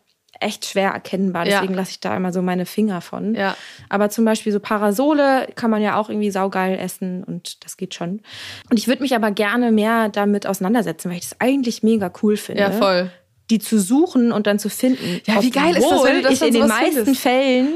echt 0.43 0.65
schwer 0.65 0.91
erkennbar. 0.91 1.45
Deswegen 1.45 1.73
ja. 1.73 1.79
lasse 1.79 1.91
ich 1.91 1.99
da 1.99 2.15
immer 2.15 2.31
so 2.33 2.41
meine 2.41 2.65
Finger 2.65 3.01
von. 3.01 3.35
Ja. 3.35 3.55
Aber 3.89 4.09
zum 4.09 4.25
Beispiel 4.25 4.51
so 4.51 4.59
Parasole 4.59 5.47
kann 5.55 5.71
man 5.71 5.81
ja 5.81 5.97
auch 5.97 6.09
irgendwie 6.09 6.31
saugeil 6.31 6.77
essen 6.77 7.23
und 7.23 7.63
das 7.65 7.77
geht 7.77 7.93
schon. 7.93 8.21
Und 8.69 8.77
ich 8.77 8.87
würde 8.87 9.01
mich 9.01 9.15
aber 9.15 9.31
gerne 9.31 9.71
mehr 9.71 10.09
damit 10.09 10.45
auseinandersetzen, 10.45 11.09
weil 11.09 11.17
ich 11.17 11.29
das 11.29 11.39
eigentlich 11.39 11.83
mega 11.83 12.11
cool 12.21 12.37
finde. 12.37 12.61
Ja, 12.61 12.71
voll. 12.71 13.09
Die 13.49 13.59
zu 13.59 13.79
suchen 13.79 14.31
und 14.31 14.47
dann 14.47 14.59
zu 14.59 14.69
finden. 14.69 15.21
Ja, 15.25 15.41
wie 15.41 15.49
geil 15.49 15.75
ist 15.75 15.89
das, 15.89 16.03
wenn 16.03 16.15
du 16.17 16.21
das 16.23 16.33
ich 16.33 16.47
in 16.47 16.53
den 16.53 16.67
meisten 16.67 16.95
findest? 16.95 17.21
Fällen 17.21 17.67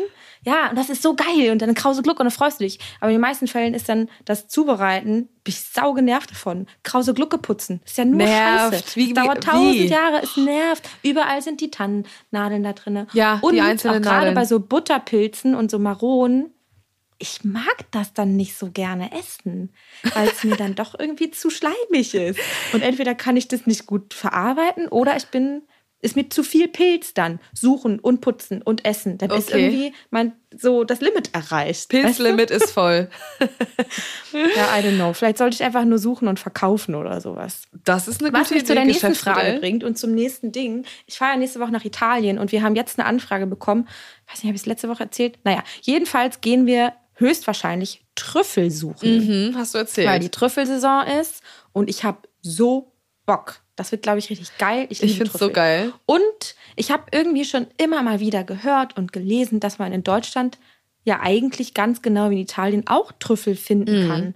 ja, 0.44 0.70
und 0.70 0.78
das 0.78 0.90
ist 0.90 1.02
so 1.02 1.16
geil 1.16 1.52
und 1.52 1.62
dann 1.62 1.74
krause 1.74 2.02
Gluck 2.02 2.20
und 2.20 2.26
dann 2.26 2.32
freust 2.32 2.60
du 2.60 2.64
dich. 2.64 2.80
Aber 3.00 3.10
in 3.10 3.16
den 3.16 3.22
meisten 3.22 3.48
Fällen 3.48 3.74
ist 3.74 3.90
dann 3.90 4.10
das 4.26 4.48
Zubereiten, 4.48 5.30
bin 5.44 5.54
ich 5.54 5.62
sau 5.62 5.94
genervt 5.94 6.32
davon. 6.32 6.68
Krause 6.84 7.14
Glucke 7.14 7.38
putzen, 7.38 7.82
ist 7.86 7.98
ja 7.98 8.06
nur 8.06 8.18
nervt. 8.18 8.76
Scheiße. 8.76 8.96
Wie, 8.96 9.14
das 9.14 9.24
dauert 9.24 9.44
tausend 9.44 9.90
Jahre, 9.90 10.22
es 10.24 10.38
nervt. 10.38 10.90
Überall 11.04 11.42
sind 11.42 11.62
die 11.62 11.72
Tannennadeln 11.72 12.64
da 12.64 12.74
drin. 12.74 13.08
Ja, 13.14 13.40
und 13.42 13.54
die 13.54 13.62
einzelnen 13.62 14.04
auch 14.06 14.10
gerade 14.10 14.32
bei 14.32 14.46
so 14.46 14.60
Butterpilzen 14.60 15.56
und 15.56 15.72
so 15.72 15.80
Maronen, 15.80 16.54
ich 17.20 17.44
mag 17.44 17.86
das 17.92 18.14
dann 18.14 18.36
nicht 18.36 18.56
so 18.58 18.70
gerne 18.72 19.12
essen, 19.12 19.74
weil 20.14 20.28
es 20.28 20.44
mir 20.44 20.56
dann 20.56 20.76
doch 20.76 20.98
irgendwie 20.98 21.32
zu 21.32 21.50
schleimig 21.50 22.14
ist. 22.14 22.40
Und 22.74 22.82
entweder 22.82 23.16
kann 23.16 23.38
ich 23.38 23.48
das 23.48 23.66
nicht 23.66 23.86
gut 23.86 24.14
verarbeiten 24.14 24.88
oder 24.88 25.18
ich 25.18 25.28
bin 25.28 25.64
ist 26.08 26.16
mir 26.16 26.30
zu 26.30 26.44
viel 26.44 26.68
Pilz 26.68 27.14
dann. 27.14 27.40
Suchen 27.54 28.00
und 28.00 28.22
putzen 28.22 28.62
und 28.62 28.86
essen. 28.86 29.18
Dann 29.18 29.32
okay. 29.32 29.40
ist 29.40 29.52
irgendwie 29.52 29.94
mein, 30.10 30.34
so 30.56 30.84
das 30.84 31.02
Limit 31.02 31.34
erreicht. 31.34 31.90
Pilzlimit 31.90 32.50
weißt 32.50 32.62
du? 32.62 32.66
ist 32.66 32.72
voll. 32.72 33.10
ja, 34.34 34.78
I 34.78 34.84
don't 34.84 34.96
know. 34.96 35.14
Vielleicht 35.14 35.38
sollte 35.38 35.56
ich 35.56 35.64
einfach 35.64 35.86
nur 35.86 36.00
suchen 36.00 36.28
und 36.28 36.40
verkaufen 36.40 36.96
oder 36.96 37.22
sowas. 37.22 37.64
Das 37.84 38.08
ist 38.08 38.22
eine 38.22 38.32
gute 38.32 38.42
Was 38.42 38.50
mich 38.50 38.60
Idee, 38.60 38.68
zu 38.68 38.74
der 38.74 38.86
nächsten 38.86 39.16
Frage 39.16 39.60
bringt 39.60 39.84
und 39.84 39.98
zum 39.98 40.14
nächsten 40.14 40.52
Ding. 40.52 40.86
Ich 41.06 41.18
fahre 41.18 41.34
ja 41.34 41.38
nächste 41.38 41.60
Woche 41.60 41.72
nach 41.72 41.86
Italien 41.86 42.40
und 42.40 42.52
wir 42.52 42.64
haben 42.64 42.76
jetzt 42.76 42.98
eine 42.98 43.08
Anfrage 43.08 43.46
bekommen. 43.46 43.88
Ich 44.26 44.34
weiß 44.34 44.44
nicht, 44.44 44.50
habe 44.50 44.56
ich 44.56 44.62
es 44.62 44.66
letzte 44.66 44.90
Woche 44.90 45.04
erzählt? 45.04 45.38
Naja, 45.44 45.64
jedenfalls 45.82 46.42
gehen 46.42 46.66
wir 46.66 46.94
höchstwahrscheinlich 47.16 48.06
Trüffel 48.16 48.72
suchen. 48.72 49.50
Mhm, 49.50 49.56
hast 49.56 49.74
du 49.74 49.80
erzählt. 49.80 50.08
Weil 50.08 50.20
die 50.20 50.30
Trüffelsaison 50.30 51.06
ist 51.20 51.42
und 51.74 51.90
ich 51.90 52.04
habe 52.04 52.20
so 52.42 52.94
Bock. 53.26 53.62
Das 53.78 53.92
wird, 53.92 54.02
glaube 54.02 54.20
ich, 54.20 54.30
richtig 54.30 54.58
geil. 54.58 54.88
Ich, 54.90 55.02
ich 55.02 55.18
finde 55.18 55.32
es 55.32 55.40
so 55.40 55.52
geil. 55.52 55.94
Und 56.06 56.56
ich 56.76 56.92
habe 56.92 57.04
irgendwie 57.12 57.46
schon 57.46 57.68
immer 57.78 58.02
mal 58.02 58.20
wieder 58.20 58.44
gehört 58.44 58.98
und 58.98 59.14
gelesen, 59.14 59.60
dass 59.60 59.80
man 59.80 59.94
in 59.94 60.04
Deutschland 60.04 60.58
ja 61.04 61.22
eigentlich 61.22 61.74
ganz 61.74 62.02
genau 62.02 62.30
wie 62.30 62.36
in 62.36 62.42
Italien 62.42 62.88
auch 62.88 63.14
Trüffel 63.20 63.56
finden 63.56 64.04
mhm. 64.04 64.08
kann. 64.10 64.36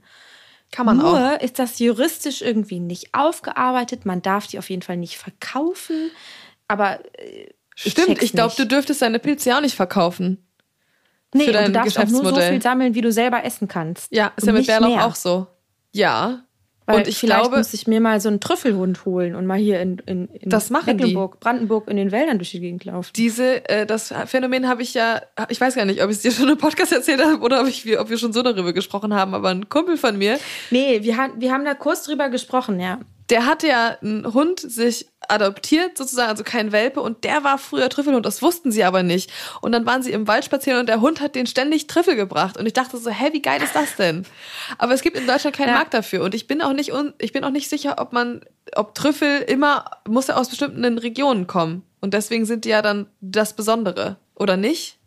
Kann 0.72 0.86
man 0.86 0.98
Nur 1.00 1.36
auch. 1.36 1.42
ist 1.42 1.60
das 1.60 1.80
juristisch 1.80 2.42
irgendwie 2.42 2.80
nicht 2.80 3.14
aufgearbeitet. 3.14 4.06
Man 4.06 4.22
darf 4.22 4.48
die 4.48 4.58
auf 4.58 4.70
jeden 4.70 4.84
Fall 4.84 4.96
nicht 4.96 5.18
verkaufen. 5.18 6.12
Aber 6.68 7.00
äh, 7.20 7.50
Stimmt, 7.76 8.10
ich, 8.10 8.22
ich 8.22 8.32
glaube, 8.32 8.54
du 8.56 8.66
dürftest 8.66 9.02
deine 9.02 9.20
Pilze 9.20 9.50
ja 9.50 9.58
auch 9.58 9.62
nicht 9.62 9.76
verkaufen. 9.76 10.46
Nee, 11.34 11.46
für 11.46 11.52
dein 11.52 11.66
und 11.66 11.74
du 11.74 11.80
darfst 11.80 11.98
auch 11.98 12.08
nur 12.08 12.30
so 12.30 12.42
viel 12.42 12.62
sammeln, 12.62 12.94
wie 12.94 13.02
du 13.02 13.12
selber 13.12 13.44
essen 13.44 13.68
kannst. 13.68 14.12
Ja, 14.12 14.34
ist 14.36 14.46
ja 14.46 14.54
mit 14.54 14.68
Bärlauch 14.68 15.02
auch 15.02 15.16
so. 15.16 15.48
Ja, 15.94 16.46
weil 16.86 16.98
und 16.98 17.08
ich 17.08 17.17
vielleicht 17.17 17.41
glaube, 17.41 17.58
muss 17.58 17.74
ich 17.74 17.88
mir 17.88 18.02
mal 18.02 18.20
so 18.20 18.30
einen 18.30 18.39
Trüffelhund 18.39 19.06
holen 19.06 19.36
und 19.36 19.46
mal 19.46 19.58
hier 19.58 19.80
in, 19.82 20.00
in, 20.06 20.28
in 20.30 20.50
Mecklenburg, 20.50 21.34
die. 21.34 21.44
Brandenburg 21.44 21.88
in 21.89 21.98
den 21.98 22.12
Wäldern 22.12 22.38
durch 22.38 22.52
die 22.52 22.60
Gegend 22.60 22.86
laufen. 22.86 23.12
Diese, 23.15 23.67
äh, 23.70 23.86
das 23.86 24.13
Phänomen 24.26 24.67
habe 24.67 24.82
ich 24.82 24.94
ja, 24.94 25.22
ich 25.50 25.62
weiß 25.62 25.76
gar 25.76 25.86
nicht, 25.86 26.04
ob 26.04 26.10
ich 26.10 26.17
es 26.17 26.22
dir 26.24 26.32
schon 26.32 26.50
im 26.50 26.58
Podcast 26.58 26.91
erzählt 26.91 27.24
habe 27.24 27.39
oder 27.39 27.62
ob, 27.62 27.67
ich, 27.67 28.00
ob 28.00 28.10
wir 28.10 28.17
schon 28.17 28.34
so 28.34 28.41
darüber 28.41 28.74
gesprochen 28.74 29.13
haben, 29.13 29.34
aber 29.34 29.50
ein 29.50 29.70
Kumpel 29.70 29.98
von 29.98 30.17
mir. 30.17 30.39
Nee, 30.72 31.04
wir, 31.04 31.17
haben 31.17 31.39
wir 31.39 31.52
haben 31.52 31.65
da 31.65 31.76
kurz 31.76 32.04
drüber 32.04 32.30
gesprochen, 32.30 32.80
ja 32.80 33.00
der 33.32 33.46
hatte 33.46 33.67
ja 33.67 33.98
einen 34.02 34.34
Hund 34.34 34.60
sich 34.60 35.08
adoptiert 35.28 35.98
sozusagen, 35.98 36.30
also 36.30 36.44
kein 36.44 36.72
Welpe 36.72 37.02
und 37.02 37.24
der 37.24 37.44
war 37.44 37.58
früher 37.58 37.89
Trüffelhund, 37.89 38.26
das 38.26 38.41
wussten 38.41 38.72
sie 38.72 38.84
aber 38.84 39.04
nicht. 39.04 39.32
Und 39.62 39.72
dann 39.72 39.86
waren 39.86 40.04
sie 40.04 40.12
im 40.12 40.28
Wald 40.28 40.46
spazieren 40.46 40.82
und 40.82 40.89
der 40.89 41.02
Hund 41.02 41.22
hat 41.22 41.36
den 41.36 41.48
ständig 41.48 41.88
Trüffel 41.88 42.15
gebracht 42.15 42.58
und 42.58 42.65
ich 42.65 42.74
dachte 42.74 42.98
so, 42.98 43.10
hä, 43.10 43.30
wie 43.32 43.41
geil 43.41 43.63
ist 43.63 43.76
das 43.76 43.96
denn? 43.96 44.26
Aber 44.78 44.94
es 44.94 45.02
gibt 45.02 45.17
in 45.17 45.26
Deutschland 45.26 45.56
keinen 45.56 45.70
ja. 45.70 45.76
Markt 45.76 45.94
dafür 45.94 46.24
und 46.24 46.36
ich 46.36 46.48
bin 46.48 46.62
auch 46.62 46.74
nicht 46.74 46.91
ich 47.20 47.32
bin 47.32 47.44
auch 47.44 47.52
nicht 47.52 47.70
sicher, 47.70 47.96
ob 48.00 48.13
man 48.13 48.41
ob 48.76 48.94
Trüffel 48.94 49.39
immer 49.41 49.86
muss 50.08 50.30
er 50.30 50.38
aus 50.38 50.50
bestimmten 50.50 50.98
Regionen 50.98 51.48
kommen 51.48 51.84
und 52.02 52.13
deswegen 52.13 52.46
sind 52.46 52.65
die 52.65 52.70
ja 52.70 52.82
dann 52.82 53.08
das 53.22 53.56
Besondere, 53.56 54.17
oder 54.36 54.58
nicht? 54.58 54.98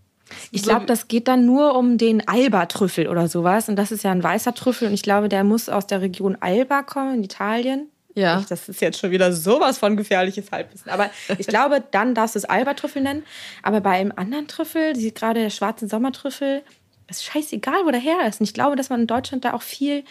Ich 0.50 0.62
glaube, 0.62 0.87
das 0.87 1.08
geht 1.08 1.28
dann 1.28 1.44
nur 1.44 1.76
um 1.76 1.98
den 1.98 2.26
Alba-Trüffel 2.26 3.08
oder 3.08 3.28
sowas. 3.28 3.68
Und 3.68 3.76
das 3.76 3.92
ist 3.92 4.04
ja 4.04 4.10
ein 4.10 4.22
weißer 4.22 4.54
Trüffel. 4.54 4.88
Und 4.88 4.94
ich 4.94 5.02
glaube, 5.02 5.28
der 5.28 5.44
muss 5.44 5.68
aus 5.68 5.87
der 5.87 6.00
Region 6.00 6.37
Alba 6.40 6.82
kommen, 6.82 7.16
in 7.16 7.24
Italien. 7.24 7.90
Ja. 8.14 8.40
Ich, 8.40 8.46
das 8.46 8.68
ist 8.68 8.81
jetzt 8.81 8.98
schon 8.98 9.11
wieder 9.11 9.33
sowas 9.33 9.79
von 9.79 9.96
gefährliches 9.96 10.50
Halbwissen. 10.53 10.90
Aber 10.90 11.11
ich 11.37 11.46
glaube, 11.46 11.83
dann 11.90 12.14
darfst 12.14 12.37
du 12.37 12.38
es 12.38 12.44
Alba-Trüffel 12.44 13.03
nennen. 13.03 13.24
Aber 13.62 13.81
bei 13.81 13.90
einem 13.90 14.12
anderen 14.14 14.46
Trüffel, 14.46 14.92
gerade 15.12 15.40
der 15.40 15.50
schwarze 15.50 15.88
Sommertrüffel, 15.88 16.62
ist 17.09 17.24
scheißegal, 17.24 17.85
wo 17.85 17.90
der 17.90 18.00
her 18.00 18.27
ist. 18.27 18.40
Und 18.40 18.46
ich 18.46 18.55
glaube, 18.55 18.77
dass 18.77 18.88
man 18.88 19.03
in 19.03 19.07
Deutschland 19.07 19.44
da 19.44 19.53
auch 19.53 19.62
viel 19.62 20.05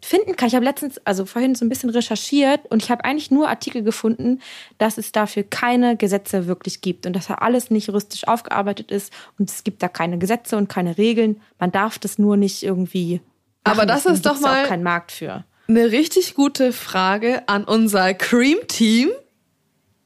finden 0.00 0.36
kann. 0.36 0.48
Ich 0.48 0.54
habe 0.54 0.64
letztens, 0.64 0.98
also 1.04 1.26
vorhin 1.26 1.54
so 1.54 1.64
ein 1.64 1.68
bisschen 1.68 1.90
recherchiert 1.90 2.60
und 2.70 2.82
ich 2.82 2.90
habe 2.90 3.04
eigentlich 3.04 3.30
nur 3.30 3.48
Artikel 3.48 3.82
gefunden, 3.82 4.40
dass 4.78 4.96
es 4.96 5.12
dafür 5.12 5.42
keine 5.42 5.96
Gesetze 5.96 6.46
wirklich 6.46 6.80
gibt 6.80 7.04
und 7.04 7.14
dass 7.14 7.26
da 7.26 7.34
alles 7.34 7.70
nicht 7.70 7.88
juristisch 7.88 8.26
aufgearbeitet 8.26 8.90
ist 8.90 9.12
und 9.38 9.50
es 9.50 9.64
gibt 9.64 9.82
da 9.82 9.88
keine 9.88 10.18
Gesetze 10.18 10.56
und 10.56 10.68
keine 10.68 10.96
Regeln. 10.96 11.40
Man 11.58 11.72
darf 11.72 11.98
das 11.98 12.18
nur 12.18 12.36
nicht 12.36 12.62
irgendwie. 12.62 13.20
Machen. 13.64 13.80
Aber 13.80 13.86
das 13.86 14.06
ist 14.06 14.24
doch 14.24 14.40
mal 14.40 14.66
kein 14.66 14.82
Markt 14.82 15.12
für 15.12 15.44
eine 15.68 15.92
richtig 15.92 16.34
gute 16.34 16.72
Frage 16.72 17.42
an 17.46 17.64
unser 17.64 18.14
Cream-Team. 18.14 19.10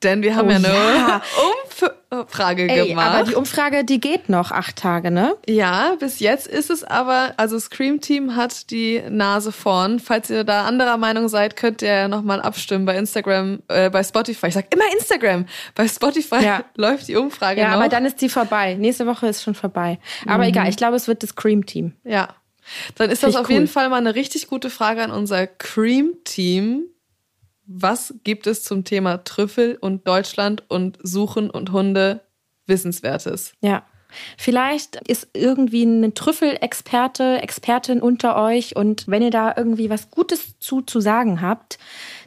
Denn 0.03 0.22
wir 0.22 0.35
haben 0.35 0.48
oh, 0.48 0.51
ja 0.51 0.57
eine 0.57 0.68
ja. 0.68 1.22
Umfrage 2.11 2.68
Ey, 2.68 2.88
gemacht. 2.88 3.07
Aber 3.07 3.25
die 3.25 3.37
Umfrage, 3.37 3.85
die 3.85 4.01
geht 4.01 4.29
noch 4.29 4.51
acht 4.51 4.75
Tage, 4.75 5.12
ne? 5.12 5.37
Ja, 5.48 5.94
bis 6.01 6.18
jetzt 6.18 6.48
ist 6.48 6.70
es 6.70 6.83
aber, 6.83 7.35
also 7.37 7.57
Scream 7.61 8.01
Team 8.01 8.35
hat 8.35 8.70
die 8.72 9.01
Nase 9.09 9.53
vorn. 9.53 10.01
Falls 10.01 10.29
ihr 10.29 10.42
da 10.42 10.64
anderer 10.64 10.96
Meinung 10.96 11.29
seid, 11.29 11.55
könnt 11.55 11.83
ihr 11.83 11.94
ja 11.94 12.09
nochmal 12.09 12.42
abstimmen 12.42 12.85
bei 12.85 12.96
Instagram, 12.96 13.62
äh, 13.68 13.90
bei 13.90 14.03
Spotify. 14.03 14.48
Ich 14.48 14.55
sag 14.55 14.75
immer 14.75 14.85
Instagram. 14.92 15.46
Bei 15.77 15.87
Spotify 15.87 16.44
ja. 16.44 16.64
läuft 16.77 17.07
die 17.07 17.14
Umfrage 17.14 17.61
ja, 17.61 17.68
noch. 17.68 17.75
Ja, 17.75 17.79
aber 17.79 17.88
dann 17.88 18.05
ist 18.05 18.20
die 18.20 18.29
vorbei. 18.29 18.74
Nächste 18.74 19.07
Woche 19.07 19.28
ist 19.28 19.45
schon 19.45 19.55
vorbei. 19.55 20.01
Aber 20.26 20.43
mhm. 20.43 20.51
egal, 20.51 20.68
ich 20.68 20.76
glaube, 20.76 20.97
es 20.97 21.07
wird 21.07 21.22
das 21.22 21.30
Scream 21.30 21.64
Team. 21.64 21.93
Ja. 22.03 22.28
Dann 22.97 23.11
ist 23.11 23.23
das 23.23 23.37
auf 23.37 23.49
cool. 23.49 23.55
jeden 23.55 23.68
Fall 23.68 23.89
mal 23.89 23.97
eine 23.97 24.14
richtig 24.14 24.47
gute 24.47 24.70
Frage 24.70 25.03
an 25.03 25.11
unser 25.11 25.47
Cream-Team. 25.47 26.85
Was 27.66 28.14
gibt 28.25 28.47
es 28.47 28.64
zum 28.64 28.85
Thema 28.85 29.25
Trüffel 29.25 29.79
und 29.81 30.07
Deutschland 30.07 30.64
und 30.68 30.99
Suchen 31.03 31.51
und 31.51 31.73
Hunde 31.73 32.20
Wissenswertes? 32.66 33.53
Ja. 33.61 33.85
Vielleicht 34.37 34.97
ist 35.09 35.29
irgendwie 35.33 35.85
ein 35.85 36.14
Trüffelexperte, 36.14 37.41
Expertin 37.41 38.03
unter 38.03 38.37
euch 38.37 38.77
und 38.77 39.09
wenn 39.09 39.23
ihr 39.23 39.31
da 39.31 39.55
irgendwie 39.57 39.89
was 39.89 40.11
Gutes 40.11 40.59
zu, 40.59 40.83
zu 40.83 41.01
sagen 41.01 41.41
habt, 41.41 41.79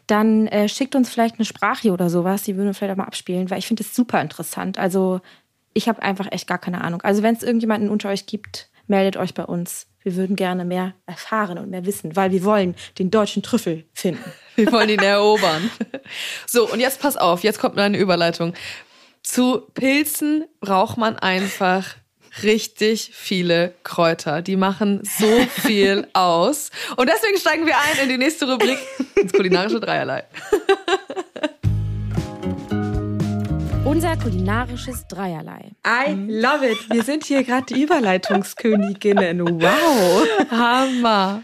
dann 0.08 0.48
äh, 0.48 0.68
schickt 0.68 0.96
uns 0.96 1.10
vielleicht 1.10 1.36
eine 1.36 1.46
Sprache 1.46 1.92
oder 1.92 2.10
sowas, 2.10 2.42
die 2.42 2.56
würden 2.56 2.68
wir 2.68 2.74
vielleicht 2.74 2.94
auch 2.94 2.98
mal 2.98 3.06
abspielen, 3.06 3.50
weil 3.52 3.60
ich 3.60 3.68
finde 3.68 3.84
es 3.84 3.96
super 3.96 4.20
interessant. 4.20 4.80
Also 4.80 5.22
ich 5.74 5.88
habe 5.88 6.02
einfach 6.02 6.32
echt 6.32 6.48
gar 6.48 6.58
keine 6.58 6.82
Ahnung. 6.82 7.02
Also 7.02 7.22
wenn 7.22 7.36
es 7.36 7.44
irgendjemanden 7.44 7.90
unter 7.90 8.10
euch 8.10 8.26
gibt, 8.26 8.70
meldet 8.88 9.18
euch 9.18 9.34
bei 9.34 9.46
uns. 9.46 9.88
Wir 10.06 10.16
würden 10.18 10.36
gerne 10.36 10.66
mehr 10.66 10.94
erfahren 11.08 11.58
und 11.58 11.72
mehr 11.72 11.84
wissen, 11.88 12.16
weil 12.16 12.32
wir 12.32 12.44
wollen 12.44 12.76
den 13.00 13.10
deutschen 13.10 13.42
Trüffel 13.42 13.86
finden. 13.94 14.24
Wir 14.56 14.72
wollen 14.72 14.88
ihn 14.88 15.00
erobern. 15.00 15.70
So, 16.48 16.70
und 16.72 16.80
jetzt 16.80 17.02
pass 17.02 17.18
auf, 17.18 17.44
jetzt 17.44 17.60
kommt 17.60 17.78
eine 17.80 17.98
Überleitung. 17.98 18.54
Zu 19.24 19.62
Pilzen 19.74 20.46
braucht 20.62 20.98
man 20.98 21.18
einfach 21.18 21.96
richtig 22.44 23.10
viele 23.14 23.74
Kräuter. 23.84 24.44
Die 24.44 24.56
machen 24.56 25.02
so 25.04 25.46
viel 25.48 26.08
aus. 26.14 26.70
Und 26.96 27.10
deswegen 27.10 27.38
steigen 27.40 27.66
wir 27.66 27.76
ein 27.76 28.04
in 28.04 28.10
die 28.10 28.18
nächste 28.18 28.50
Rubrik, 28.50 28.78
ins 29.16 29.34
kulinarische 29.34 29.80
Dreierlei. 29.80 30.24
Unser 33.96 34.18
kulinarisches 34.18 35.08
Dreierlei. 35.08 35.72
I 35.88 36.12
love 36.12 36.70
it. 36.70 36.78
Wir 36.90 37.02
sind 37.02 37.24
hier 37.24 37.46
gerade 37.46 37.74
die 37.74 37.82
Überleitungsköniginnen. 37.82 39.40
Wow. 39.40 40.28
Hammer. 40.52 41.44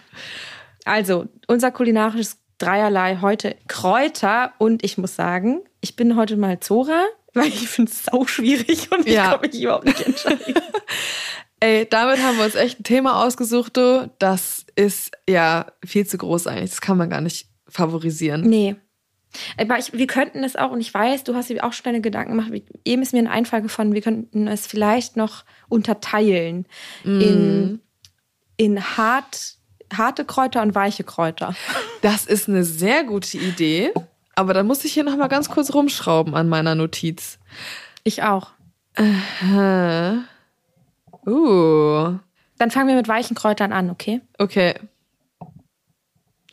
Also, 0.83 1.29
unser 1.47 1.71
kulinarisches 1.71 2.39
Dreierlei 2.57 3.19
heute 3.21 3.55
Kräuter. 3.69 4.51
Und 4.57 4.83
ich 4.83 4.97
muss 4.97 5.15
sagen, 5.15 5.61
ich 5.79 5.95
bin 5.95 6.17
heute 6.17 6.35
mal 6.35 6.59
Zora, 6.59 7.05
weil 7.33 7.47
ich 7.47 7.69
finde 7.69 7.89
es 7.89 8.03
sau 8.03 8.25
schwierig 8.25 8.91
und 8.91 9.07
ich 9.07 9.13
ja. 9.13 9.31
kann 9.31 9.49
mich 9.49 9.61
überhaupt 9.61 9.85
nicht 9.85 10.05
entscheiden. 10.05 10.55
Ey, 11.61 11.87
damit 11.89 12.21
haben 12.21 12.37
wir 12.37 12.43
uns 12.43 12.55
echt 12.55 12.81
ein 12.81 12.83
Thema 12.83 13.23
ausgesucht, 13.23 13.77
du. 13.77 14.11
Das 14.19 14.65
ist 14.75 15.11
ja 15.25 15.67
viel 15.85 16.05
zu 16.05 16.17
groß 16.17 16.47
eigentlich. 16.47 16.71
Das 16.71 16.81
kann 16.81 16.97
man 16.97 17.09
gar 17.09 17.21
nicht 17.21 17.47
favorisieren. 17.69 18.41
Nee. 18.41 18.75
Aber 19.57 19.77
ich, 19.77 19.93
wir 19.93 20.07
könnten 20.07 20.43
es 20.43 20.55
auch, 20.55 20.71
und 20.71 20.81
ich 20.81 20.93
weiß, 20.93 21.23
du 21.23 21.35
hast 21.35 21.49
dir 21.49 21.63
auch 21.63 21.73
schon 21.73 21.85
deine 21.85 22.01
Gedanken 22.01 22.31
gemacht, 22.31 22.51
eben 22.85 23.01
ist 23.01 23.13
mir 23.13 23.19
ein 23.19 23.27
Einfall 23.27 23.61
gefunden, 23.61 23.93
wir 23.93 24.01
könnten 24.01 24.47
es 24.47 24.67
vielleicht 24.67 25.15
noch 25.15 25.43
unterteilen 25.69 26.65
mm. 27.03 27.21
in, 27.21 27.79
in 28.57 28.97
hart, 28.97 29.55
harte 29.93 30.25
Kräuter 30.25 30.61
und 30.61 30.75
weiche 30.75 31.03
Kräuter. 31.03 31.55
Das 32.01 32.25
ist 32.25 32.49
eine 32.49 32.63
sehr 32.63 33.03
gute 33.03 33.37
Idee. 33.37 33.93
Aber 34.35 34.53
dann 34.53 34.65
muss 34.65 34.83
ich 34.85 34.93
hier 34.93 35.03
noch 35.03 35.17
mal 35.17 35.27
ganz 35.27 35.49
kurz 35.49 35.73
rumschrauben 35.73 36.33
an 36.35 36.49
meiner 36.49 36.73
Notiz. 36.73 37.37
Ich 38.03 38.23
auch. 38.23 38.51
Uh. 38.97 40.17
uh. 41.27 42.17
Dann 42.57 42.71
fangen 42.71 42.87
wir 42.87 42.95
mit 42.95 43.07
weichen 43.07 43.35
Kräutern 43.35 43.71
an, 43.73 43.89
okay? 43.89 44.21
Okay. 44.37 44.75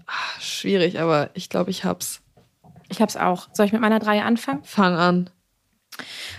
Ach, 0.07 0.41
schwierig, 0.41 1.01
aber 1.01 1.31
ich 1.35 1.49
glaube, 1.49 1.71
ich 1.71 1.85
hab's. 1.85 2.21
Ich 2.89 3.01
hab's 3.01 3.17
auch. 3.17 3.49
Soll 3.53 3.67
ich 3.67 3.73
mit 3.73 3.81
meiner 3.81 3.99
drei 3.99 4.23
anfangen? 4.23 4.63
Fang 4.65 4.95
an. 4.95 5.31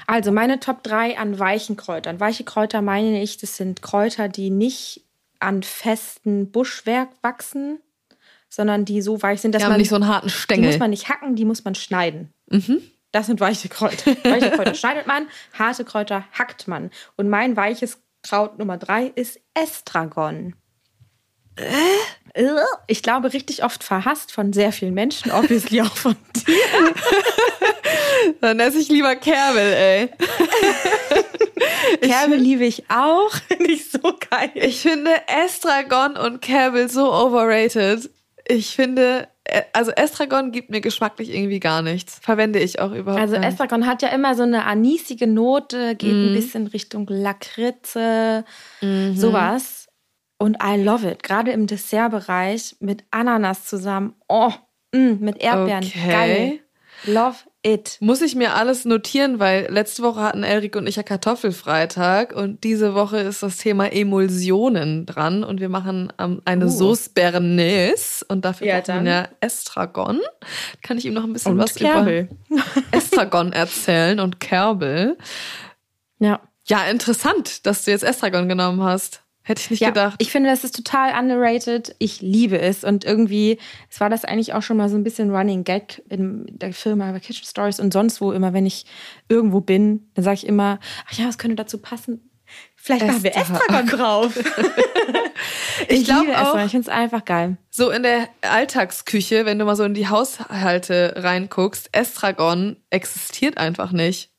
Also 0.08 0.32
meine 0.32 0.60
Top 0.60 0.84
3 0.84 1.18
an 1.18 1.38
weichen 1.38 1.76
Kräutern. 1.76 2.20
Weiche 2.20 2.44
Kräuter 2.44 2.82
meine 2.82 3.22
ich, 3.22 3.38
das 3.38 3.58
sind 3.58 3.82
Kräuter, 3.82 4.30
die 4.30 4.50
nicht 4.50 5.04
an 5.40 5.64
festen 5.64 6.52
Buschwerk 6.52 7.10
wachsen, 7.22 7.80
sondern 8.50 8.86
die 8.86 9.02
so 9.02 9.22
weich 9.22 9.42
sind, 9.42 9.54
dass 9.54 9.64
die 9.64 9.70
man 9.70 9.78
nicht 9.78 9.90
so 9.90 9.96
einen 9.96 10.08
harten 10.08 10.30
Stängel. 10.30 10.64
Die 10.64 10.68
muss 10.70 10.80
man 10.80 10.90
nicht 10.90 11.10
hacken, 11.10 11.36
die 11.36 11.46
muss 11.46 11.64
man 11.64 11.76
schneiden. 11.76 12.34
Mhm. 12.50 12.82
Das 13.12 13.26
sind 13.26 13.40
weiche 13.40 13.70
Kräuter. 13.70 14.12
Weiche 14.24 14.52
Kräuter 14.52 14.76
schneidet 14.76 15.08
man, 15.08 15.28
harte 15.58 15.84
Kräuter 15.84 16.26
hackt 16.32 16.68
man. 16.68 16.92
Und 17.16 17.28
mein 17.30 17.56
weiches 17.56 18.00
Kraut 18.22 18.60
Nummer 18.60 18.78
drei 18.78 19.08
ist 19.08 19.40
Estragon. 19.54 20.56
Äh? 21.60 22.46
Ich 22.88 23.04
glaube, 23.04 23.34
richtig 23.34 23.64
oft 23.64 23.84
verhasst 23.84 24.32
von 24.32 24.54
sehr 24.54 24.72
vielen 24.72 24.94
Menschen, 24.94 25.32
obviously 25.32 25.82
auch 25.82 25.96
von 25.96 26.16
dir. 26.36 26.56
Dann 28.42 28.60
esse 28.60 28.80
ich 28.80 28.90
lieber 28.90 29.16
Kerbel, 29.16 29.74
ey. 29.74 30.10
Kerbel 32.02 32.38
liebe 32.38 32.66
ich 32.66 32.90
auch. 32.90 33.32
Nicht 33.60 33.92
so 33.92 34.00
geil. 34.30 34.52
Ich 34.54 34.82
finde 34.82 35.12
Estragon 35.46 36.18
und 36.18 36.42
Kerbel 36.42 36.90
so 36.90 37.14
overrated 37.14 38.10
ich 38.50 38.76
finde, 38.76 39.28
äh, 39.44 39.62
also 39.74 39.92
Estragon 39.92 40.52
gibt 40.52 40.70
mir 40.72 40.82
geschmacklich 40.82 41.34
irgendwie 41.34 41.60
gar 41.60 41.82
nichts. 41.82 42.20
Verwende 42.22 42.60
ich 42.60 42.80
auch 42.80 42.92
überhaupt 42.92 43.22
also 43.22 43.36
nicht. 43.36 43.46
Also 43.46 43.54
Estragon 43.64 43.86
hat 43.86 44.02
ja 44.02 44.10
immer 44.10 44.36
so 44.36 44.44
eine 44.44 44.66
anisige 44.66 45.28
Note, 45.28 45.96
geht 45.96 46.12
mm. 46.12 46.28
ein 46.28 46.34
bisschen 46.34 46.68
Richtung 46.68 47.06
Lakritze, 47.08 48.44
mhm. 48.82 49.16
sowas. 49.16 49.79
Und 50.40 50.58
I 50.64 50.82
love 50.82 51.08
it. 51.08 51.22
Gerade 51.22 51.52
im 51.52 51.68
Dessertbereich 51.68 52.78
mit 52.80 53.04
Ananas 53.12 53.66
zusammen. 53.66 54.16
Oh, 54.30 54.52
mm, 54.94 55.20
mit 55.20 55.38
Erdbeeren. 55.38 55.84
Okay. 55.84 56.12
Geil. 56.12 56.60
Love 57.06 57.36
it. 57.62 57.98
Muss 58.00 58.22
ich 58.22 58.36
mir 58.36 58.56
alles 58.56 58.86
notieren, 58.86 59.40
weil 59.40 59.68
letzte 59.70 60.02
Woche 60.02 60.22
hatten 60.22 60.44
Erik 60.44 60.78
und 60.78 60.88
ich 60.88 60.96
ja 60.96 61.04
Kartoffelfreitag 61.04 62.34
und 62.34 62.64
diese 62.64 62.94
Woche 62.94 63.18
ist 63.18 63.44
das 63.44 63.58
Thema 63.58 63.92
Emulsionen 63.92 65.06
dran 65.06 65.44
und 65.44 65.60
wir 65.60 65.68
machen 65.68 66.12
ähm, 66.18 66.42
eine 66.46 66.68
uh. 66.68 66.70
Sauce 66.70 67.10
Bernays 67.10 68.26
und 68.28 68.46
dafür 68.46 68.68
ja, 68.68 68.80
brauchen 68.80 69.06
wir 69.06 69.12
ja 69.12 69.28
Estragon. 69.42 70.22
Kann 70.82 70.98
ich 70.98 71.06
ihm 71.06 71.14
noch 71.14 71.26
ein 71.26 71.34
bisschen 71.34 71.54
und 71.54 71.58
was 71.60 71.76
Kerbel. 71.76 72.30
über 72.50 72.64
Estragon 72.92 73.52
erzählen 73.52 74.22
und 74.22 74.40
Kerbel. 74.40 75.18
Ja. 76.20 76.40
Ja, 76.66 76.86
interessant, 76.86 77.66
dass 77.66 77.84
du 77.84 77.92
jetzt 77.92 78.04
Estragon 78.04 78.48
genommen 78.48 78.84
hast. 78.84 79.24
Hätte 79.50 79.64
ich 79.64 79.72
nicht 79.72 79.80
ja, 79.80 79.88
gedacht. 79.88 80.16
Ich 80.20 80.32
finde, 80.32 80.52
das 80.52 80.64
ist 80.64 80.76
total 80.76 81.20
underrated. 81.20 81.96
Ich 81.98 82.22
liebe 82.22 82.62
es. 82.62 82.84
Und 82.84 83.04
irgendwie, 83.04 83.58
es 83.90 84.00
war 84.00 84.08
das 84.08 84.24
eigentlich 84.24 84.54
auch 84.54 84.62
schon 84.62 84.78
mal 84.78 84.90
so 84.90 84.96
ein 84.96 85.04
bisschen 85.04 85.36
Running 85.36 85.64
Gag 85.64 86.04
in 86.08 86.46
der 86.50 86.72
Firma 86.72 87.12
bei 87.12 87.20
Kitchen 87.20 87.48
Stories 87.48 87.80
und 87.80 87.92
sonst 87.92 88.22
wo 88.22 88.32
immer, 88.32 88.54
wenn 88.54 88.68
ich 88.68 88.86
irgendwo 89.28 89.60
bin, 89.60 90.12
dann 90.14 90.24
sage 90.24 90.36
ich 90.36 90.46
immer, 90.46 90.80
ach 91.08 91.14
ja, 91.14 91.28
was 91.28 91.40
könnte 91.40 91.56
dazu 91.56 91.80
passen? 91.80 92.30
Vielleicht 92.76 93.08
machen 93.08 93.24
wir 93.24 93.36
Estragon 93.36 93.88
drauf. 93.88 94.38
ich, 95.88 96.02
ich 96.02 96.06
glaube 96.06 96.38
auch. 96.38 96.64
Ich 96.64 96.70
finde 96.70 96.88
es 96.88 96.96
einfach 96.96 97.26
geil. 97.26 97.58
So 97.72 97.90
in 97.90 98.04
der 98.04 98.30
Alltagsküche, 98.42 99.48
wenn 99.48 99.58
du 99.58 99.66
mal 99.66 99.76
so 99.76 99.84
in 99.84 99.96
die 99.96 100.10
Haushalte 100.10 101.16
reinguckst, 101.18 101.90
Estragon 101.92 102.78
existiert 102.92 103.58
einfach 103.58 103.92
nicht 103.92 104.30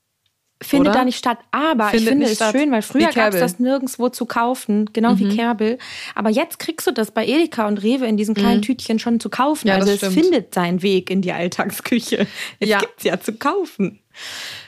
findet 0.62 0.90
Oder? 0.90 0.98
da 0.98 1.04
nicht 1.04 1.18
statt. 1.18 1.38
Aber 1.50 1.88
findet 1.88 2.02
ich 2.02 2.08
finde 2.08 2.26
es 2.26 2.34
statt. 2.34 2.52
schön, 2.52 2.70
weil 2.70 2.82
früher 2.82 3.08
gab 3.08 3.32
es 3.32 3.40
das 3.40 3.58
nirgendwo 3.58 4.08
zu 4.08 4.26
kaufen, 4.26 4.90
genau 4.92 5.12
mhm. 5.12 5.18
wie 5.18 5.36
Kerbel. 5.36 5.78
Aber 6.14 6.30
jetzt 6.30 6.58
kriegst 6.58 6.86
du 6.86 6.90
das 6.90 7.10
bei 7.10 7.26
Edeka 7.26 7.66
und 7.66 7.82
Rewe 7.82 8.06
in 8.06 8.16
diesen 8.16 8.34
kleinen 8.34 8.58
mhm. 8.58 8.62
Tütchen 8.62 8.98
schon 8.98 9.20
zu 9.20 9.30
kaufen. 9.30 9.68
Ja, 9.68 9.76
also 9.76 9.90
es 9.90 9.98
stimmt. 9.98 10.14
findet 10.14 10.54
seinen 10.54 10.82
Weg 10.82 11.10
in 11.10 11.22
die 11.22 11.32
Alltagsküche. 11.32 12.26
Es 12.58 12.68
ja. 12.68 12.78
gibt's 12.78 13.04
ja 13.04 13.20
zu 13.20 13.34
kaufen. 13.34 14.00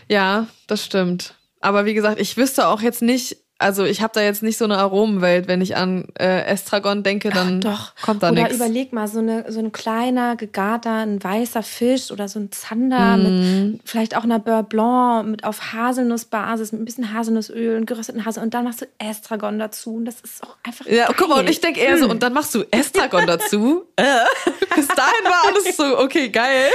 Ja, 0.08 0.46
das 0.66 0.84
stimmt. 0.84 1.34
Aber 1.60 1.84
wie 1.84 1.94
gesagt, 1.94 2.20
ich 2.20 2.36
wüsste 2.36 2.66
auch 2.66 2.80
jetzt 2.80 3.02
nicht, 3.02 3.36
also 3.62 3.84
ich 3.84 4.02
habe 4.02 4.12
da 4.14 4.20
jetzt 4.22 4.42
nicht 4.42 4.58
so 4.58 4.64
eine 4.64 4.78
Aromenwelt. 4.78 5.48
Wenn 5.48 5.60
ich 5.60 5.76
an 5.76 6.06
äh, 6.18 6.44
Estragon 6.44 7.02
denke, 7.02 7.30
dann 7.30 7.60
Ach, 7.66 7.94
kommt 8.02 8.22
da 8.22 8.30
nichts. 8.30 8.54
Oder 8.54 8.66
überleg 8.66 8.92
mal, 8.92 9.08
so, 9.08 9.20
eine, 9.20 9.50
so 9.50 9.60
ein 9.60 9.72
kleiner, 9.72 10.36
gegarter, 10.36 10.96
ein 10.98 11.22
weißer 11.22 11.62
Fisch 11.62 12.10
oder 12.10 12.28
so 12.28 12.40
ein 12.40 12.52
Zander 12.52 13.16
mm. 13.16 13.22
mit 13.22 13.80
vielleicht 13.84 14.16
auch 14.16 14.24
einer 14.24 14.38
Beurre 14.38 14.64
Blanc 14.64 15.28
mit 15.28 15.44
auf 15.44 15.72
Haselnussbasis, 15.72 16.72
mit 16.72 16.82
ein 16.82 16.84
bisschen 16.84 17.14
Haselnussöl 17.14 17.76
und 17.76 17.86
gerösteten 17.86 18.24
Haseln 18.24 18.44
und 18.44 18.54
dann 18.54 18.64
machst 18.64 18.82
du 18.82 18.86
Estragon 18.98 19.58
dazu 19.58 19.94
und 19.94 20.04
das 20.04 20.20
ist 20.20 20.42
auch 20.42 20.56
einfach 20.62 20.86
Ja, 20.86 21.06
geil. 21.06 21.14
guck 21.16 21.28
mal, 21.28 21.40
und 21.40 21.50
ich 21.50 21.60
denke 21.60 21.80
eher 21.80 21.98
so, 21.98 22.08
und 22.08 22.22
dann 22.22 22.32
machst 22.32 22.54
du 22.54 22.64
Estragon 22.70 23.26
dazu. 23.26 23.84
Äh. 23.96 24.04
Bis 24.74 24.88
dahin 24.88 25.24
war 25.24 25.46
alles 25.46 25.76
so, 25.76 25.98
okay, 25.98 26.28
geil. 26.28 26.70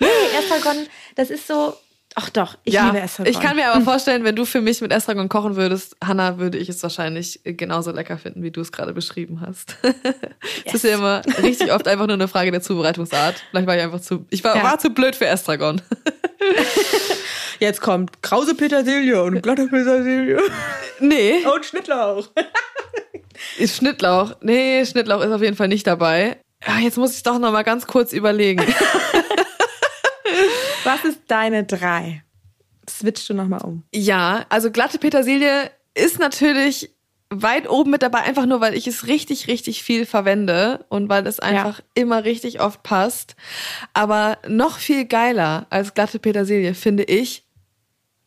nee, 0.00 0.06
Estragon, 0.38 0.86
das 1.14 1.30
ist 1.30 1.46
so, 1.46 1.74
Ach 2.16 2.30
doch, 2.30 2.56
ich 2.62 2.74
ja, 2.74 2.86
liebe 2.86 3.00
Estragon. 3.00 3.32
Ich 3.32 3.40
kann 3.40 3.56
mir 3.56 3.72
aber 3.72 3.84
vorstellen, 3.84 4.22
wenn 4.22 4.36
du 4.36 4.44
für 4.44 4.60
mich 4.60 4.80
mit 4.80 4.92
Estragon 4.92 5.28
kochen 5.28 5.56
würdest, 5.56 5.96
Hanna, 6.02 6.38
würde 6.38 6.58
ich 6.58 6.68
es 6.68 6.80
wahrscheinlich 6.82 7.40
genauso 7.42 7.90
lecker 7.90 8.18
finden, 8.18 8.44
wie 8.44 8.52
du 8.52 8.60
es 8.60 8.70
gerade 8.70 8.92
beschrieben 8.92 9.40
hast. 9.40 9.76
Es 10.66 10.72
yes. 10.72 10.74
ist 10.74 10.84
ja 10.84 10.94
immer 10.96 11.22
richtig 11.42 11.72
oft 11.72 11.88
einfach 11.88 12.06
nur 12.06 12.14
eine 12.14 12.28
Frage 12.28 12.50
der 12.50 12.60
Zubereitungsart. 12.60 13.42
Vielleicht 13.50 13.66
war 13.66 13.76
ich 13.76 13.82
einfach 13.82 14.00
zu, 14.00 14.26
ich 14.30 14.44
war, 14.44 14.56
ja. 14.56 14.62
war 14.62 14.78
zu 14.78 14.90
blöd 14.90 15.16
für 15.16 15.26
Estragon. 15.26 15.80
Jetzt 17.60 17.80
kommt 17.80 18.22
krause 18.22 18.54
Petersilie 18.54 19.22
und 19.22 19.42
glatte 19.42 19.66
Petersilie. 19.66 20.38
Nee. 21.00 21.44
Und 21.52 21.64
Schnittlauch. 21.64 22.28
Ist 23.58 23.76
Schnittlauch? 23.76 24.36
Nee, 24.42 24.86
Schnittlauch 24.86 25.22
ist 25.22 25.32
auf 25.32 25.42
jeden 25.42 25.56
Fall 25.56 25.66
nicht 25.66 25.86
dabei. 25.86 26.36
Ja, 26.66 26.78
jetzt 26.78 26.96
muss 26.96 27.16
ich 27.16 27.22
doch 27.24 27.38
noch 27.40 27.50
mal 27.50 27.64
ganz 27.64 27.86
kurz 27.88 28.12
überlegen. 28.12 28.64
Was 30.84 31.04
ist 31.04 31.20
deine 31.28 31.64
drei? 31.64 32.22
Switchst 32.88 33.28
du 33.28 33.34
nochmal 33.34 33.62
um. 33.62 33.82
Ja, 33.94 34.44
also 34.48 34.70
glatte 34.70 34.98
Petersilie 34.98 35.70
ist 35.94 36.18
natürlich 36.18 36.90
weit 37.30 37.68
oben 37.68 37.90
mit 37.90 38.02
dabei, 38.02 38.20
einfach 38.20 38.46
nur, 38.46 38.60
weil 38.60 38.74
ich 38.74 38.86
es 38.86 39.06
richtig, 39.06 39.48
richtig 39.48 39.82
viel 39.82 40.06
verwende 40.06 40.84
und 40.88 41.08
weil 41.08 41.26
es 41.26 41.40
einfach 41.40 41.78
ja. 41.78 41.84
immer 41.94 42.24
richtig 42.24 42.60
oft 42.60 42.82
passt. 42.82 43.34
Aber 43.92 44.38
noch 44.46 44.78
viel 44.78 45.04
geiler 45.06 45.66
als 45.70 45.94
glatte 45.94 46.18
Petersilie 46.18 46.74
finde 46.74 47.04
ich 47.04 47.44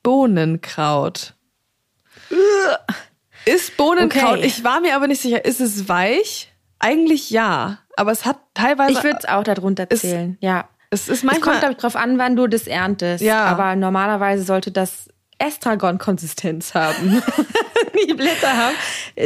Bohnenkraut. 0.03 1.35
Ist 3.45 3.77
Bohnenkraut, 3.77 4.39
Okay. 4.39 4.47
ich 4.47 4.63
war 4.63 4.81
mir 4.81 4.95
aber 4.95 5.07
nicht 5.07 5.21
sicher, 5.21 5.45
ist 5.45 5.61
es 5.61 5.87
weich? 5.87 6.51
Eigentlich 6.79 7.29
ja, 7.29 7.79
aber 7.95 8.11
es 8.11 8.25
hat 8.25 8.39
teilweise. 8.53 8.93
Ich 8.93 9.03
würde 9.03 9.19
es 9.19 9.25
auch 9.25 9.43
darunter 9.43 9.89
zählen, 9.89 10.37
ja. 10.41 10.67
Es 10.89 11.09
ist 11.09 11.23
Es 11.23 11.41
kommt, 11.41 11.59
glaube 11.59 11.73
ich, 11.73 11.77
drauf 11.77 11.95
an, 11.95 12.17
wann 12.17 12.35
du 12.35 12.47
das 12.47 12.67
erntest. 12.67 13.23
Ja. 13.23 13.45
Aber 13.45 13.75
normalerweise 13.75 14.43
sollte 14.43 14.71
das 14.71 15.09
Estragon-Konsistenz 15.39 16.73
haben. 16.73 17.21
Die 18.07 18.13
Blätter 18.13 18.55
haben, 18.55 18.75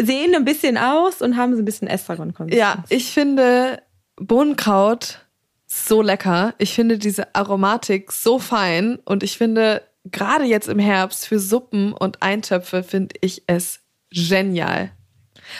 sehen 0.05 0.35
ein 0.35 0.45
bisschen 0.45 0.77
aus 0.77 1.21
und 1.21 1.37
haben 1.37 1.55
so 1.55 1.61
ein 1.61 1.65
bisschen 1.65 1.87
Estragon-Konsistenz. 1.87 2.59
Ja, 2.59 2.83
ich 2.89 3.11
finde 3.11 3.81
Bohnenkraut 4.15 5.19
so 5.67 6.01
lecker. 6.01 6.53
Ich 6.57 6.73
finde 6.73 6.97
diese 6.97 7.33
Aromatik 7.33 8.11
so 8.11 8.39
fein 8.39 8.99
und 9.05 9.23
ich 9.23 9.37
finde 9.37 9.83
gerade 10.05 10.43
jetzt 10.43 10.67
im 10.67 10.79
Herbst 10.79 11.27
für 11.27 11.39
Suppen 11.39 11.93
und 11.93 12.21
Eintöpfe 12.21 12.83
finde 12.83 13.15
ich 13.21 13.43
es 13.47 13.79
genial. 14.11 14.91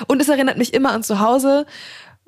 Und 0.07 0.21
es 0.21 0.29
erinnert 0.29 0.57
mich 0.57 0.73
immer 0.73 0.91
an 0.91 1.03
zu 1.03 1.19
Hause, 1.19 1.65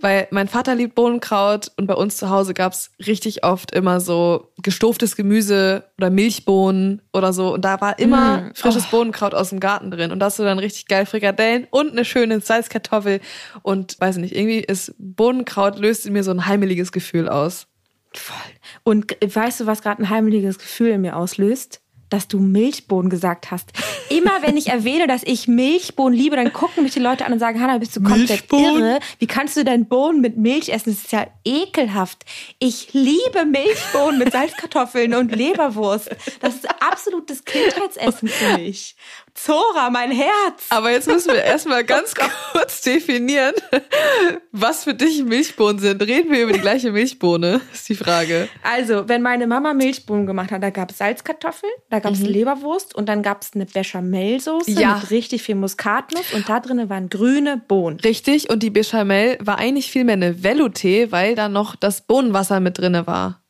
weil 0.04 0.28
mein 0.32 0.50
Vater 0.50 0.76
liebt 0.76 0.96
Bohnenkraut 0.96 1.72
und 1.78 1.88
bei 1.88 1.94
uns 1.94 2.18
zu 2.18 2.30
Hause 2.30 2.54
gab's 2.54 2.92
richtig 3.08 3.46
oft 3.46 3.72
immer 3.72 4.02
so 4.02 4.52
gestoftes 4.62 5.16
Gemüse 5.16 5.86
oder 5.98 6.10
Milchbohnen 6.10 7.02
oder 7.14 7.32
so. 7.32 7.54
Und 7.54 7.64
da 7.64 7.80
war 7.80 7.98
immer 8.00 8.34
Mm, 8.34 8.52
frisches 8.54 8.88
Bohnenkraut 8.88 9.34
aus 9.34 9.50
dem 9.50 9.60
Garten 9.60 9.92
drin. 9.92 10.12
Und 10.12 10.20
da 10.20 10.26
hast 10.26 10.40
du 10.40 10.44
dann 10.44 10.60
richtig 10.60 10.88
geil 10.88 11.06
Frikadellen 11.06 11.68
und 11.72 11.92
eine 11.92 12.04
schöne 12.04 12.40
Salzkartoffel. 12.42 13.22
Und 13.62 14.00
weiß 14.00 14.18
nicht, 14.18 14.36
irgendwie 14.36 14.60
ist 14.60 14.94
Bohnenkraut 14.98 15.78
löst 15.80 16.06
in 16.06 16.14
mir 16.14 16.24
so 16.24 16.32
ein 16.32 16.46
heimeliges 16.46 16.92
Gefühl 16.92 17.30
aus. 17.30 17.68
Voll. 18.14 18.36
Und 18.84 19.16
weißt 19.22 19.62
du, 19.62 19.66
was 19.66 19.82
gerade 19.82 20.04
ein 20.04 20.10
heimeliges 20.10 20.60
Gefühl 20.60 20.90
in 20.90 21.02
mir 21.02 21.16
auslöst? 21.16 21.83
Dass 22.14 22.28
du 22.28 22.38
Milchbohnen 22.38 23.10
gesagt 23.10 23.50
hast. 23.50 23.72
Immer 24.10 24.44
wenn 24.44 24.56
ich 24.56 24.68
erwähne, 24.68 25.08
dass 25.08 25.24
ich 25.24 25.48
Milchbohnen 25.48 26.16
liebe, 26.16 26.36
dann 26.36 26.54
gucken 26.54 26.84
mich 26.84 26.94
die 26.94 27.00
Leute 27.00 27.26
an 27.26 27.34
und 27.34 27.40
sagen, 27.40 27.60
Hanna, 27.60 27.80
bist 27.80 27.96
du 27.96 28.04
komplett 28.04 28.54
irre? 28.54 29.00
Wie 29.18 29.26
kannst 29.26 29.58
du 29.58 29.64
denn 29.64 29.88
Bohnen 29.88 30.22
mit 30.22 30.38
Milch 30.38 30.70
essen? 30.70 30.92
Das 30.94 31.06
ist 31.06 31.12
ja 31.12 31.26
ekelhaft. 31.44 32.24
Ich 32.60 32.94
liebe 32.94 33.46
Milchbohnen 33.48 34.20
mit 34.20 34.32
Salzkartoffeln 34.32 35.16
und 35.16 35.36
Leberwurst. 35.36 36.12
Das 36.40 36.54
ist 36.54 36.70
absolutes 36.84 37.46
Kindheitsessen 37.46 38.28
für 38.28 38.60
mich. 38.60 38.96
Zora, 39.36 39.90
mein 39.90 40.12
Herz. 40.12 40.66
Aber 40.70 40.92
jetzt 40.92 41.08
müssen 41.08 41.34
wir 41.34 41.44
erstmal 41.44 41.84
ganz 41.84 42.14
kurz 42.52 42.82
definieren, 42.82 43.54
was 44.52 44.84
für 44.84 44.94
dich 44.94 45.24
Milchbohnen 45.24 45.80
sind. 45.80 46.02
Reden 46.02 46.32
wir 46.32 46.44
über 46.44 46.54
die 46.54 46.60
gleiche 46.60 46.92
Milchbohne, 46.92 47.60
ist 47.74 47.90
die 47.90 47.96
Frage. 47.96 48.48
Also, 48.64 49.10
wenn 49.10 49.22
meine 49.22 49.48
Mama 49.48 49.74
Milchbohnen 49.74 50.26
gemacht 50.28 50.52
hat, 50.52 50.62
da 50.64 50.70
gab 50.70 50.92
es 50.92 51.00
Salzkartoffeln, 51.00 51.72
da 51.90 52.00
gab 52.00 52.14
es 52.14 52.20
Leberwurst 52.22 52.96
und 52.96 53.10
dann 53.10 53.24
gab 53.24 53.42
es 53.42 53.52
eine 53.56 53.66
Bechamelsoße 53.66 54.72
Ja. 54.72 54.96
mit 55.02 55.10
richtig 55.12 55.44
viel 55.44 55.56
Muskatnuss 55.56 56.34
und 56.34 56.48
da 56.48 56.60
drinnen 56.60 56.90
waren 56.90 57.10
grüne 57.10 57.58
Bohnen. 57.68 58.00
Richtig, 58.00 58.50
und 58.50 58.64
die 58.64 58.70
Bechamel 58.70 59.38
war 59.42 59.58
eigentlich 59.58 59.92
viel 59.92 60.04
mehr 60.04 60.14
eine 60.14 60.34
Velouté, 60.36 61.12
weil 61.12 61.36
da 61.36 61.50
noch 61.50 61.76
das 61.76 62.02
Bohnenwasser 62.02 62.60
mit 62.60 62.78
drinne 62.78 63.08
war. 63.08 63.43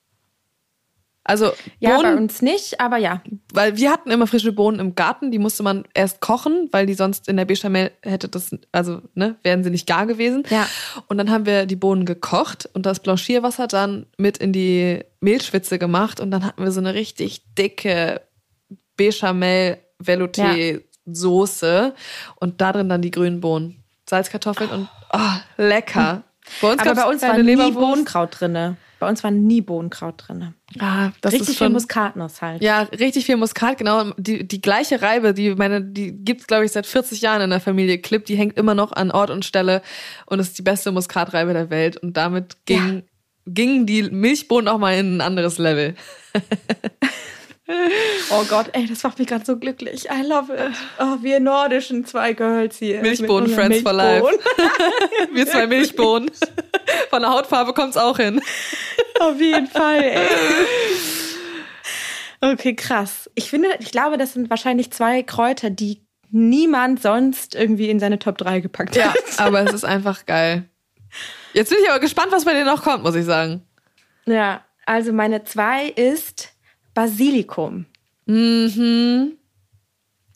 Also 1.26 1.52
Ja, 1.80 1.98
bei 1.98 2.04
Bohnen, 2.04 2.18
uns 2.18 2.42
nicht, 2.42 2.82
aber 2.82 2.98
ja. 2.98 3.22
weil 3.54 3.78
wir 3.78 3.92
hatten 3.92 4.12
immer 4.12 4.28
frische 4.28 4.52
Bohnen 4.52 4.80
im 4.80 4.94
Garten, 4.94 5.32
die 5.32 5.40
musste 5.40 5.64
man 5.64 5.86
erst 5.94 6.20
kochen, 6.20 6.68
weil 6.72 6.86
die 6.86 6.96
sonst 6.96 7.30
in 7.30 7.38
der 7.38 7.46
Bechamel 7.46 7.92
hätte 8.02 8.28
das, 8.28 8.54
also 8.74 9.02
ne, 9.14 9.38
wären 9.44 9.64
sie 9.64 9.70
nicht 9.70 9.88
gar 9.88 10.06
gewesen. 10.06 10.44
Ja. 10.50 10.68
Und 11.08 11.18
dann 11.18 11.32
haben 11.32 11.46
wir 11.46 11.66
die 11.66 11.78
Bohnen 11.78 12.06
gekocht 12.06 12.70
und 12.74 12.86
das 12.86 13.00
Blanchierwasser 13.00 13.68
dann 13.68 14.06
mit 14.18 14.38
in 14.38 14.52
die 14.52 15.06
Mehlschwitze 15.22 15.80
gemacht 15.80 16.20
und 16.20 16.30
dann 16.32 16.46
hatten 16.46 16.62
wir 16.62 16.72
so 16.72 16.82
eine 16.82 16.94
richtig 16.94 17.44
dicke 17.56 18.22
Bechamel 18.98 19.78
Velouté 20.04 20.82
Soße 21.06 21.94
und 22.36 22.62
da 22.62 22.72
drin 22.74 22.90
dann 22.90 23.02
die 23.02 23.12
grünen 23.12 23.40
Bohnen, 23.40 23.84
Salzkartoffeln 24.10 24.70
und 24.70 24.90
oh, 25.14 25.38
lecker. 25.58 26.24
Bei 26.62 26.72
uns 26.72 26.82
Aber 26.82 26.96
bei 26.96 27.06
uns 27.06 27.22
war 27.22 27.38
nie 27.38 27.44
Leberwurst. 27.44 27.76
Bohnenkraut 27.76 28.40
drinne. 28.40 28.78
Bei 29.04 29.10
uns 29.10 29.22
war 29.22 29.32
nie 29.32 29.60
Bohnenkraut 29.60 30.16
drinne. 30.16 30.54
Ah, 30.80 31.12
das 31.20 31.34
richtig 31.34 31.50
ist 31.50 31.58
viel 31.58 31.66
schon 31.66 31.74
Muskatnuss 31.74 32.42
halt. 32.42 32.64
Ja, 32.64 32.84
richtig 32.84 33.26
viel 33.26 33.36
Muskat, 33.36 33.78
genau. 33.78 34.12
Die, 34.16 34.48
die 34.48 34.62
gleiche 34.62 35.02
Reibe, 35.02 35.34
die 35.34 35.56
meine, 35.56 35.82
die 35.82 36.14
gibt's 36.14 36.48
glaube 36.48 36.64
ich 36.64 36.72
seit 36.72 36.86
40 36.86 37.20
Jahren 37.20 37.42
in 37.42 37.50
der 37.50 37.60
Familie 37.60 37.98
Clip, 37.98 38.24
die 38.24 38.38
hängt 38.38 38.58
immer 38.58 38.76
noch 38.76 38.94
an 38.94 39.12
Ort 39.12 39.30
und 39.30 39.44
Stelle 39.44 39.82
und 40.26 40.40
ist 40.40 40.58
die 40.58 40.62
beste 40.62 40.94
Muskatreibe 40.94 41.52
der 41.52 41.70
Welt 41.70 41.98
und 41.98 42.16
damit 42.16 42.66
ging, 42.66 43.04
gingen 43.46 43.86
die 43.86 44.04
Milchbohnen 44.04 44.70
auch 44.70 44.78
mal 44.78 44.98
in 44.98 45.18
ein 45.18 45.22
anderes 45.22 45.58
Level. 45.58 45.96
Oh 48.30 48.44
Gott, 48.50 48.70
ey, 48.74 48.86
das 48.88 49.04
macht 49.04 49.20
mich 49.20 49.28
gerade 49.28 49.46
so 49.46 49.58
glücklich. 49.58 50.06
I 50.10 50.22
love 50.28 50.54
it. 50.54 50.76
Oh, 51.00 51.18
wir 51.22 51.40
nordischen 51.40 52.06
zwei 52.06 52.34
Girls 52.34 52.78
hier. 52.78 53.02
Milchbohnen, 53.02 53.50
Friends 53.50 53.82
for 53.82 53.94
life. 53.94 54.22
Milchbohnen. 54.22 55.34
Wir 55.34 55.48
zwei 55.48 55.68
Milchbohnen. 55.68 56.32
Von 57.10 57.22
der 57.22 57.32
Hautfarbe 57.32 57.74
kommt's 57.74 57.98
auch 57.98 58.18
hin. 58.18 58.42
Auf 59.20 59.40
jeden 59.40 59.68
Fall, 59.68 60.04
ey. 60.04 60.28
Okay, 62.42 62.76
krass. 62.76 63.30
Ich 63.36 63.50
finde, 63.50 63.70
ich 63.80 63.92
glaube, 63.92 64.18
das 64.18 64.34
sind 64.34 64.50
wahrscheinlich 64.50 64.92
zwei 64.92 65.24
Kräuter, 65.24 65.70
die 65.70 66.02
niemand 66.30 67.02
sonst 67.02 67.56
irgendwie 67.56 67.90
in 67.90 68.00
seine 68.00 68.20
Top 68.20 68.38
3 68.38 68.60
gepackt 68.60 68.96
Ja, 68.96 69.14
hat. 69.14 69.18
aber 69.38 69.62
es 69.62 69.72
ist 69.74 69.86
einfach 69.86 70.26
geil. 70.26 70.66
Jetzt 71.54 71.70
bin 71.70 71.78
ich 71.84 71.90
aber 71.90 72.00
gespannt, 72.00 72.32
was 72.32 72.44
bei 72.46 72.54
dir 72.54 72.66
noch 72.66 72.84
kommt, 72.84 73.04
muss 73.04 73.16
ich 73.16 73.24
sagen. 73.26 73.62
Ja, 74.26 74.62
also 74.86 75.14
meine 75.14 75.44
zwei 75.44 75.88
ist 75.90 76.50
Basilikum. 76.94 77.86
Mhm. 78.26 79.38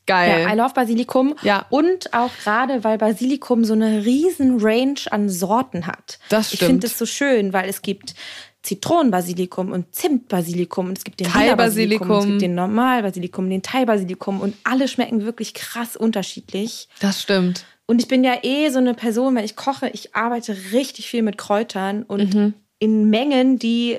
Geil. 0.07 0.41
Ja, 0.43 0.53
I 0.53 0.57
love 0.57 0.73
Basilikum. 0.73 1.35
Ja. 1.43 1.65
Und 1.69 2.13
auch 2.13 2.31
gerade, 2.43 2.83
weil 2.83 2.97
Basilikum 2.97 3.63
so 3.65 3.73
eine 3.73 4.03
riesen 4.05 4.59
Range 4.59 4.99
an 5.11 5.29
Sorten 5.29 5.85
hat. 5.85 6.17
Das 6.29 6.51
Ich 6.51 6.55
stimmt. 6.57 6.71
finde 6.71 6.87
es 6.87 6.97
so 6.97 7.05
schön, 7.05 7.53
weil 7.53 7.69
es 7.69 7.81
gibt 7.83 8.15
Zitronenbasilikum 8.63 9.71
und 9.71 9.95
Zimtbasilikum 9.95 10.87
und 10.87 10.97
es 10.97 11.03
gibt 11.03 11.19
den 11.19 11.27
Thai-Basilikum. 11.27 12.11
Es 12.11 12.25
gibt 12.25 12.41
den 12.41 12.55
Normalbasilikum, 12.55 13.49
den 13.49 13.61
Thai-Basilikum 13.61 14.41
und 14.41 14.55
alle 14.63 14.87
schmecken 14.87 15.23
wirklich 15.23 15.53
krass 15.53 15.95
unterschiedlich. 15.95 16.87
das 16.99 17.21
stimmt. 17.21 17.65
Und 17.85 18.01
ich 18.01 18.09
bin 18.09 18.25
ja 18.25 18.33
eh 18.43 18.69
so 18.69 18.79
eine 18.79 18.93
Person, 18.93 19.35
wenn 19.35 19.45
ich 19.45 19.55
koche, 19.55 19.89
ich 19.93 20.13
arbeite 20.13 20.55
richtig 20.73 21.07
viel 21.09 21.21
mit 21.21 21.37
Kräutern 21.37 22.03
und 22.03 22.33
Mhm. 22.33 22.53
in 22.79 23.09
Mengen, 23.09 23.57
die 23.59 23.97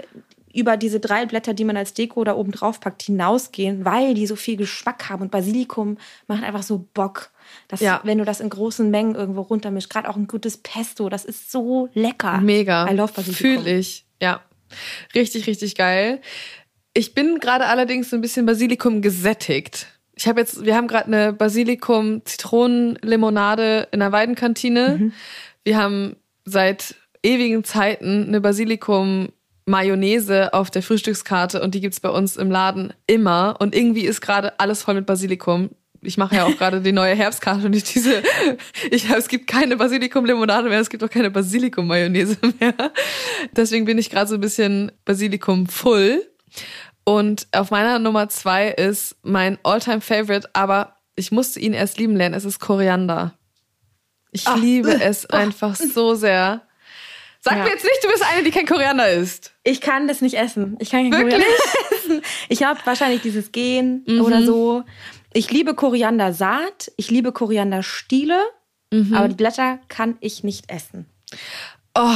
über 0.52 0.76
diese 0.76 1.00
drei 1.00 1.26
Blätter, 1.26 1.54
die 1.54 1.64
man 1.64 1.76
als 1.76 1.94
Deko 1.94 2.24
da 2.24 2.34
oben 2.34 2.52
drauf 2.52 2.80
packt, 2.80 3.02
hinausgehen, 3.02 3.84
weil 3.84 4.14
die 4.14 4.26
so 4.26 4.36
viel 4.36 4.56
Geschmack 4.56 5.08
haben. 5.08 5.22
Und 5.22 5.30
Basilikum 5.30 5.98
macht 6.26 6.42
einfach 6.42 6.62
so 6.62 6.86
Bock. 6.94 7.30
Dass, 7.68 7.80
Ja. 7.80 8.00
Wenn 8.04 8.18
du 8.18 8.24
das 8.24 8.40
in 8.40 8.50
großen 8.50 8.90
Mengen 8.90 9.14
irgendwo 9.14 9.42
runtermischst, 9.42 9.90
gerade 9.90 10.08
auch 10.08 10.16
ein 10.16 10.26
gutes 10.26 10.58
Pesto, 10.58 11.08
das 11.08 11.24
ist 11.24 11.50
so 11.50 11.88
lecker. 11.94 12.40
Mega. 12.40 12.90
I 12.90 12.94
love 12.94 13.12
Basilikum. 13.12 13.64
Fühl 13.64 13.66
ich. 13.66 14.04
Ja. 14.20 14.40
Richtig, 15.14 15.46
richtig 15.46 15.76
geil. 15.76 16.20
Ich 16.94 17.14
bin 17.14 17.38
gerade 17.38 17.66
allerdings 17.66 18.10
so 18.10 18.16
ein 18.16 18.22
bisschen 18.22 18.46
Basilikum 18.46 19.02
gesättigt. 19.02 19.86
Ich 20.14 20.26
habe 20.26 20.40
jetzt, 20.40 20.64
wir 20.64 20.74
haben 20.74 20.88
gerade 20.88 21.06
eine 21.06 21.32
Basilikum-Zitronenlimonade 21.32 23.88
in 23.92 24.00
der 24.00 24.12
Weidenkantine. 24.12 24.96
Mhm. 24.98 25.12
Wir 25.62 25.78
haben 25.78 26.16
seit 26.44 26.96
ewigen 27.22 27.62
Zeiten 27.64 28.26
eine 28.26 28.40
Basilikum-Mayonnaise 29.68 30.52
auf 30.54 30.70
der 30.70 30.82
Frühstückskarte 30.82 31.62
und 31.62 31.74
die 31.74 31.80
gibt's 31.80 32.00
bei 32.00 32.08
uns 32.08 32.36
im 32.36 32.50
Laden 32.50 32.92
immer. 33.06 33.56
Und 33.60 33.74
irgendwie 33.74 34.04
ist 34.06 34.20
gerade 34.20 34.58
alles 34.58 34.82
voll 34.82 34.94
mit 34.94 35.06
Basilikum. 35.06 35.70
Ich 36.00 36.16
mache 36.16 36.36
ja 36.36 36.44
auch 36.44 36.56
gerade 36.58 36.80
die 36.80 36.92
neue 36.92 37.14
Herbstkarte 37.14 37.66
und 37.66 37.74
ich 37.74 37.84
diese, 37.84 38.22
ich 38.90 39.08
es 39.10 39.28
gibt 39.28 39.46
keine 39.46 39.76
Basilikum-Limonade 39.76 40.68
mehr, 40.68 40.80
es 40.80 40.90
gibt 40.90 41.04
auch 41.04 41.10
keine 41.10 41.30
Basilikum-Mayonnaise 41.30 42.38
mehr. 42.60 42.74
Deswegen 43.54 43.84
bin 43.84 43.98
ich 43.98 44.10
gerade 44.10 44.28
so 44.28 44.34
ein 44.36 44.40
bisschen 44.40 44.92
Basilikum-full. 45.04 46.26
Und 47.04 47.46
auf 47.52 47.70
meiner 47.70 47.98
Nummer 47.98 48.28
zwei 48.28 48.68
ist 48.68 49.16
mein 49.22 49.58
Alltime 49.62 50.00
favorite 50.00 50.48
aber 50.52 50.94
ich 51.16 51.32
musste 51.32 51.58
ihn 51.58 51.72
erst 51.72 51.98
lieben 51.98 52.14
lernen. 52.14 52.34
Es 52.34 52.44
ist 52.44 52.60
Koriander. 52.60 53.34
Ich 54.30 54.46
Ah, 54.46 54.54
liebe 54.54 55.02
es 55.02 55.26
einfach 55.30 55.74
so 55.74 56.14
sehr. 56.14 56.67
Sag 57.40 57.56
Ja. 57.56 57.64
mir 57.64 57.70
jetzt 57.70 57.84
nicht, 57.84 57.98
du 58.02 58.08
bist 58.08 58.24
eine, 58.32 58.42
die 58.42 58.50
kein 58.50 58.66
Koriander 58.66 59.08
isst. 59.10 59.52
Ich 59.62 59.80
kann 59.80 60.08
das 60.08 60.20
nicht 60.20 60.34
essen. 60.34 60.76
Ich 60.80 60.90
kann 60.90 61.10
kein 61.10 61.20
Wirklich? 61.30 61.44
Koriander 61.44 61.90
essen. 61.92 62.22
Ich 62.48 62.62
habe 62.64 62.80
wahrscheinlich 62.84 63.22
dieses 63.22 63.52
Gen 63.52 64.04
Mhm. 64.06 64.20
oder 64.22 64.42
so. 64.42 64.82
Ich 65.32 65.50
liebe 65.50 65.74
Koriandersaat, 65.74 66.90
ich 66.96 67.10
liebe 67.10 67.32
Korianderstiele, 67.32 68.38
Mhm. 68.92 69.14
aber 69.14 69.28
die 69.28 69.34
Blätter 69.34 69.78
kann 69.88 70.16
ich 70.20 70.42
nicht 70.42 70.70
essen. 70.70 71.06
Oh, 71.94 72.10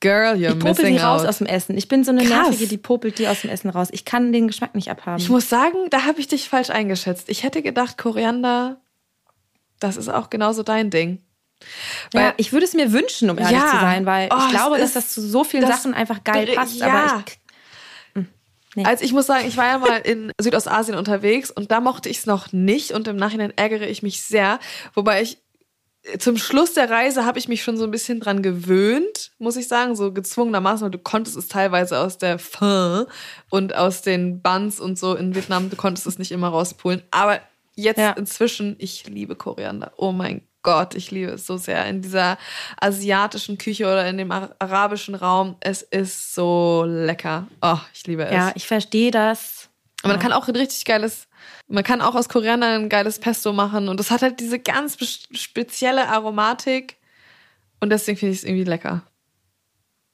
girl, 0.00 0.34
you're 0.34 0.52
Ich 0.52 0.58
popel 0.58 0.86
die 0.90 0.96
raus 0.98 1.22
out. 1.22 1.28
aus 1.28 1.38
dem 1.38 1.46
Essen. 1.46 1.78
Ich 1.78 1.86
bin 1.88 2.02
so 2.04 2.10
eine 2.10 2.24
Krass. 2.24 2.48
Nervige, 2.48 2.66
die 2.66 2.76
popelt 2.78 3.18
die 3.18 3.28
aus 3.28 3.42
dem 3.42 3.50
Essen 3.50 3.70
raus. 3.70 3.88
Ich 3.92 4.04
kann 4.04 4.32
den 4.32 4.48
Geschmack 4.48 4.74
nicht 4.74 4.90
abhaben. 4.90 5.18
Ich 5.22 5.28
muss 5.30 5.48
sagen, 5.48 5.76
da 5.90 6.04
habe 6.04 6.18
ich 6.20 6.26
dich 6.28 6.48
falsch 6.48 6.70
eingeschätzt. 6.70 7.28
Ich 7.28 7.42
hätte 7.44 7.62
gedacht, 7.62 7.96
Koriander, 7.98 8.80
das 9.80 9.96
ist 9.96 10.08
auch 10.08 10.28
genauso 10.28 10.62
dein 10.64 10.90
Ding. 10.90 11.22
Ja, 12.14 12.20
Weil- 12.20 12.34
ich 12.36 12.52
würde 12.52 12.64
es 12.66 12.74
mir 12.74 12.92
wünschen, 12.92 13.30
um 13.30 13.38
ehrlich 13.38 13.58
Ja. 13.58 13.70
zu 13.70 13.76
sein, 13.78 14.06
weil 14.06 14.28
Oh, 14.32 14.36
ich 14.44 14.50
glaube, 14.50 14.78
dass 14.78 14.92
das 14.92 15.12
zu 15.12 15.20
so 15.20 15.44
vielen 15.44 15.66
Sachen 15.66 15.94
einfach 15.94 16.22
geil 16.24 16.46
passt. 16.54 16.76
ja. 16.76 16.86
Aber 16.88 17.24
ich, 17.26 17.38
Nee. 18.74 18.84
Also 18.86 19.04
ich 19.04 19.12
muss 19.12 19.26
sagen, 19.26 19.46
ich 19.46 19.58
war 19.58 19.66
ja 19.66 19.76
mal 19.76 19.98
in 19.98 20.32
Südostasien 20.40 20.96
unterwegs 20.96 21.50
und 21.50 21.70
da 21.70 21.80
mochte 21.80 22.08
ich 22.08 22.18
es 22.18 22.26
noch 22.26 22.52
nicht 22.52 22.92
und 22.92 23.06
im 23.06 23.16
Nachhinein 23.16 23.52
ärgere 23.54 23.86
ich 23.86 24.02
mich 24.02 24.22
sehr. 24.22 24.58
Wobei 24.94 25.20
ich 25.20 25.36
zum 26.18 26.38
Schluss 26.38 26.72
der 26.72 26.88
Reise 26.88 27.26
habe 27.26 27.38
ich 27.38 27.48
mich 27.48 27.62
schon 27.62 27.76
so 27.76 27.84
ein 27.84 27.90
bisschen 27.90 28.18
dran 28.18 28.42
gewöhnt, 28.42 29.32
muss 29.38 29.56
ich 29.56 29.68
sagen, 29.68 29.94
so 29.94 30.10
gezwungenermaßen, 30.12 30.84
weil 30.84 30.90
du 30.90 30.98
konntest 30.98 31.36
es 31.36 31.48
teilweise 31.48 31.98
aus 31.98 32.16
der 32.16 32.38
Pho 32.38 33.04
und 33.50 33.74
aus 33.76 34.00
den 34.00 34.40
Buns 34.40 34.80
und 34.80 34.98
so 34.98 35.14
in 35.16 35.34
Vietnam, 35.34 35.68
du 35.68 35.76
konntest 35.76 36.06
es 36.06 36.18
nicht 36.18 36.32
immer 36.32 36.48
rauspulen. 36.48 37.02
Aber 37.10 37.40
jetzt 37.76 37.98
ja. 37.98 38.12
inzwischen, 38.12 38.76
ich 38.78 39.06
liebe 39.06 39.36
Koriander. 39.36 39.92
Oh 39.98 40.12
mein 40.12 40.40
Gott, 40.62 40.94
ich 40.94 41.10
liebe 41.10 41.32
es 41.32 41.46
so 41.46 41.56
sehr. 41.56 41.86
In 41.86 42.02
dieser 42.02 42.38
asiatischen 42.80 43.58
Küche 43.58 43.84
oder 43.84 44.08
in 44.08 44.18
dem 44.18 44.30
arabischen 44.30 45.14
Raum. 45.14 45.56
Es 45.60 45.82
ist 45.82 46.34
so 46.34 46.84
lecker. 46.86 47.48
Oh, 47.60 47.78
ich 47.92 48.06
liebe 48.06 48.24
es. 48.24 48.32
Ja, 48.32 48.52
ich 48.54 48.66
verstehe 48.66 49.10
das. 49.10 49.68
Man 50.04 50.18
kann 50.18 50.32
auch 50.32 50.48
ein 50.48 50.56
richtig 50.56 50.84
geiles, 50.84 51.28
man 51.68 51.84
kann 51.84 52.00
auch 52.00 52.16
aus 52.16 52.28
Koriander 52.28 52.74
ein 52.74 52.88
geiles 52.88 53.20
Pesto 53.20 53.52
machen. 53.52 53.88
Und 53.88 54.00
das 54.00 54.10
hat 54.10 54.22
halt 54.22 54.40
diese 54.40 54.58
ganz 54.58 54.98
spezielle 55.32 56.08
Aromatik. 56.08 56.96
Und 57.80 57.90
deswegen 57.90 58.18
finde 58.18 58.32
ich 58.32 58.40
es 58.40 58.44
irgendwie 58.44 58.64
lecker. 58.64 59.02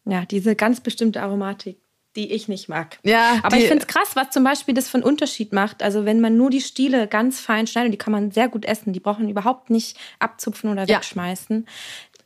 Ja, 0.04 0.24
diese 0.26 0.56
ganz 0.56 0.80
bestimmte 0.80 1.22
Aromatik 1.22 1.78
die 2.18 2.32
ich 2.32 2.48
nicht 2.48 2.68
mag. 2.68 2.98
Ja, 3.04 3.38
aber 3.44 3.56
ich 3.56 3.68
finde 3.68 3.84
es 3.84 3.86
krass, 3.86 4.10
was 4.14 4.30
zum 4.30 4.42
Beispiel 4.42 4.74
das 4.74 4.88
für 4.88 4.96
einen 4.96 5.04
Unterschied 5.04 5.52
macht. 5.52 5.84
Also 5.84 6.04
wenn 6.04 6.20
man 6.20 6.36
nur 6.36 6.50
die 6.50 6.60
Stiele 6.60 7.06
ganz 7.06 7.38
fein 7.38 7.68
schneidet, 7.68 7.92
die 7.92 7.96
kann 7.96 8.12
man 8.12 8.32
sehr 8.32 8.48
gut 8.48 8.64
essen. 8.64 8.92
Die 8.92 8.98
braucht 8.98 9.20
man 9.20 9.28
überhaupt 9.28 9.70
nicht 9.70 9.96
abzupfen 10.18 10.68
oder 10.70 10.88
wegschmeißen. 10.88 11.64
Ja. 11.64 11.72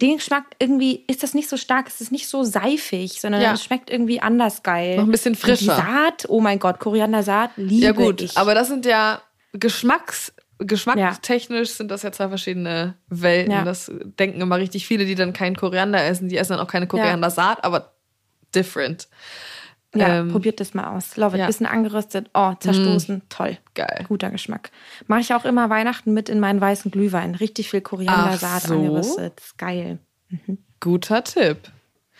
Den 0.00 0.16
Geschmack 0.16 0.46
irgendwie 0.58 1.04
ist 1.06 1.22
das 1.22 1.34
nicht 1.34 1.48
so 1.48 1.58
stark, 1.58 1.88
es 1.88 2.00
ist 2.00 2.10
nicht 2.10 2.26
so 2.26 2.42
seifig, 2.42 3.20
sondern 3.20 3.42
ja. 3.42 3.52
es 3.52 3.62
schmeckt 3.62 3.90
irgendwie 3.90 4.20
anders 4.20 4.62
geil. 4.62 4.96
Noch 4.96 5.04
ein 5.04 5.10
bisschen 5.12 5.34
frischer. 5.34 5.52
Und 5.52 5.60
die 5.60 5.92
Saat, 5.92 6.24
oh 6.28 6.40
mein 6.40 6.58
Gott, 6.58 6.80
Koriandersaat, 6.80 7.50
liebe 7.56 7.84
Ja 7.84 7.92
gut, 7.92 8.22
ich. 8.22 8.36
aber 8.36 8.54
das 8.54 8.68
sind 8.68 8.86
ja 8.86 9.20
Geschmacks 9.52 10.32
geschmackstechnisch 10.58 11.70
ja. 11.70 11.74
sind 11.74 11.90
das 11.90 12.02
ja 12.02 12.12
zwei 12.12 12.28
verschiedene 12.28 12.94
Welten. 13.08 13.52
Ja. 13.52 13.64
Das 13.64 13.90
denken 14.18 14.40
immer 14.40 14.58
richtig 14.58 14.86
viele, 14.86 15.04
die 15.04 15.16
dann 15.16 15.32
keinen 15.32 15.56
Koriander 15.56 16.04
essen. 16.04 16.28
Die 16.28 16.36
essen 16.36 16.52
dann 16.52 16.60
auch 16.60 16.70
keine 16.70 16.86
Koriandersaat, 16.86 17.64
aber 17.64 17.92
different. 18.54 19.08
Ja, 19.94 20.20
ähm, 20.20 20.28
probiert 20.32 20.60
das 20.60 20.74
mal 20.74 20.96
aus. 20.96 21.16
Love 21.16 21.36
it. 21.36 21.40
Ja. 21.40 21.46
Bisschen 21.46 21.66
angeröstet. 21.66 22.30
Oh, 22.34 22.52
zerstoßen. 22.58 23.16
Mm, 23.18 23.28
Toll. 23.28 23.58
Geil. 23.74 24.04
Guter 24.08 24.30
Geschmack. 24.30 24.70
Mache 25.06 25.20
ich 25.20 25.34
auch 25.34 25.44
immer 25.44 25.68
Weihnachten 25.70 26.14
mit 26.14 26.28
in 26.28 26.40
meinen 26.40 26.60
weißen 26.60 26.90
Glühwein. 26.90 27.34
Richtig 27.34 27.70
viel 27.70 27.82
Koriandersaat 27.82 28.62
so. 28.62 28.74
angeröstet. 28.74 29.42
Geil. 29.58 29.98
Mhm. 30.28 30.58
Guter 30.80 31.22
Tipp. 31.24 31.58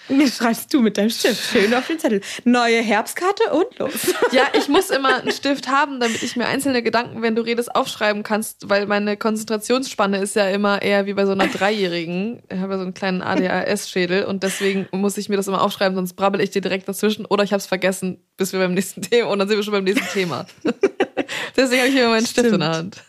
Wie 0.08 0.28
schreibst 0.28 0.72
du 0.74 0.80
mit 0.80 0.98
deinem 0.98 1.10
Stift? 1.10 1.52
Schön 1.52 1.72
auf 1.74 1.86
den 1.86 1.98
Zettel. 1.98 2.20
Neue 2.44 2.80
Herbstkarte 2.82 3.52
und 3.52 3.78
los. 3.78 4.14
Ja, 4.32 4.44
ich 4.54 4.68
muss 4.68 4.90
immer 4.90 5.20
einen 5.20 5.30
Stift 5.32 5.68
haben, 5.68 6.00
damit 6.00 6.22
ich 6.22 6.36
mir 6.36 6.46
einzelne 6.46 6.82
Gedanken, 6.82 7.22
wenn 7.22 7.36
du 7.36 7.42
redest, 7.42 7.74
aufschreiben 7.74 8.22
kannst, 8.22 8.68
weil 8.68 8.86
meine 8.86 9.16
Konzentrationsspanne 9.16 10.18
ist 10.18 10.36
ja 10.36 10.48
immer 10.48 10.82
eher 10.82 11.06
wie 11.06 11.12
bei 11.14 11.26
so 11.26 11.32
einer 11.32 11.46
Dreijährigen. 11.46 12.42
Ich 12.50 12.58
habe 12.58 12.72
ja 12.72 12.78
so 12.78 12.84
einen 12.84 12.94
kleinen 12.94 13.22
ADHS-Schädel 13.22 14.24
und 14.24 14.42
deswegen 14.42 14.88
muss 14.90 15.16
ich 15.18 15.28
mir 15.28 15.36
das 15.36 15.48
immer 15.48 15.62
aufschreiben, 15.62 15.94
sonst 15.94 16.14
brabbel 16.14 16.40
ich 16.40 16.50
dir 16.50 16.62
direkt 16.62 16.88
dazwischen 16.88 17.26
oder 17.26 17.44
ich 17.44 17.52
habe 17.52 17.60
es 17.60 17.66
vergessen, 17.66 18.24
bis 18.36 18.52
wir 18.52 18.60
beim 18.60 18.74
nächsten 18.74 19.02
Thema 19.02 19.28
und 19.30 19.38
dann 19.38 19.48
sind 19.48 19.58
wir 19.58 19.62
schon 19.62 19.72
beim 19.72 19.84
nächsten 19.84 20.08
Thema. 20.12 20.46
deswegen 21.56 21.80
habe 21.80 21.90
ich 21.90 21.96
immer 21.96 22.08
meinen 22.08 22.26
Stift 22.26 22.48
Stimmt. 22.48 22.54
in 22.54 22.60
der 22.60 22.70
Hand. 22.70 23.02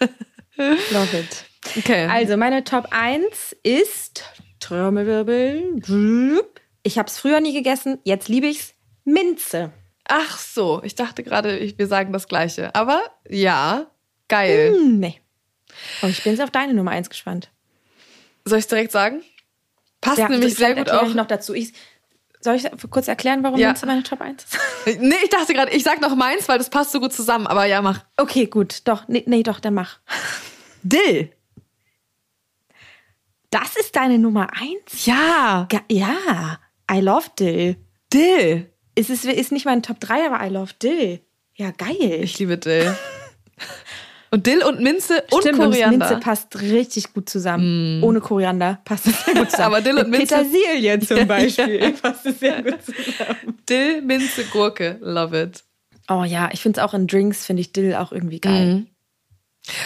Love 0.58 1.18
it. 1.18 1.46
Okay. 1.78 2.08
Also 2.08 2.38
meine 2.38 2.64
Top 2.64 2.88
1 2.92 3.56
ist 3.64 4.24
Trommelwirbel 4.60 5.82
ich 6.84 6.98
habe 6.98 7.08
es 7.08 7.18
früher 7.18 7.40
nie 7.40 7.54
gegessen, 7.54 8.00
jetzt 8.04 8.28
liebe 8.28 8.48
ich's. 8.48 8.74
Minze. 9.06 9.72
Ach 10.06 10.38
so, 10.38 10.82
ich 10.84 10.96
dachte 10.96 11.24
gerade, 11.24 11.74
wir 11.78 11.88
sagen 11.88 12.14
das 12.14 12.28
Gleiche. 12.28 12.74
Aber 12.76 13.02
ja, 13.28 13.88
geil. 14.28 14.72
Mm, 14.72 15.00
nee. 15.00 15.22
Oh, 16.02 16.08
ich 16.08 16.24
bin 16.24 16.34
jetzt 16.34 16.42
auf 16.42 16.52
deine 16.52 16.74
Nummer 16.74 16.92
1 16.92 17.10
gespannt. 17.10 17.50
Soll 18.46 18.60
ich 18.60 18.68
direkt 18.68 18.92
sagen? 18.92 19.24
Passt 20.02 20.20
ja, 20.20 20.30
nämlich 20.30 20.56
sehr 20.56 20.76
gut 20.76 20.90
auch. 20.90 21.08
Ich 21.08 21.16
noch 21.16 21.26
dazu. 21.26 21.54
Ich, 21.54 21.74
soll 22.42 22.56
ich 22.56 22.68
kurz 22.90 23.08
erklären, 23.08 23.44
warum 23.44 23.58
ja. 23.58 23.68
Minze 23.68 23.86
meine 23.86 24.04
Top 24.04 24.20
1 24.20 24.44
ist? 24.44 24.60
nee, 25.00 25.16
ich 25.24 25.30
dachte 25.30 25.54
gerade, 25.54 25.72
ich 25.72 25.84
sag 25.84 26.02
noch 26.02 26.16
meins, 26.16 26.50
weil 26.50 26.58
das 26.58 26.70
passt 26.70 26.92
so 26.92 27.00
gut 27.00 27.14
zusammen. 27.14 27.48
Aber 27.48 27.66
ja, 27.66 27.82
mach. 27.82 28.04
Okay, 28.18 28.48
gut. 28.48 28.82
Doch, 28.86 29.08
nee, 29.08 29.24
nee 29.26 29.44
doch, 29.44 29.62
dann 29.62 29.76
mach. 29.76 30.00
Dill. 30.82 31.32
Das 33.50 33.78
ist 33.78 33.96
deine 33.96 34.18
Nummer 34.18 34.50
1? 34.54 35.06
Ja. 35.06 35.68
Ga 35.70 35.82
ja. 35.90 36.60
I 36.92 37.00
love 37.00 37.28
Dill. 37.40 37.78
Dill. 38.12 38.70
Es 38.96 39.10
ist, 39.10 39.26
ist 39.26 39.52
nicht 39.52 39.66
mein 39.66 39.82
Top 39.82 40.00
3, 40.00 40.28
aber 40.28 40.46
I 40.46 40.50
love 40.50 40.74
Dill. 40.82 41.20
Ja, 41.56 41.72
geil. 41.72 42.22
Ich 42.24 42.38
liebe 42.40 42.58
Dill. 42.58 42.96
Und 44.34 44.48
Dill 44.48 44.64
und 44.64 44.80
Minze 44.80 45.24
und 45.30 45.42
Stimmt, 45.42 45.60
Koriander. 45.60 46.08
Und 46.08 46.12
Minze 46.12 46.20
passt 46.20 46.60
richtig 46.60 47.14
gut 47.14 47.30
zusammen. 47.30 48.00
Mm. 48.00 48.04
Ohne 48.04 48.20
Koriander 48.20 48.80
passt 48.84 49.06
es 49.06 49.24
sehr 49.26 49.36
gut 49.36 49.52
zusammen. 49.52 49.76
Aber 49.76 49.82
Dill 49.82 49.96
und 49.96 50.10
Minze. 50.10 50.36
Petersilie 50.36 51.00
zum 51.02 51.28
Beispiel 51.28 51.80
ja. 51.80 51.92
passt 51.92 52.26
es 52.26 52.40
sehr 52.40 52.64
gut 52.64 52.80
zusammen. 52.84 53.60
Dill, 53.70 54.02
Minze, 54.02 54.44
Gurke. 54.46 54.98
Love 55.02 55.40
it. 55.40 55.64
Oh 56.10 56.24
ja, 56.24 56.50
ich 56.52 56.62
finde 56.62 56.80
es 56.80 56.84
auch 56.84 56.96
in 56.96 57.06
Drinks, 57.06 57.46
finde 57.46 57.62
ich 57.62 57.74
Dill 57.74 57.94
auch 57.94 58.12
irgendwie 58.12 58.40
geil. 58.40 58.66
Mm. 58.66 58.88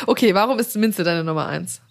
Okay, 0.05 0.33
warum 0.33 0.57
ist 0.59 0.77
Minze 0.77 1.03
deine 1.03 1.25
Nummer 1.25 1.47
eins? 1.47 1.81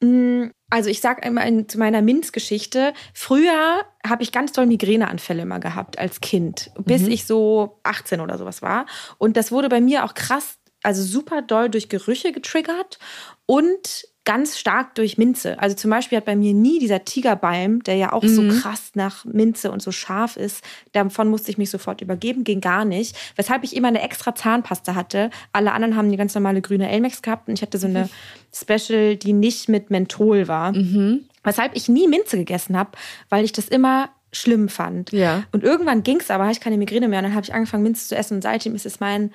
Mm, 0.00 0.46
also 0.70 0.90
ich 0.90 1.00
sag 1.00 1.24
einmal 1.24 1.48
in, 1.48 1.68
zu 1.68 1.78
meiner 1.78 2.02
Minzgeschichte, 2.02 2.92
früher 3.14 3.84
habe 4.06 4.22
ich 4.22 4.32
ganz 4.32 4.52
doll 4.52 4.66
Migräneanfälle 4.66 5.42
immer 5.42 5.60
gehabt 5.60 5.98
als 5.98 6.20
Kind, 6.20 6.70
bis 6.78 7.02
mhm. 7.02 7.10
ich 7.10 7.26
so 7.26 7.80
18 7.84 8.20
oder 8.20 8.38
sowas 8.38 8.62
war. 8.62 8.86
Und 9.16 9.36
das 9.36 9.50
wurde 9.50 9.68
bei 9.68 9.80
mir 9.80 10.04
auch 10.04 10.14
krass, 10.14 10.58
also 10.82 11.02
super 11.02 11.42
doll 11.42 11.70
durch 11.70 11.88
Gerüche 11.88 12.32
getriggert 12.32 12.98
und 13.46 14.06
ganz 14.28 14.58
stark 14.58 14.94
durch 14.94 15.16
Minze. 15.16 15.58
Also 15.58 15.74
zum 15.74 15.90
Beispiel 15.90 16.18
hat 16.18 16.26
bei 16.26 16.36
mir 16.36 16.52
nie 16.52 16.78
dieser 16.78 17.06
Tigerbalm, 17.06 17.82
der 17.82 17.94
ja 17.94 18.12
auch 18.12 18.22
mhm. 18.22 18.28
so 18.28 18.60
krass 18.60 18.90
nach 18.92 19.24
Minze 19.24 19.70
und 19.70 19.80
so 19.80 19.90
scharf 19.90 20.36
ist, 20.36 20.62
davon 20.92 21.28
musste 21.30 21.50
ich 21.50 21.56
mich 21.56 21.70
sofort 21.70 22.02
übergeben, 22.02 22.44
ging 22.44 22.60
gar 22.60 22.84
nicht. 22.84 23.16
Weshalb 23.36 23.64
ich 23.64 23.74
immer 23.74 23.88
eine 23.88 24.02
extra 24.02 24.34
Zahnpasta 24.34 24.94
hatte. 24.94 25.30
Alle 25.54 25.72
anderen 25.72 25.96
haben 25.96 26.10
die 26.10 26.18
ganz 26.18 26.34
normale 26.34 26.60
grüne 26.60 26.90
Elmex 26.90 27.22
gehabt 27.22 27.48
und 27.48 27.54
ich 27.54 27.62
hatte 27.62 27.78
so 27.78 27.86
eine 27.86 28.10
Special, 28.54 29.16
die 29.16 29.32
nicht 29.32 29.70
mit 29.70 29.88
Menthol 29.88 30.46
war. 30.46 30.72
Mhm. 30.72 31.24
Weshalb 31.42 31.74
ich 31.74 31.88
nie 31.88 32.06
Minze 32.06 32.36
gegessen 32.36 32.76
habe, 32.76 32.90
weil 33.30 33.46
ich 33.46 33.52
das 33.52 33.66
immer 33.66 34.10
schlimm 34.30 34.68
fand. 34.68 35.10
Ja. 35.10 35.44
Und 35.52 35.64
irgendwann 35.64 36.02
ging 36.02 36.20
es 36.20 36.30
aber, 36.30 36.44
hatte 36.44 36.52
ich 36.52 36.60
keine 36.60 36.76
Migräne 36.76 37.08
mehr 37.08 37.20
und 37.20 37.24
dann 37.24 37.34
habe 37.34 37.44
ich 37.44 37.54
angefangen, 37.54 37.82
Minze 37.82 38.08
zu 38.08 38.14
essen 38.14 38.34
und 38.34 38.42
seitdem 38.42 38.74
ist 38.74 38.84
es 38.84 39.00
mein 39.00 39.32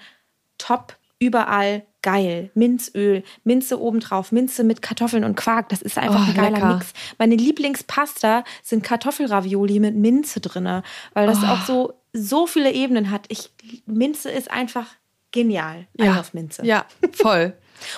Top 0.59 0.97
überall 1.17 1.83
geil. 2.03 2.51
Minzöl, 2.53 3.23
Minze 3.43 3.81
obendrauf, 3.81 4.31
Minze 4.31 4.63
mit 4.63 4.83
Kartoffeln 4.83 5.23
und 5.23 5.35
Quark. 5.35 5.69
Das 5.69 5.81
ist 5.81 5.97
einfach 5.97 6.27
oh, 6.27 6.29
ein 6.29 6.35
geiler 6.35 6.51
lecker. 6.51 6.75
Mix. 6.75 6.93
Meine 7.17 7.35
Lieblingspasta 7.35 8.43
sind 8.61 8.83
Kartoffelravioli 8.83 9.79
mit 9.79 9.95
Minze 9.95 10.39
drinne, 10.39 10.83
weil 11.13 11.25
das 11.25 11.39
oh. 11.41 11.47
auch 11.47 11.65
so 11.65 11.93
so 12.13 12.45
viele 12.45 12.71
Ebenen 12.71 13.09
hat. 13.09 13.25
Ich 13.29 13.49
Minze 13.87 14.29
ist 14.29 14.51
einfach 14.51 14.85
genial. 15.31 15.87
Ja. 15.97 16.19
Auf 16.19 16.35
Minze. 16.35 16.63
Ja, 16.63 16.85
voll. 17.11 17.53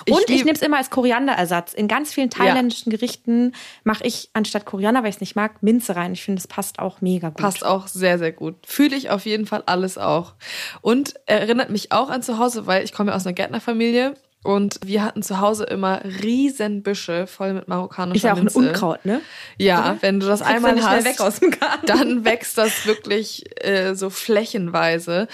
Und 0.08 0.28
ich, 0.28 0.36
ich 0.36 0.44
nehme 0.44 0.56
es 0.56 0.62
immer 0.62 0.78
als 0.78 0.90
Korianderersatz. 0.90 1.74
In 1.74 1.88
ganz 1.88 2.12
vielen 2.12 2.30
thailändischen 2.30 2.92
ja. 2.92 2.98
Gerichten 2.98 3.52
mache 3.84 4.04
ich 4.04 4.30
anstatt 4.32 4.64
Koriander, 4.64 5.02
weil 5.02 5.10
ich 5.10 5.16
es 5.16 5.20
nicht 5.20 5.36
mag, 5.36 5.62
Minze 5.62 5.96
rein. 5.96 6.12
Ich 6.12 6.22
finde, 6.22 6.40
es 6.40 6.46
passt 6.46 6.78
auch 6.78 7.00
mega 7.00 7.28
gut. 7.28 7.38
Passt 7.38 7.64
auch 7.64 7.86
sehr, 7.86 8.18
sehr 8.18 8.32
gut. 8.32 8.56
Fühle 8.66 8.96
ich 8.96 9.10
auf 9.10 9.26
jeden 9.26 9.46
Fall 9.46 9.62
alles 9.66 9.98
auch. 9.98 10.34
Und 10.80 11.14
erinnert 11.26 11.70
mich 11.70 11.92
auch 11.92 12.10
an 12.10 12.22
zu 12.22 12.38
Hause, 12.38 12.66
weil 12.66 12.84
ich 12.84 12.92
komme 12.92 13.10
ja 13.10 13.16
aus 13.16 13.26
einer 13.26 13.34
Gärtnerfamilie. 13.34 14.14
Und 14.46 14.78
wir 14.84 15.02
hatten 15.02 15.24
zu 15.24 15.40
Hause 15.40 15.64
immer 15.64 16.02
riesen 16.04 16.84
Büsche 16.84 17.26
voll 17.26 17.52
mit 17.52 17.66
marokkanischer 17.66 18.16
Ist 18.16 18.22
ja 18.22 18.32
auch 18.32 18.36
Minze. 18.36 18.60
ein 18.60 18.68
Unkraut, 18.68 19.04
ne? 19.04 19.20
Ja, 19.58 19.80
Oder? 19.80 20.02
wenn 20.02 20.20
du 20.20 20.26
das 20.28 20.40
Kriegst 20.40 20.64
einmal 20.64 20.80
hast, 20.80 21.42
dann 21.86 22.24
wächst 22.24 22.56
das 22.56 22.86
wirklich 22.86 23.42
äh, 23.64 23.94
so 23.94 24.08
flächenweise. 24.08 25.26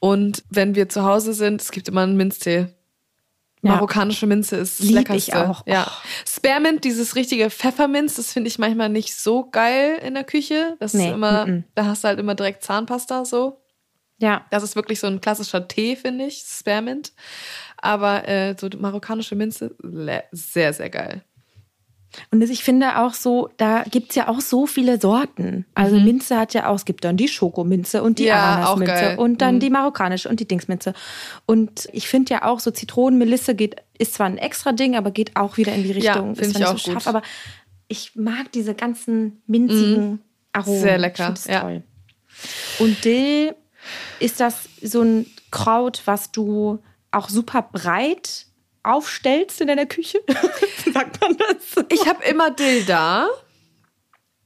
Und 0.00 0.44
wenn 0.50 0.74
wir 0.74 0.90
zu 0.90 1.04
Hause 1.04 1.32
sind, 1.32 1.62
es 1.62 1.70
gibt 1.70 1.88
immer 1.88 2.02
einen 2.02 2.18
Minztee. 2.18 2.66
Marokkanische 3.62 4.26
Minze 4.26 4.56
ist 4.56 4.80
das 4.80 4.86
Lieb 4.86 4.96
leckerste. 4.96 5.30
Ich 5.30 5.36
auch. 5.36 5.66
Ja. 5.66 5.86
Oh. 5.88 6.08
Spearmint, 6.26 6.84
dieses 6.84 7.16
richtige 7.16 7.50
Pfefferminz, 7.50 8.14
das 8.14 8.32
finde 8.32 8.48
ich 8.48 8.58
manchmal 8.58 8.88
nicht 8.88 9.14
so 9.14 9.48
geil 9.50 9.98
in 10.04 10.14
der 10.14 10.24
Küche. 10.24 10.76
Das 10.80 10.94
nee, 10.94 11.08
ist 11.08 11.14
immer, 11.14 11.42
m 11.42 11.48
-m. 11.48 11.62
da 11.74 11.86
hast 11.86 12.04
du 12.04 12.08
halt 12.08 12.18
immer 12.18 12.34
direkt 12.34 12.62
Zahnpasta 12.62 13.24
so. 13.24 13.60
Ja. 14.18 14.46
Das 14.50 14.62
ist 14.62 14.76
wirklich 14.76 15.00
so 15.00 15.06
ein 15.06 15.20
klassischer 15.20 15.68
Tee, 15.68 15.96
finde 15.96 16.26
ich, 16.26 16.44
Spearmint. 16.46 17.12
Aber 17.76 18.28
äh, 18.28 18.56
so 18.58 18.68
marokkanische 18.76 19.36
Minze, 19.36 19.76
sehr, 20.32 20.72
sehr 20.72 20.90
geil. 20.90 21.22
Und 22.30 22.42
ich 22.42 22.64
finde 22.64 22.98
auch 22.98 23.14
so, 23.14 23.50
da 23.58 23.84
gibt 23.84 24.10
es 24.10 24.16
ja 24.16 24.28
auch 24.28 24.40
so 24.40 24.66
viele 24.66 25.00
Sorten. 25.00 25.66
Also 25.74 25.96
mhm. 25.96 26.04
Minze 26.04 26.38
hat 26.38 26.54
ja 26.54 26.68
auch, 26.68 26.76
es 26.76 26.84
gibt 26.84 27.04
dann 27.04 27.16
die 27.16 27.28
Schokominze 27.28 28.02
und 28.02 28.18
die 28.18 28.24
ja, 28.24 28.54
Ananasminze 28.54 29.16
und 29.18 29.40
dann 29.42 29.56
mhm. 29.56 29.60
die 29.60 29.70
marokkanische 29.70 30.28
und 30.28 30.40
die 30.40 30.48
Dingsminze. 30.48 30.94
Und 31.46 31.88
ich 31.92 32.08
finde 32.08 32.34
ja 32.34 32.44
auch 32.44 32.60
so 32.60 32.70
Zitronenmelisse 32.70 33.54
geht, 33.54 33.76
ist 33.98 34.14
zwar 34.14 34.26
ein 34.26 34.38
extra 34.38 34.72
Ding, 34.72 34.96
aber 34.96 35.10
geht 35.10 35.36
auch 35.36 35.56
wieder 35.56 35.74
in 35.74 35.82
die 35.82 35.92
Richtung. 35.92 36.28
Ja, 36.28 36.34
finde 36.34 36.58
ich 36.58 36.66
auch 36.66 36.78
so 36.78 36.92
scharf, 36.92 37.06
aber 37.06 37.22
ich 37.88 38.16
mag 38.16 38.52
diese 38.52 38.74
ganzen 38.74 39.42
minzigen 39.46 40.10
mhm. 40.10 40.18
Aromen. 40.52 40.80
Sehr 40.80 40.98
lecker. 40.98 41.34
ja. 41.46 41.60
toll. 41.60 41.82
Und 42.78 43.04
Dill 43.04 43.54
ist 44.20 44.40
das 44.40 44.68
so 44.82 45.02
ein 45.02 45.26
Kraut, 45.50 46.02
was 46.04 46.30
du 46.30 46.78
auch 47.10 47.28
super 47.28 47.62
breit 47.62 48.47
aufstellst 48.88 49.60
in 49.60 49.68
deiner 49.68 49.86
Küche? 49.86 50.20
Sagt 50.92 51.20
man 51.20 51.36
das 51.36 51.74
so? 51.74 51.82
Ich 51.88 52.06
habe 52.06 52.24
immer 52.24 52.50
Dill 52.50 52.84
da. 52.84 53.28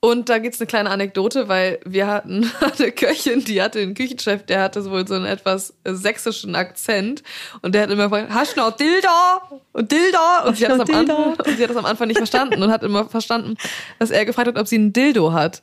Und 0.04 0.28
da 0.28 0.38
gibt's 0.38 0.60
eine 0.60 0.66
kleine 0.66 0.90
Anekdote, 0.90 1.46
weil 1.46 1.78
wir 1.84 2.08
hatten 2.08 2.50
eine 2.78 2.90
Köchin, 2.90 3.44
die 3.44 3.62
hatte 3.62 3.78
einen 3.78 3.94
Küchenchef, 3.94 4.44
der 4.44 4.60
hatte 4.60 4.84
wohl 4.90 5.06
so 5.06 5.14
einen 5.14 5.26
etwas 5.26 5.74
sächsischen 5.84 6.56
Akzent. 6.56 7.22
Und 7.60 7.76
der 7.76 7.82
hat 7.82 7.90
immer 7.90 8.08
gefragt, 8.08 8.30
hast 8.30 8.56
du 8.56 8.62
noch 8.62 8.76
Dilda? 8.76 9.42
Und 9.72 9.92
Dilda? 9.92 10.40
Und 10.40 10.56
sie, 10.56 10.66
hat 10.66 10.72
das 10.72 10.90
am 10.90 10.96
Anfang, 10.96 11.34
und 11.38 11.56
sie 11.56 11.62
hat 11.62 11.70
das 11.70 11.76
am 11.76 11.84
Anfang 11.84 12.08
nicht 12.08 12.16
verstanden 12.16 12.60
und 12.60 12.72
hat 12.72 12.82
immer 12.82 13.08
verstanden, 13.08 13.56
dass 14.00 14.10
er 14.10 14.24
gefragt 14.24 14.48
hat, 14.48 14.58
ob 14.58 14.66
sie 14.66 14.74
einen 14.74 14.92
Dildo 14.92 15.32
hat. 15.32 15.62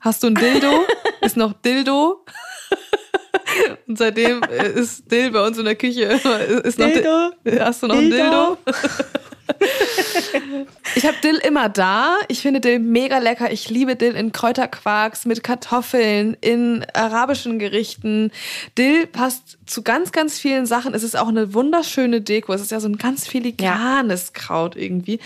Hast 0.00 0.22
du 0.22 0.28
ein 0.28 0.34
Dildo? 0.34 0.86
Ist 1.20 1.36
noch 1.36 1.52
Dildo? 1.52 2.24
Und 3.86 3.98
seitdem 3.98 4.42
ist 4.42 5.10
Dill 5.10 5.30
bei 5.30 5.46
uns 5.46 5.58
in 5.58 5.64
der 5.64 5.74
Küche. 5.76 6.02
Ist 6.64 6.78
noch 6.78 6.86
Dildo? 6.86 7.30
Hast 7.60 7.82
du 7.82 7.86
noch 7.88 7.96
Dildo? 7.96 8.14
ein 8.16 8.20
Dildo? 8.20 8.58
Ich 10.94 11.06
habe 11.06 11.16
Dill 11.22 11.36
immer 11.36 11.68
da. 11.68 12.16
Ich 12.28 12.40
finde 12.40 12.60
Dill 12.60 12.78
mega 12.78 13.18
lecker. 13.18 13.50
Ich 13.50 13.70
liebe 13.70 13.96
Dill 13.96 14.14
in 14.14 14.32
Kräuterquarks 14.32 15.24
mit 15.26 15.42
Kartoffeln, 15.42 16.36
in 16.40 16.84
arabischen 16.92 17.58
Gerichten. 17.58 18.30
Dill 18.76 19.06
passt 19.06 19.58
zu 19.66 19.82
ganz, 19.82 20.12
ganz 20.12 20.38
vielen 20.38 20.66
Sachen. 20.66 20.94
Es 20.94 21.02
ist 21.02 21.16
auch 21.16 21.28
eine 21.28 21.54
wunderschöne 21.54 22.20
Deko. 22.20 22.52
Es 22.52 22.60
ist 22.60 22.70
ja 22.70 22.80
so 22.80 22.88
ein 22.88 22.98
ganz 22.98 23.26
filigranes 23.26 24.32
Kraut 24.32 24.76
irgendwie. 24.76 25.18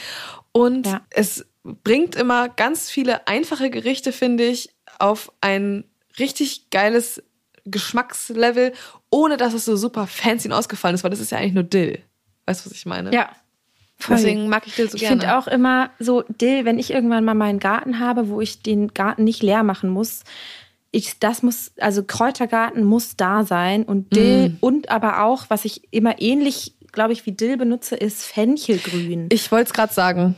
Und 0.53 0.87
Ja. 0.87 1.01
es 1.11 1.45
bringt 1.65 2.15
immer 2.15 2.49
ganz 2.49 2.91
viele 2.91 3.27
einfache 3.27 3.71
Gerichte, 3.71 4.13
finde 4.13 4.45
ich, 4.45 4.71
auf 4.99 5.33
ein 5.41 5.85
richtig 6.19 6.71
geiles 6.71 7.23
Geschmackslevel, 7.65 8.73
ohne 9.11 9.37
dass 9.37 9.55
es 9.55 9.65
so 9.65 9.77
super 9.77 10.07
fancy 10.07 10.49
und 10.49 10.55
ausgefallen 10.55 10.95
ist, 10.95 11.05
weil 11.05 11.11
das 11.11 11.21
ist 11.21 11.31
ja 11.33 11.39
eigentlich 11.39 11.55
nur 11.55 11.63
Dill. 11.65 12.01
Weißt 12.47 12.65
du, 12.67 12.71
was 12.71 12.77
ich 12.77 12.87
meine? 12.87 13.13
Ja. 13.15 13.31
Voll. 13.99 14.17
Deswegen 14.17 14.49
mag 14.49 14.67
ich 14.67 14.75
Dill 14.75 14.89
so 14.91 14.97
ich 14.97 15.03
gerne. 15.03 15.21
finde 15.21 15.39
auch 15.39 15.47
immer 15.47 15.91
so 16.01 16.25
Dill, 16.29 16.65
wenn 16.65 16.79
ich 16.79 16.91
irgendwann 16.91 17.25
mal 17.25 17.35
meinen 17.35 17.61
Garten 17.61 18.01
habe, 18.01 18.29
wo 18.29 18.41
ich 18.41 18.63
den 18.63 18.89
Garten 18.95 19.23
nicht 19.25 19.43
leer 19.43 19.63
machen 19.63 19.91
muss. 19.91 20.25
Ich, 20.91 21.19
das 21.21 21.43
muss, 21.43 21.73
also 21.79 22.03
Kräutergarten 22.03 22.85
muss 22.85 23.17
da 23.17 23.45
sein 23.45 23.85
und 23.85 24.15
Dill 24.15 24.51
Mm. 24.51 24.57
und 24.61 24.91
aber 24.91 25.23
auch, 25.23 25.45
was 25.49 25.65
ich 25.65 25.83
immer 25.93 26.21
ähnlich, 26.21 26.75
glaube 26.91 27.13
ich, 27.13 27.25
wie 27.27 27.33
Dill 27.33 27.57
benutze, 27.57 27.95
ist 27.97 28.25
Fenchelgrün. 28.25 29.29
Ich 29.31 29.51
wollte 29.53 29.69
es 29.69 29.73
gerade 29.73 29.95
sagen. 29.95 30.35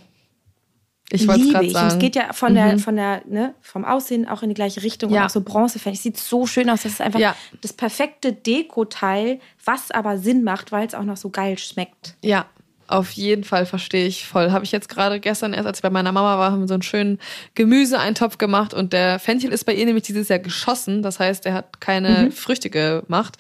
Ich 1.14 1.26
liebe 1.26 1.64
ich. 1.64 1.72
sagen. 1.72 1.86
Und 1.86 1.92
es 1.94 1.98
geht 1.98 2.16
ja 2.16 2.32
von 2.32 2.54
der, 2.54 2.78
von 2.78 2.96
der, 2.96 3.22
ne, 3.26 3.54
vom 3.60 3.84
Aussehen 3.84 4.26
auch 4.28 4.42
in 4.42 4.48
die 4.48 4.54
gleiche 4.54 4.82
Richtung 4.82 5.10
Ja. 5.10 5.20
und 5.20 5.26
auch 5.26 5.30
so 5.30 5.40
Bronzefeld. 5.40 5.94
Es 5.96 6.02
sieht 6.02 6.16
so 6.18 6.46
schön 6.46 6.68
aus. 6.70 6.82
Das 6.82 6.92
ist 6.92 7.00
einfach 7.00 7.20
Ja. 7.20 7.34
das 7.60 7.72
perfekte 7.72 8.32
Dekoteil, 8.32 9.38
was 9.64 9.90
aber 9.90 10.18
Sinn 10.18 10.44
macht, 10.44 10.72
weil 10.72 10.86
es 10.86 10.94
auch 10.94 11.04
noch 11.04 11.16
so 11.16 11.30
geil 11.30 11.56
schmeckt. 11.58 12.14
Ja, 12.22 12.46
auf 12.86 13.12
jeden 13.12 13.44
Fall 13.44 13.64
verstehe 13.64 14.06
ich 14.06 14.26
voll. 14.26 14.50
Habe 14.50 14.64
ich 14.64 14.70
jetzt 14.72 14.90
gerade 14.90 15.18
gestern 15.18 15.54
erst, 15.54 15.66
als 15.66 15.78
ich 15.78 15.82
bei 15.82 15.88
meiner 15.88 16.12
Mama 16.12 16.36
war, 16.38 16.52
haben 16.52 16.60
wir 16.60 16.68
so 16.68 16.74
einen 16.74 16.82
schönen 16.82 17.18
Gemüseeintopf 17.54 18.36
gemacht 18.36 18.74
und 18.74 18.92
der 18.92 19.18
Fenchel 19.18 19.52
ist 19.52 19.64
bei 19.64 19.74
ihr 19.74 19.86
nämlich 19.86 20.04
dieses 20.04 20.28
Jahr 20.28 20.38
geschossen. 20.38 21.02
Das 21.02 21.18
heißt, 21.18 21.46
er 21.46 21.54
hat 21.54 21.80
keine 21.80 22.30
Früchte 22.30 22.68
gemacht. 22.68 23.36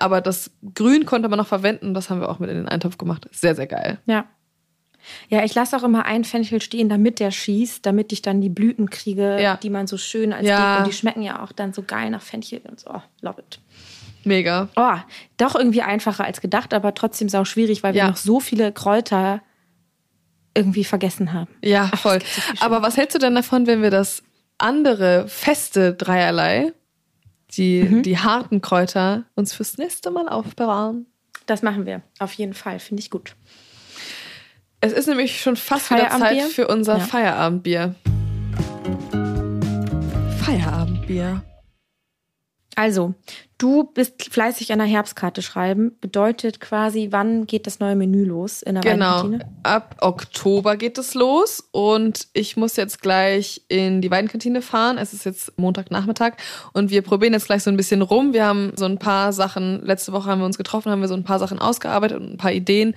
Aber 0.00 0.20
das 0.20 0.50
Grün 0.74 1.06
konnte 1.06 1.28
man 1.28 1.38
noch 1.38 1.46
verwenden 1.46 1.94
das 1.94 2.10
haben 2.10 2.20
wir 2.20 2.28
auch 2.28 2.40
mit 2.40 2.50
in 2.50 2.56
den 2.56 2.68
Eintopf 2.68 2.98
gemacht. 2.98 3.28
Sehr, 3.30 3.54
sehr 3.54 3.68
geil. 3.68 3.98
Ja. 4.06 4.24
Ja, 5.28 5.44
ich 5.44 5.54
lasse 5.54 5.76
auch 5.76 5.82
immer 5.82 6.04
einen 6.06 6.24
Fenchel 6.24 6.60
stehen, 6.62 6.88
damit 6.88 7.18
der 7.20 7.30
schießt, 7.30 7.84
damit 7.84 8.12
ich 8.12 8.22
dann 8.22 8.40
die 8.40 8.48
Blüten 8.48 8.90
kriege, 8.90 9.40
Ja. 9.40 9.56
die 9.56 9.70
man 9.70 9.86
so 9.86 9.96
schön 9.96 10.32
als 10.32 10.46
Ja. 10.46 10.56
Deko. 10.74 10.78
Und 10.84 10.86
die 10.92 10.96
schmecken 10.96 11.22
ja 11.22 11.42
auch 11.42 11.52
dann 11.52 11.72
so 11.72 11.82
geil 11.82 12.10
nach 12.10 12.22
Fenchel 12.22 12.60
und 12.68 12.80
so. 12.80 12.90
Oh, 12.90 13.00
love 13.20 13.40
it. 13.40 13.60
Mega. 14.24 14.68
Oh, 14.76 14.94
doch 15.36 15.54
irgendwie 15.56 15.82
einfacher 15.82 16.24
als 16.24 16.40
gedacht, 16.40 16.72
aber 16.74 16.94
trotzdem 16.94 17.28
sau 17.28 17.44
schwierig, 17.44 17.82
weil 17.82 17.94
wir 17.94 18.02
Ja. 18.02 18.08
noch 18.08 18.16
so 18.16 18.38
viele 18.40 18.70
Kräuter 18.72 19.42
irgendwie 20.54 20.84
vergessen 20.84 21.32
haben. 21.32 21.48
Ja, 21.64 21.86
voll. 21.88 22.18
gibt 22.18 22.58
so 22.58 22.64
Aber 22.64 22.82
was 22.82 22.96
hältst 22.96 23.14
du 23.14 23.18
denn 23.18 23.34
davon, 23.34 23.66
wenn 23.66 23.82
wir 23.82 23.90
das 23.90 24.22
andere 24.58 25.26
feste 25.28 25.94
Dreierlei, 25.94 26.72
die, 27.56 27.82
Mhm. 27.82 28.02
die 28.02 28.18
harten 28.18 28.60
Kräuter, 28.60 29.24
uns 29.34 29.52
fürs 29.54 29.78
nächste 29.78 30.10
Mal 30.10 30.28
aufbewahren? 30.28 31.06
Das 31.46 31.62
machen 31.62 31.86
wir. 31.86 32.02
Auf 32.20 32.32
jeden 32.34 32.54
Fall. 32.54 32.78
Finde 32.78 33.00
ich 33.00 33.10
gut. 33.10 33.34
Es 34.84 34.92
ist 34.92 35.06
nämlich 35.06 35.40
schon 35.40 35.54
fast 35.54 35.92
wieder 35.92 36.10
Zeit 36.10 36.42
für 36.42 36.66
unser 36.66 36.98
Ja. 36.98 37.04
Feierabendbier. 37.04 37.94
Feierabendbier. 40.40 41.44
Also, 42.74 43.14
du 43.58 43.84
bist 43.84 44.32
fleißig 44.32 44.72
an 44.72 44.80
der 44.80 44.88
Herbstkarte 44.88 45.40
schreiben. 45.40 45.96
Bedeutet 46.00 46.58
quasi, 46.58 47.08
wann 47.12 47.46
geht 47.46 47.68
das 47.68 47.78
neue 47.78 47.94
Menü 47.94 48.24
los 48.24 48.60
in 48.60 48.74
der 48.74 48.82
Genau. 48.82 49.22
Weinkantine? 49.22 49.48
Ab 49.62 49.94
Oktober 50.00 50.76
geht 50.76 50.98
es 50.98 51.14
los 51.14 51.62
und 51.70 52.26
ich 52.32 52.56
muss 52.56 52.74
jetzt 52.74 53.00
gleich 53.02 53.62
in 53.68 54.00
die 54.00 54.10
Weinkantine 54.10 54.62
fahren. 54.62 54.98
Es 54.98 55.12
ist 55.12 55.24
jetzt 55.24 55.56
Montagnachmittag 55.60 56.32
und 56.72 56.90
wir 56.90 57.02
probieren 57.02 57.34
jetzt 57.34 57.46
gleich 57.46 57.62
so 57.62 57.70
ein 57.70 57.76
bisschen 57.76 58.02
rum. 58.02 58.32
Wir 58.32 58.46
haben 58.46 58.72
so 58.74 58.86
ein 58.86 58.98
paar 58.98 59.32
Sachen, 59.32 59.80
letzte 59.86 60.12
Woche 60.12 60.28
haben 60.28 60.40
wir 60.40 60.46
uns 60.46 60.58
getroffen, 60.58 60.90
haben 60.90 61.02
wir 61.02 61.08
so 61.08 61.14
ein 61.14 61.22
paar 61.24 61.38
Sachen 61.38 61.60
ausgearbeitet 61.60 62.18
und 62.20 62.32
ein 62.32 62.36
paar 62.38 62.52
Ideen. 62.52 62.96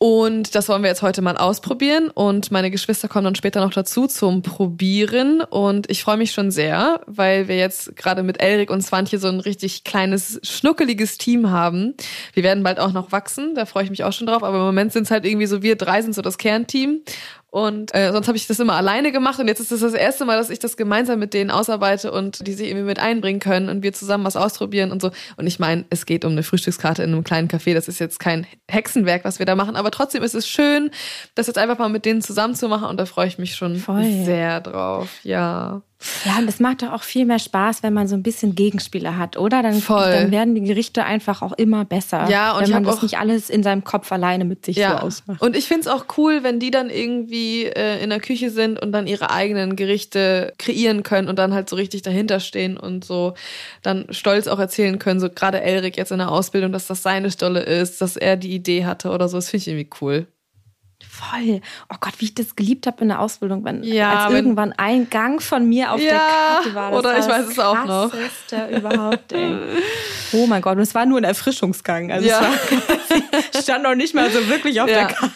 Und 0.00 0.54
das 0.54 0.68
wollen 0.68 0.82
wir 0.82 0.88
jetzt 0.88 1.02
heute 1.02 1.22
mal 1.22 1.36
ausprobieren. 1.36 2.08
Und 2.08 2.52
meine 2.52 2.70
Geschwister 2.70 3.08
kommen 3.08 3.24
dann 3.24 3.34
später 3.34 3.60
noch 3.60 3.72
dazu 3.72 4.06
zum 4.06 4.42
Probieren. 4.42 5.40
Und 5.40 5.90
ich 5.90 6.04
freue 6.04 6.16
mich 6.16 6.30
schon 6.30 6.52
sehr, 6.52 7.00
weil 7.06 7.48
wir 7.48 7.56
jetzt 7.56 7.96
gerade 7.96 8.22
mit 8.22 8.40
Elrik 8.40 8.70
und 8.70 8.80
Swantje 8.80 9.18
so 9.18 9.26
ein 9.26 9.40
richtig 9.40 9.82
kleines, 9.82 10.38
schnuckeliges 10.44 11.18
Team 11.18 11.50
haben. 11.50 11.94
Wir 12.32 12.44
werden 12.44 12.62
bald 12.62 12.78
auch 12.78 12.92
noch 12.92 13.10
wachsen, 13.10 13.56
da 13.56 13.66
freue 13.66 13.84
ich 13.84 13.90
mich 13.90 14.04
auch 14.04 14.12
schon 14.12 14.28
drauf. 14.28 14.44
Aber 14.44 14.58
im 14.58 14.64
Moment 14.64 14.92
sind 14.92 15.02
es 15.02 15.10
halt 15.10 15.24
irgendwie 15.24 15.46
so, 15.46 15.62
wir 15.62 15.74
drei 15.74 16.00
sind 16.00 16.14
so 16.14 16.22
das 16.22 16.38
Kernteam. 16.38 17.00
Und 17.50 17.94
äh, 17.94 18.12
sonst 18.12 18.28
habe 18.28 18.36
ich 18.36 18.46
das 18.46 18.60
immer 18.60 18.74
alleine 18.74 19.10
gemacht 19.10 19.38
und 19.40 19.48
jetzt 19.48 19.60
ist 19.60 19.72
es 19.72 19.80
das, 19.80 19.94
erste 19.94 20.26
Mal, 20.26 20.36
dass 20.36 20.50
ich 20.50 20.58
das 20.58 20.76
gemeinsam 20.76 21.18
mit 21.18 21.32
denen 21.32 21.50
ausarbeite 21.50 22.12
und 22.12 22.46
die 22.46 22.52
sich 22.52 22.68
irgendwie 22.68 22.84
mit 22.84 22.98
einbringen 22.98 23.40
können 23.40 23.70
und 23.70 23.82
wir 23.82 23.94
zusammen 23.94 24.24
was 24.24 24.36
ausprobieren 24.36 24.92
und 24.92 25.00
so. 25.00 25.10
Und 25.38 25.46
ich 25.46 25.58
meine, 25.58 25.86
es 25.88 26.04
geht 26.04 26.26
um 26.26 26.32
eine 26.32 26.42
Frühstückskarte 26.42 27.02
in 27.02 27.12
einem 27.12 27.24
kleinen 27.24 27.48
Café. 27.48 27.72
Das 27.72 27.88
ist 27.88 28.00
jetzt 28.00 28.20
kein 28.20 28.46
Hexenwerk, 28.70 29.24
was 29.24 29.38
wir 29.38 29.46
da 29.46 29.56
machen, 29.56 29.76
aber 29.76 29.90
trotzdem 29.90 30.22
ist 30.22 30.34
es 30.34 30.46
schön, 30.46 30.90
das 31.34 31.46
jetzt 31.46 31.58
einfach 31.58 31.78
mal 31.78 31.88
mit 31.88 32.04
denen 32.04 32.20
zusammen 32.20 32.54
zu 32.54 32.68
machen 32.68 32.86
und 32.86 33.00
da 33.00 33.06
freue 33.06 33.28
ich 33.28 33.38
mich 33.38 33.54
schon 33.54 33.76
Voll. 33.76 34.04
sehr 34.24 34.60
drauf. 34.60 35.08
Ja. 35.22 35.82
Ja, 36.24 36.38
und 36.38 36.46
das 36.46 36.60
macht 36.60 36.82
doch 36.82 36.92
auch 36.92 37.02
viel 37.02 37.24
mehr 37.24 37.40
Spaß, 37.40 37.82
wenn 37.82 37.92
man 37.92 38.06
so 38.06 38.14
ein 38.14 38.22
bisschen 38.22 38.54
Gegenspieler 38.54 39.16
hat, 39.16 39.36
oder? 39.36 39.62
Dann, 39.64 39.74
Voll. 39.80 40.12
dann 40.12 40.30
werden 40.30 40.54
die 40.54 40.60
Gerichte 40.60 41.04
einfach 41.04 41.42
auch 41.42 41.52
immer 41.54 41.84
besser. 41.84 42.28
Ja, 42.30 42.52
und 42.52 42.58
wenn 42.60 42.66
ich 42.66 42.72
man 42.74 42.84
das 42.84 42.98
auch- 42.98 43.02
nicht 43.02 43.18
alles 43.18 43.50
in 43.50 43.64
seinem 43.64 43.82
Kopf 43.82 44.12
alleine 44.12 44.44
mit 44.44 44.64
sich 44.64 44.76
so 44.76 44.82
Ja, 44.82 45.00
ausmacht. 45.02 45.42
und 45.42 45.56
ich 45.56 45.66
find's 45.66 45.88
auch 45.88 46.04
cool, 46.16 46.44
wenn 46.44 46.60
die 46.60 46.70
dann 46.70 46.88
irgendwie 46.88 47.64
äh, 47.64 48.00
in 48.02 48.10
der 48.10 48.20
Küche 48.20 48.50
sind 48.50 48.80
und 48.80 48.92
dann 48.92 49.08
ihre 49.08 49.30
eigenen 49.30 49.74
Gerichte 49.74 50.52
kreieren 50.58 51.02
können 51.02 51.28
und 51.28 51.36
dann 51.36 51.52
halt 51.52 51.68
so 51.68 51.74
richtig 51.74 52.02
dahinter 52.02 52.38
stehen 52.38 52.76
und 52.76 53.04
so 53.04 53.34
dann 53.82 54.06
stolz 54.10 54.46
auch 54.46 54.60
erzählen 54.60 55.00
können, 55.00 55.18
so 55.18 55.28
gerade 55.28 55.60
Elrik 55.62 55.96
jetzt 55.96 56.12
in 56.12 56.18
der 56.18 56.30
Ausbildung, 56.30 56.70
dass 56.70 56.86
das 56.86 57.02
seine 57.02 57.30
Stolle 57.32 57.60
ist, 57.62 58.00
dass 58.00 58.16
er 58.16 58.36
die 58.36 58.54
Idee 58.54 58.84
hatte 58.84 59.10
oder 59.10 59.28
so. 59.28 59.36
Das 59.36 59.48
finde 59.50 59.62
ich 59.62 59.68
irgendwie 59.68 59.90
cool. 60.00 60.26
Voll. 61.08 61.60
Oh 61.92 61.96
Gott, 62.00 62.14
wie 62.18 62.26
ich 62.26 62.34
das 62.34 62.56
geliebt 62.56 62.86
habe 62.86 63.02
in 63.02 63.08
der 63.08 63.20
Ausbildung, 63.20 63.64
wenn 63.64 63.82
Ja, 63.84 64.20
als 64.24 64.28
wenn- 64.30 64.36
irgendwann 64.36 64.72
ein 64.76 65.08
Gang 65.10 65.40
von 65.42 65.68
mir 65.68 65.92
auf 65.92 66.00
der 66.00 66.12
Ja, 66.12 66.18
Karte 66.62 66.74
war. 66.74 66.90
Das 66.90 66.98
oder 67.00 67.08
war 67.10 67.18
ich 67.18 67.26
weiß 67.26 67.42
das 67.46 67.52
es 67.52 67.58
auch 67.58 67.84
noch. 67.84 68.10
Krasseste 68.10 68.76
überhaupt, 68.76 69.32
ey. 69.32 69.54
Oh 70.32 70.46
mein 70.46 70.60
Gott, 70.62 70.76
und 70.76 70.82
es 70.82 70.94
war 70.94 71.06
nur 71.06 71.18
ein 71.18 71.24
Erfrischungsgang. 71.24 72.10
Also 72.12 72.28
Ja. 72.28 72.52
es 73.54 73.62
stand 73.64 73.84
noch 73.84 73.94
nicht 73.94 74.14
mal 74.14 74.30
so 74.30 74.46
wirklich 74.48 74.80
auf 74.80 74.86
der 74.88 75.06
Karte. 75.06 75.32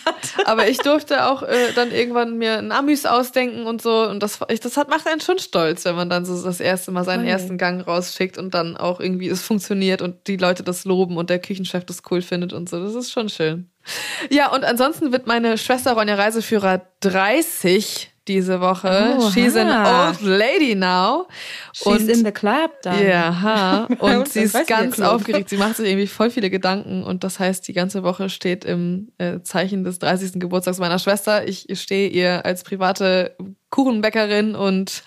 Aber 0.46 0.68
ich 0.68 0.78
durfte 0.78 1.26
auch 1.26 1.42
äh, 1.42 1.72
dann 1.74 1.90
irgendwann 1.92 2.38
mir 2.38 2.58
ein 2.58 2.72
Amüs 2.72 3.06
ausdenken 3.06 3.64
und 3.66 3.82
so. 3.82 4.08
Und 4.08 4.22
das, 4.22 4.40
ich, 4.48 4.60
das 4.60 4.76
hat, 4.76 4.88
macht 4.88 5.06
einen 5.06 5.20
schon 5.20 5.38
stolz, 5.38 5.84
wenn 5.84 5.94
man 5.96 6.10
dann 6.10 6.24
so 6.24 6.42
das 6.42 6.60
erste 6.60 6.90
Mal 6.90 7.04
seinen 7.04 7.20
Voll. 7.22 7.28
ersten 7.30 7.58
Gang 7.58 7.86
rausschickt 7.86 8.38
und 8.38 8.54
dann 8.54 8.76
auch 8.76 9.00
irgendwie 9.00 9.28
es 9.28 9.42
funktioniert 9.42 10.02
und 10.02 10.26
die 10.26 10.36
Leute 10.36 10.62
das 10.62 10.84
loben 10.84 11.16
und 11.16 11.30
der 11.30 11.38
Küchenchef 11.38 11.84
das 11.84 12.02
cool 12.10 12.22
findet 12.22 12.52
und 12.52 12.68
so. 12.68 12.82
Das 12.82 12.94
ist 12.94 13.10
schon 13.12 13.28
schön. 13.28 13.68
Ja, 14.30 14.52
und 14.52 14.64
ansonsten 14.64 15.12
wird 15.12 15.26
meine 15.26 15.58
Schwester 15.58 15.92
Ronja 15.92 16.14
Reiseführer 16.14 16.82
30 17.00 18.12
diese 18.28 18.60
Woche. 18.60 19.16
Oha. 19.18 19.30
She's 19.32 19.56
an 19.56 19.68
old 19.68 20.20
lady 20.22 20.74
now. 20.74 21.26
She's 21.72 22.06
in 22.06 22.24
the 22.24 22.30
club 22.30 22.70
dann. 22.82 23.04
Ja, 23.04 23.42
ha. 23.42 23.84
Und 23.98 24.28
sie 24.28 24.42
ist 24.42 24.66
ganz 24.66 25.00
aufgeregt. 25.00 25.48
Sie 25.48 25.56
macht 25.56 25.76
sich 25.76 25.88
irgendwie 25.88 26.06
voll 26.06 26.30
viele 26.30 26.48
Gedanken 26.48 27.02
und 27.02 27.24
das 27.24 27.40
heißt, 27.40 27.66
die 27.66 27.72
ganze 27.72 28.02
Woche 28.02 28.28
steht 28.28 28.64
im 28.64 29.10
äh, 29.18 29.40
Zeichen 29.42 29.82
des 29.82 29.98
30. 29.98 30.34
Geburtstags 30.34 30.78
meiner 30.78 30.98
Schwester. 30.98 31.48
Ich 31.48 31.66
stehe 31.80 32.08
ihr 32.08 32.44
als 32.46 32.62
private 32.62 33.36
Kuchenbäckerin 33.72 34.54
und 34.54 35.02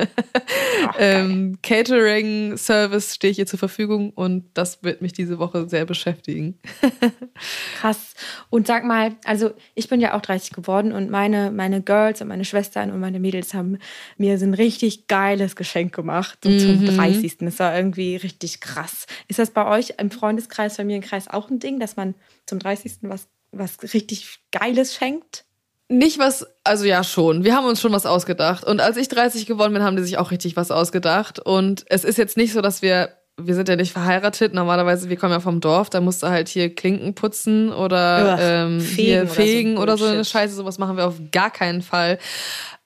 ähm, 1.00 1.60
Catering-Service 1.62 3.14
stehe 3.14 3.30
ich 3.30 3.38
ihr 3.38 3.46
zur 3.46 3.60
Verfügung 3.60 4.10
und 4.10 4.46
das 4.56 4.84
wird 4.84 5.04
mich 5.04 5.14
diese 5.14 5.38
Woche 5.38 5.70
sehr 5.70 5.86
beschäftigen. 5.86 6.58
Krass. 7.80 8.16
Und 8.50 8.66
sag 8.66 8.84
mal, 8.84 9.16
also 9.24 9.52
ich 9.76 9.88
bin 9.88 10.02
ja 10.02 10.18
auch 10.18 10.22
30 10.22 10.52
geworden 10.52 10.94
und 10.94 11.12
meine, 11.12 11.52
meine 11.52 11.84
Girls 11.84 12.22
und 12.22 12.28
meine 12.28 12.44
Schwestern 12.44 12.92
und 12.92 13.00
meine 13.00 13.20
Mädels 13.20 13.54
haben 13.54 13.78
mir 14.18 14.40
so 14.40 14.46
ein 14.46 14.56
richtig 14.56 15.06
geiles 15.06 15.56
Geschenk 15.56 15.94
gemacht 15.94 16.40
so 16.44 16.50
mhm. 16.50 16.60
zum 16.60 16.98
30. 16.98 17.38
Das 17.42 17.60
war 17.60 17.78
irgendwie 17.78 18.16
richtig 18.16 18.62
krass. 18.62 19.06
Ist 19.28 19.38
das 19.38 19.52
bei 19.52 19.68
euch 19.68 19.94
im 20.00 20.10
Freundeskreis, 20.10 20.78
Familienkreis 20.78 21.28
auch 21.28 21.52
ein 21.52 21.60
Ding, 21.60 21.80
dass 21.80 21.98
man 21.98 22.16
zum 22.48 22.58
30. 22.58 22.94
was, 23.04 23.28
was 23.52 23.94
richtig 23.94 24.40
Geiles 24.52 24.96
schenkt? 24.96 25.45
Nicht 25.88 26.18
was, 26.18 26.48
also 26.64 26.86
ja 26.86 27.04
schon. 27.04 27.44
Wir 27.44 27.56
haben 27.56 27.68
uns 27.68 27.80
schon 27.80 27.92
was 27.92 28.08
ausgedacht. 28.08 28.64
Und 28.64 28.82
als 28.82 28.98
ich 28.98 29.08
30 29.08 29.46
geworden 29.46 29.74
bin, 29.74 29.84
haben 29.84 29.96
die 29.96 30.04
sich 30.04 30.18
auch 30.18 30.32
richtig 30.32 30.56
was 30.56 30.72
ausgedacht. 30.72 31.40
Und 31.40 31.86
es 31.88 32.04
ist 32.04 32.18
jetzt 32.18 32.38
nicht 32.38 32.54
so, 32.54 32.62
dass 32.62 32.82
wir, 32.82 33.10
wir 33.40 33.54
sind 33.54 33.70
ja 33.70 33.76
nicht 33.76 33.94
verheiratet. 33.94 34.56
Normalerweise, 34.56 35.10
wir 35.10 35.18
kommen 35.18 35.34
ja 35.34 35.40
vom 35.40 35.62
Dorf, 35.62 35.92
da 35.92 36.02
musst 36.02 36.24
du 36.24 36.28
halt 36.28 36.48
hier 36.48 36.74
Klinken 36.74 37.14
putzen 37.14 37.72
oder 37.72 38.34
Ugh, 38.34 38.42
ähm, 38.42 38.80
fegen 38.82 38.96
hier 38.96 39.22
oder 39.22 39.32
fegen 39.32 39.76
so 39.76 39.82
oder 39.84 39.98
so 39.98 40.06
eine 40.06 40.26
Scheiße. 40.26 40.56
Sowas 40.56 40.80
machen 40.80 40.98
wir 40.98 41.06
auf 41.06 41.22
gar 41.32 41.52
keinen 41.52 41.84
Fall. 41.84 42.18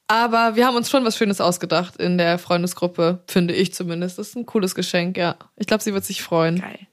Aber 0.07 0.55
wir 0.55 0.65
haben 0.65 0.75
uns 0.75 0.89
schon 0.89 1.05
was 1.05 1.15
Schönes 1.15 1.39
ausgedacht 1.39 1.95
in 1.97 2.17
der 2.17 2.37
Freundesgruppe, 2.37 3.23
finde 3.27 3.53
ich 3.53 3.73
zumindest. 3.73 4.17
Das 4.17 4.29
ist 4.29 4.35
ein 4.35 4.45
cooles 4.45 4.75
Geschenk, 4.75 5.15
ja. 5.17 5.37
Ich 5.55 5.67
glaube, 5.67 5.83
sie 5.83 5.93
wird 5.93 6.03
sich 6.03 6.21
freuen. 6.21 6.59
Geil. 6.59 6.88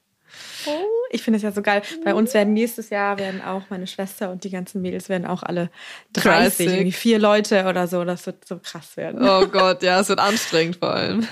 Oh, 0.67 0.85
ich 1.11 1.21
finde 1.21 1.37
es 1.37 1.43
ja 1.43 1.51
so 1.51 1.61
geil. 1.61 1.81
Bei 2.03 2.13
uns 2.13 2.33
werden 2.33 2.53
nächstes 2.53 2.89
Jahr 2.89 3.17
werden 3.17 3.41
auch 3.41 3.63
meine 3.69 3.87
Schwester 3.87 4.31
und 4.31 4.43
die 4.43 4.49
ganzen 4.49 4.81
Mädels 4.81 5.09
werden 5.09 5.25
auch 5.25 5.43
alle 5.43 5.69
30, 6.13 6.31
30. 6.31 6.67
irgendwie 6.67 6.91
vier 6.91 7.19
Leute 7.19 7.65
oder 7.65 7.87
so. 7.87 8.03
Das 8.03 8.25
wird 8.25 8.45
so 8.47 8.59
krass 8.59 8.97
werden. 8.97 9.27
Oh 9.27 9.47
Gott, 9.47 9.83
ja, 9.83 9.99
es 9.99 10.09
wird 10.09 10.19
anstrengend 10.19 10.77
vor 10.77 10.93
allem. 10.93 11.25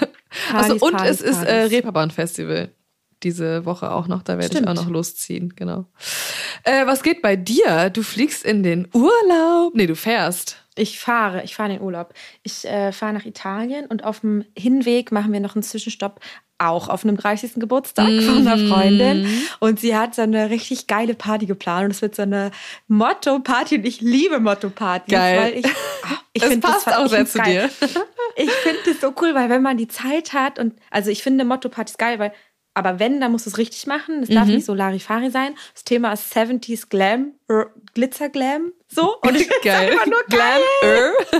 Partys, 0.49 0.71
also 0.71 0.85
und 0.85 0.97
Partys, 0.97 1.21
es 1.21 1.37
ist 1.37 1.43
äh, 1.43 1.63
Reeperbahn 1.63 2.11
Festival 2.11 2.69
diese 3.23 3.65
Woche 3.65 3.91
auch 3.91 4.07
noch. 4.07 4.23
Da 4.23 4.37
werde 4.37 4.59
ich 4.59 4.67
auch 4.67 4.73
noch 4.73 4.89
losziehen, 4.89 5.53
genau. 5.55 5.85
Äh, 6.63 6.85
was 6.85 7.03
geht 7.03 7.21
bei 7.21 7.35
dir? 7.35 7.89
Du 7.89 8.03
fliegst 8.03 8.45
in 8.45 8.63
den 8.63 8.87
Urlaub. 8.93 9.73
Nee, 9.73 9.87
du 9.87 9.95
fährst. 9.95 10.64
Ich 10.77 10.99
fahre, 10.99 11.43
ich 11.43 11.55
fahre 11.55 11.71
in 11.71 11.77
den 11.77 11.85
Urlaub. 11.85 12.13
Ich 12.43 12.65
äh, 12.65 12.91
fahre 12.91 13.13
nach 13.13 13.25
Italien 13.25 13.85
und 13.87 14.03
auf 14.03 14.19
dem 14.19 14.45
Hinweg 14.57 15.11
machen 15.11 15.31
wir 15.31 15.39
noch 15.39 15.55
einen 15.55 15.63
Zwischenstopp 15.63 16.19
auch 16.57 16.87
auf 16.87 17.03
einem 17.03 17.17
30. 17.17 17.55
Geburtstag 17.55 18.09
mm. 18.09 18.19
von 18.21 18.47
einer 18.47 18.57
Freundin. 18.57 19.27
Und 19.59 19.79
sie 19.79 19.95
hat 19.95 20.15
so 20.15 20.21
eine 20.21 20.49
richtig 20.49 20.87
geile 20.87 21.13
Party 21.13 21.45
geplant. 21.45 21.85
Und 21.85 21.91
es 21.91 22.01
wird 22.01 22.15
so 22.15 22.21
eine 22.21 22.51
Motto-Party. 22.87 23.77
Und 23.77 23.85
ich 23.85 24.01
liebe 24.01 24.39
Motto-Partys. 24.39 25.13
Geil. 25.13 25.39
Weil 25.39 25.59
ich, 25.59 25.65
ah, 25.65 26.17
ich 26.33 26.41
das 26.41 26.59
passt 26.59 26.87
das, 26.87 26.95
auch 26.95 27.07
sehr 27.07 27.25
zu 27.25 27.41
dir. 27.41 27.69
Ich 28.37 28.51
finde 28.51 28.79
das 28.85 28.99
so 28.99 29.13
cool, 29.21 29.33
weil 29.33 29.49
wenn 29.49 29.61
man 29.61 29.77
die 29.77 29.87
Zeit 29.87 30.33
hat 30.33 30.59
und 30.59 30.73
also 30.91 31.09
ich 31.09 31.23
finde 31.23 31.45
Motto-Partys 31.45 31.97
geil, 31.97 32.19
weil 32.19 32.33
aber 32.73 32.99
wenn, 32.99 33.21
dann 33.21 33.31
musst 33.31 33.45
du 33.45 33.49
es 33.49 33.57
richtig 33.57 33.87
machen. 33.87 34.23
Es 34.23 34.29
darf 34.29 34.45
mhm. 34.47 34.55
nicht 34.55 34.65
so 34.65 34.73
Larifari 34.73 35.31
sein. 35.31 35.55
Das 35.73 35.85
Thema 35.85 36.11
ist 36.11 36.35
70s 36.35 36.89
Glam, 36.89 37.31
Glitzer 37.93 38.29
Glam. 38.29 38.71
So. 38.87 39.17
Und 39.21 39.35
ich 39.39 39.49
geil. 39.61 39.91
Einfach 39.91 40.05
nur 40.07 40.23
Glam. 40.27 40.59
Geil. 40.81 41.11
oh, 41.31 41.39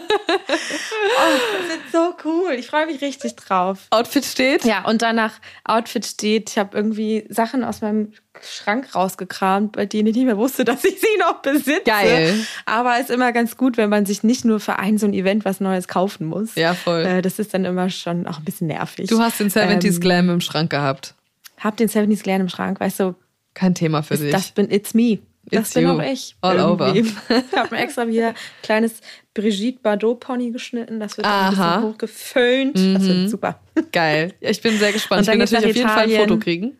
das 1.68 1.78
ist 1.78 1.92
so 1.92 2.14
cool. 2.24 2.54
Ich 2.54 2.68
freue 2.68 2.86
mich 2.86 3.02
richtig 3.02 3.36
drauf. 3.36 3.88
Outfit 3.90 4.24
steht? 4.26 4.66
Ja, 4.66 4.86
und 4.86 5.02
danach 5.02 5.34
Outfit 5.64 6.06
steht. 6.06 6.52
Ich 6.52 6.58
habe 6.58 6.78
irgendwie 6.78 7.26
Sachen 7.30 7.64
aus 7.64 7.82
meinem 7.82 8.14
Schrank 8.42 8.94
rausgekramt, 8.94 9.72
bei 9.74 9.86
denen 9.86 10.08
ich 10.10 10.16
nicht 10.16 10.26
mehr 10.26 10.38
wusste, 10.38 10.64
dass 10.66 10.84
ich 10.84 11.00
sie 11.00 11.18
noch 11.20 11.42
besitze. 11.42 11.82
Geil. 11.86 12.46
Aber 12.66 12.96
es 12.96 13.10
ist 13.10 13.12
immer 13.12 13.32
ganz 13.32 13.58
gut, 13.58 13.78
wenn 13.78 13.90
man 13.90 14.06
sich 14.06 14.24
nicht 14.24 14.46
nur 14.46 14.60
für 14.60 14.78
ein 14.78 14.98
so 14.98 15.08
ein 15.08 15.14
Event 15.14 15.44
was 15.44 15.60
Neues 15.60 15.88
kaufen 15.88 16.28
muss. 16.28 16.56
Ja, 16.56 16.74
voll. 16.74 17.02
Äh, 17.02 17.22
das 17.22 17.40
ist 17.40 17.54
dann 17.54 17.66
immer 17.66 17.90
schon 17.90 18.28
auch 18.28 18.38
ein 18.38 18.46
bisschen 18.46 18.68
nervig. 18.68 19.08
Du 19.10 19.20
hast 19.20 19.40
den 19.40 19.50
70s 19.50 19.86
ähm, 19.86 20.00
Glam 20.00 20.30
im 20.30 20.42
Schrank 20.42 20.70
gehabt 20.70 21.16
hab 21.58 21.78
den 21.78 21.90
70s 21.90 22.24
Glam 22.24 22.42
im 22.42 22.50
Schrank, 22.50 22.80
weißt 22.80 23.00
du. 23.02 23.16
Kein 23.54 23.74
Thema 23.74 24.04
für 24.04 24.18
dich. 24.18 24.32
Das 24.32 24.52
bin, 24.52 24.70
it's 24.70 24.94
me. 24.94 25.20
Das 25.52 25.74
bin 25.74 25.88
auch 25.88 26.02
ich. 26.02 26.36
All 26.42 26.58
irgendwie. 26.58 27.02
over. 27.02 27.16
Ich 27.52 27.58
habe 27.58 27.76
mir 27.76 27.82
extra 27.82 28.08
wieder 28.08 28.30
ein 28.30 28.36
kleines 28.64 29.02
Brigitte 29.34 29.80
Bardot 29.82 30.20
Pony 30.20 30.52
geschnitten. 30.52 31.00
Das 31.00 31.18
wird 31.18 31.28
ein 31.28 31.50
bisschen 31.52 31.84
hochgeföhnt. 31.84 32.78
Mhm. 32.78 32.94
Das 32.94 33.04
wird 33.04 33.18
mhm. 33.18 33.28
super. 33.28 33.60
Geil. 33.92 34.34
Ich 34.40 34.62
bin 34.62 34.78
sehr 34.80 34.92
gespannt. 34.92 35.22
Ich 35.24 35.28
will 35.28 35.38
natürlich 35.38 35.66
auf 35.66 35.76
jeden 35.76 35.90
Fall 35.90 36.10
ein 36.10 36.20
Foto 36.20 36.40
kriegen. 36.40 36.78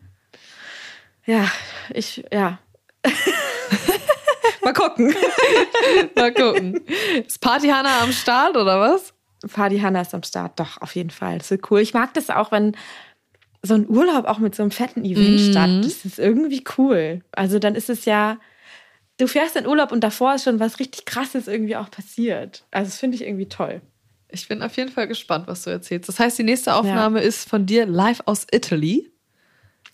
Ja, 1.26 1.50
ich, 1.92 2.24
ja. 2.32 2.58
Mal 4.62 4.72
gucken. 4.72 5.14
Mal 6.16 6.32
gucken. 6.32 6.80
Ist 7.26 7.40
Party 7.40 7.68
Hanna 7.68 8.00
am 8.02 8.12
Start 8.12 8.56
oder 8.56 8.80
was? 8.80 9.12
Party 9.52 9.78
Hanna 9.78 10.00
ist 10.00 10.14
am 10.14 10.22
Start, 10.22 10.58
doch, 10.58 10.80
auf 10.80 10.94
jeden 10.94 11.10
Fall. 11.10 11.38
Das 11.38 11.50
wird 11.50 11.70
cool. 11.70 11.80
Ich 11.80 11.94
mag 11.94 12.14
das 12.14 12.30
auch, 12.30 12.50
wenn 12.52 12.76
so 13.62 13.74
ein 13.74 13.88
Urlaub 13.88 14.24
auch 14.26 14.38
mit 14.38 14.54
so 14.54 14.62
einem 14.62 14.70
fetten 14.70 15.04
Event 15.04 15.40
mhm. 15.40 15.50
statt. 15.50 15.70
Das 15.84 16.04
ist 16.04 16.18
irgendwie 16.18 16.64
cool. 16.78 17.22
Also 17.32 17.58
dann 17.58 17.74
ist 17.74 17.90
es 17.90 18.04
ja, 18.04 18.38
du 19.18 19.26
fährst 19.26 19.56
in 19.56 19.66
Urlaub 19.66 19.92
und 19.92 20.00
davor 20.02 20.34
ist 20.34 20.44
schon 20.44 20.60
was 20.60 20.78
richtig 20.78 21.04
krasses 21.04 21.48
irgendwie 21.48 21.76
auch 21.76 21.90
passiert. 21.90 22.64
Also 22.70 22.90
das 22.90 22.98
finde 22.98 23.16
ich 23.16 23.24
irgendwie 23.24 23.48
toll. 23.48 23.80
Ich 24.28 24.48
bin 24.48 24.62
auf 24.62 24.76
jeden 24.76 24.90
Fall 24.90 25.06
gespannt, 25.06 25.46
was 25.46 25.62
du 25.62 25.70
erzählst. 25.70 26.08
Das 26.08 26.18
heißt, 26.18 26.38
die 26.38 26.42
nächste 26.42 26.74
Aufnahme 26.74 27.20
ja. 27.20 27.26
ist 27.26 27.48
von 27.48 27.64
dir 27.66 27.86
live 27.86 28.22
aus 28.26 28.46
Italy. 28.50 29.10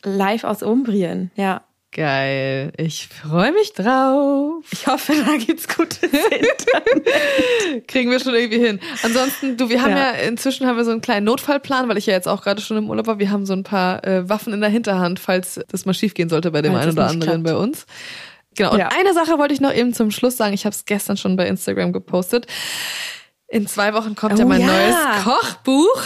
Live 0.05 0.45
aus 0.45 0.62
Umbrien, 0.62 1.31
ja. 1.37 1.62
Geil. 1.95 2.73
Ich 2.79 3.07
freue 3.09 3.53
mich 3.53 3.75
drauf. 3.75 4.64
Ich 4.73 4.87
hoffe, 4.87 5.12
da 5.27 5.37
gibt's 5.37 5.68
gutes 5.68 5.99
Internet. 6.03 7.87
Kriegen 7.87 8.11
wir 8.11 8.18
schon 8.18 8.35
irgendwie 8.35 8.61
hin. 8.61 8.81
Ansonsten, 9.03 9.59
du, 9.59 9.68
wir 9.68 9.83
haben 9.83 9.91
ja. 9.91 10.14
ja. 10.14 10.20
inzwischen 10.23 10.66
haben 10.66 10.79
wir 10.79 10.87
so 10.87 10.91
einen 10.91 11.03
kleinen 11.03 11.27
Notfallplan, 11.27 11.91
weil 11.91 11.99
ich 11.99 12.07
ja 12.07 12.14
jetzt 12.14 12.29
auch 12.29 12.43
gerade 12.43 12.62
schon 12.62 12.79
im 12.79 12.89
Urlaub 12.89 13.07
war. 13.07 13.18
Wir 13.18 13.31
haben 13.31 13.45
so 13.45 13.53
ein 13.53 13.62
paar 13.62 14.03
äh, 14.07 14.27
Waffen 14.27 14.55
in 14.55 14.62
der 14.62 14.70
Hinterhand, 14.70 15.20
falls 15.20 15.61
das 15.68 15.85
mal 15.85 15.93
schief 15.93 16.14
gehen 16.14 16.31
sollte 16.31 16.51
bei 16.51 16.62
dem 16.62 16.75
einen 16.75 16.93
oder 16.93 17.09
anderen 17.09 17.43
klappt. 17.43 17.59
bei 17.59 17.62
uns. 17.62 17.85
Genau. 18.55 18.72
Und 18.72 18.78
ja. 18.78 18.88
eine 18.88 19.14
Sache 19.14 19.38
wollte 19.38 19.55
ich 19.55 19.61
noch 19.61 19.72
eben 19.72 19.94
zum 19.94 20.11
Schluss 20.11 20.36
sagen. 20.36 20.55
Ich 20.55 20.64
habe 20.64 20.74
es 20.74 20.84
gestern 20.84 21.16
schon 21.16 21.36
bei 21.36 21.46
Instagram 21.46 21.92
gepostet. 21.92 22.46
In 23.48 23.66
zwei 23.66 23.92
Wochen 23.94 24.14
kommt 24.14 24.34
oh, 24.34 24.38
ja 24.38 24.44
mein 24.44 24.61
ja. 24.61 24.66
neues 24.66 25.24
Kochbuch. 25.24 26.03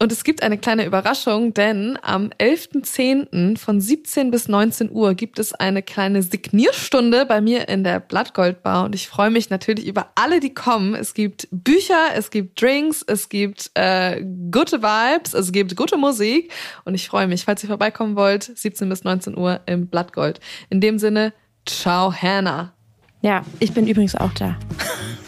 Und 0.00 0.12
es 0.12 0.22
gibt 0.22 0.44
eine 0.44 0.58
kleine 0.58 0.84
Überraschung, 0.84 1.54
denn 1.54 1.98
am 2.02 2.30
11.10. 2.38 3.58
von 3.58 3.80
17 3.80 4.30
bis 4.30 4.46
19 4.46 4.92
Uhr 4.92 5.14
gibt 5.14 5.40
es 5.40 5.52
eine 5.52 5.82
kleine 5.82 6.22
Signierstunde 6.22 7.26
bei 7.26 7.40
mir 7.40 7.68
in 7.68 7.82
der 7.82 7.98
Blattgoldbar. 7.98 8.84
Und 8.84 8.94
ich 8.94 9.08
freue 9.08 9.30
mich 9.30 9.50
natürlich 9.50 9.88
über 9.88 10.12
alle, 10.14 10.38
die 10.38 10.54
kommen. 10.54 10.94
Es 10.94 11.14
gibt 11.14 11.48
Bücher, 11.50 12.14
es 12.14 12.30
gibt 12.30 12.62
Drinks, 12.62 13.02
es 13.08 13.28
gibt 13.28 13.72
äh, 13.74 14.24
gute 14.52 14.82
Vibes, 14.82 15.34
es 15.34 15.50
gibt 15.50 15.74
gute 15.74 15.96
Musik. 15.96 16.52
Und 16.84 16.94
ich 16.94 17.08
freue 17.08 17.26
mich, 17.26 17.44
falls 17.44 17.64
ihr 17.64 17.68
vorbeikommen 17.68 18.14
wollt, 18.14 18.44
17 18.44 18.88
bis 18.88 19.02
19 19.02 19.36
Uhr 19.36 19.62
im 19.66 19.88
Blattgold. 19.88 20.38
In 20.70 20.80
dem 20.80 21.00
Sinne, 21.00 21.32
ciao 21.66 22.12
Hannah. 22.12 22.72
Ja, 23.20 23.42
ich 23.58 23.72
bin 23.72 23.86
übrigens 23.86 24.14
auch 24.14 24.32
da. 24.34 24.56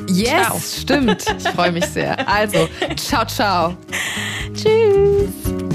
Yes, 0.08 0.30
ciao. 0.30 0.58
stimmt. 0.60 1.24
Ich 1.38 1.48
freue 1.50 1.72
mich 1.72 1.86
sehr. 1.86 2.28
Also, 2.28 2.68
ciao, 2.96 3.24
ciao. 3.26 3.76
Tschüss. 4.54 5.70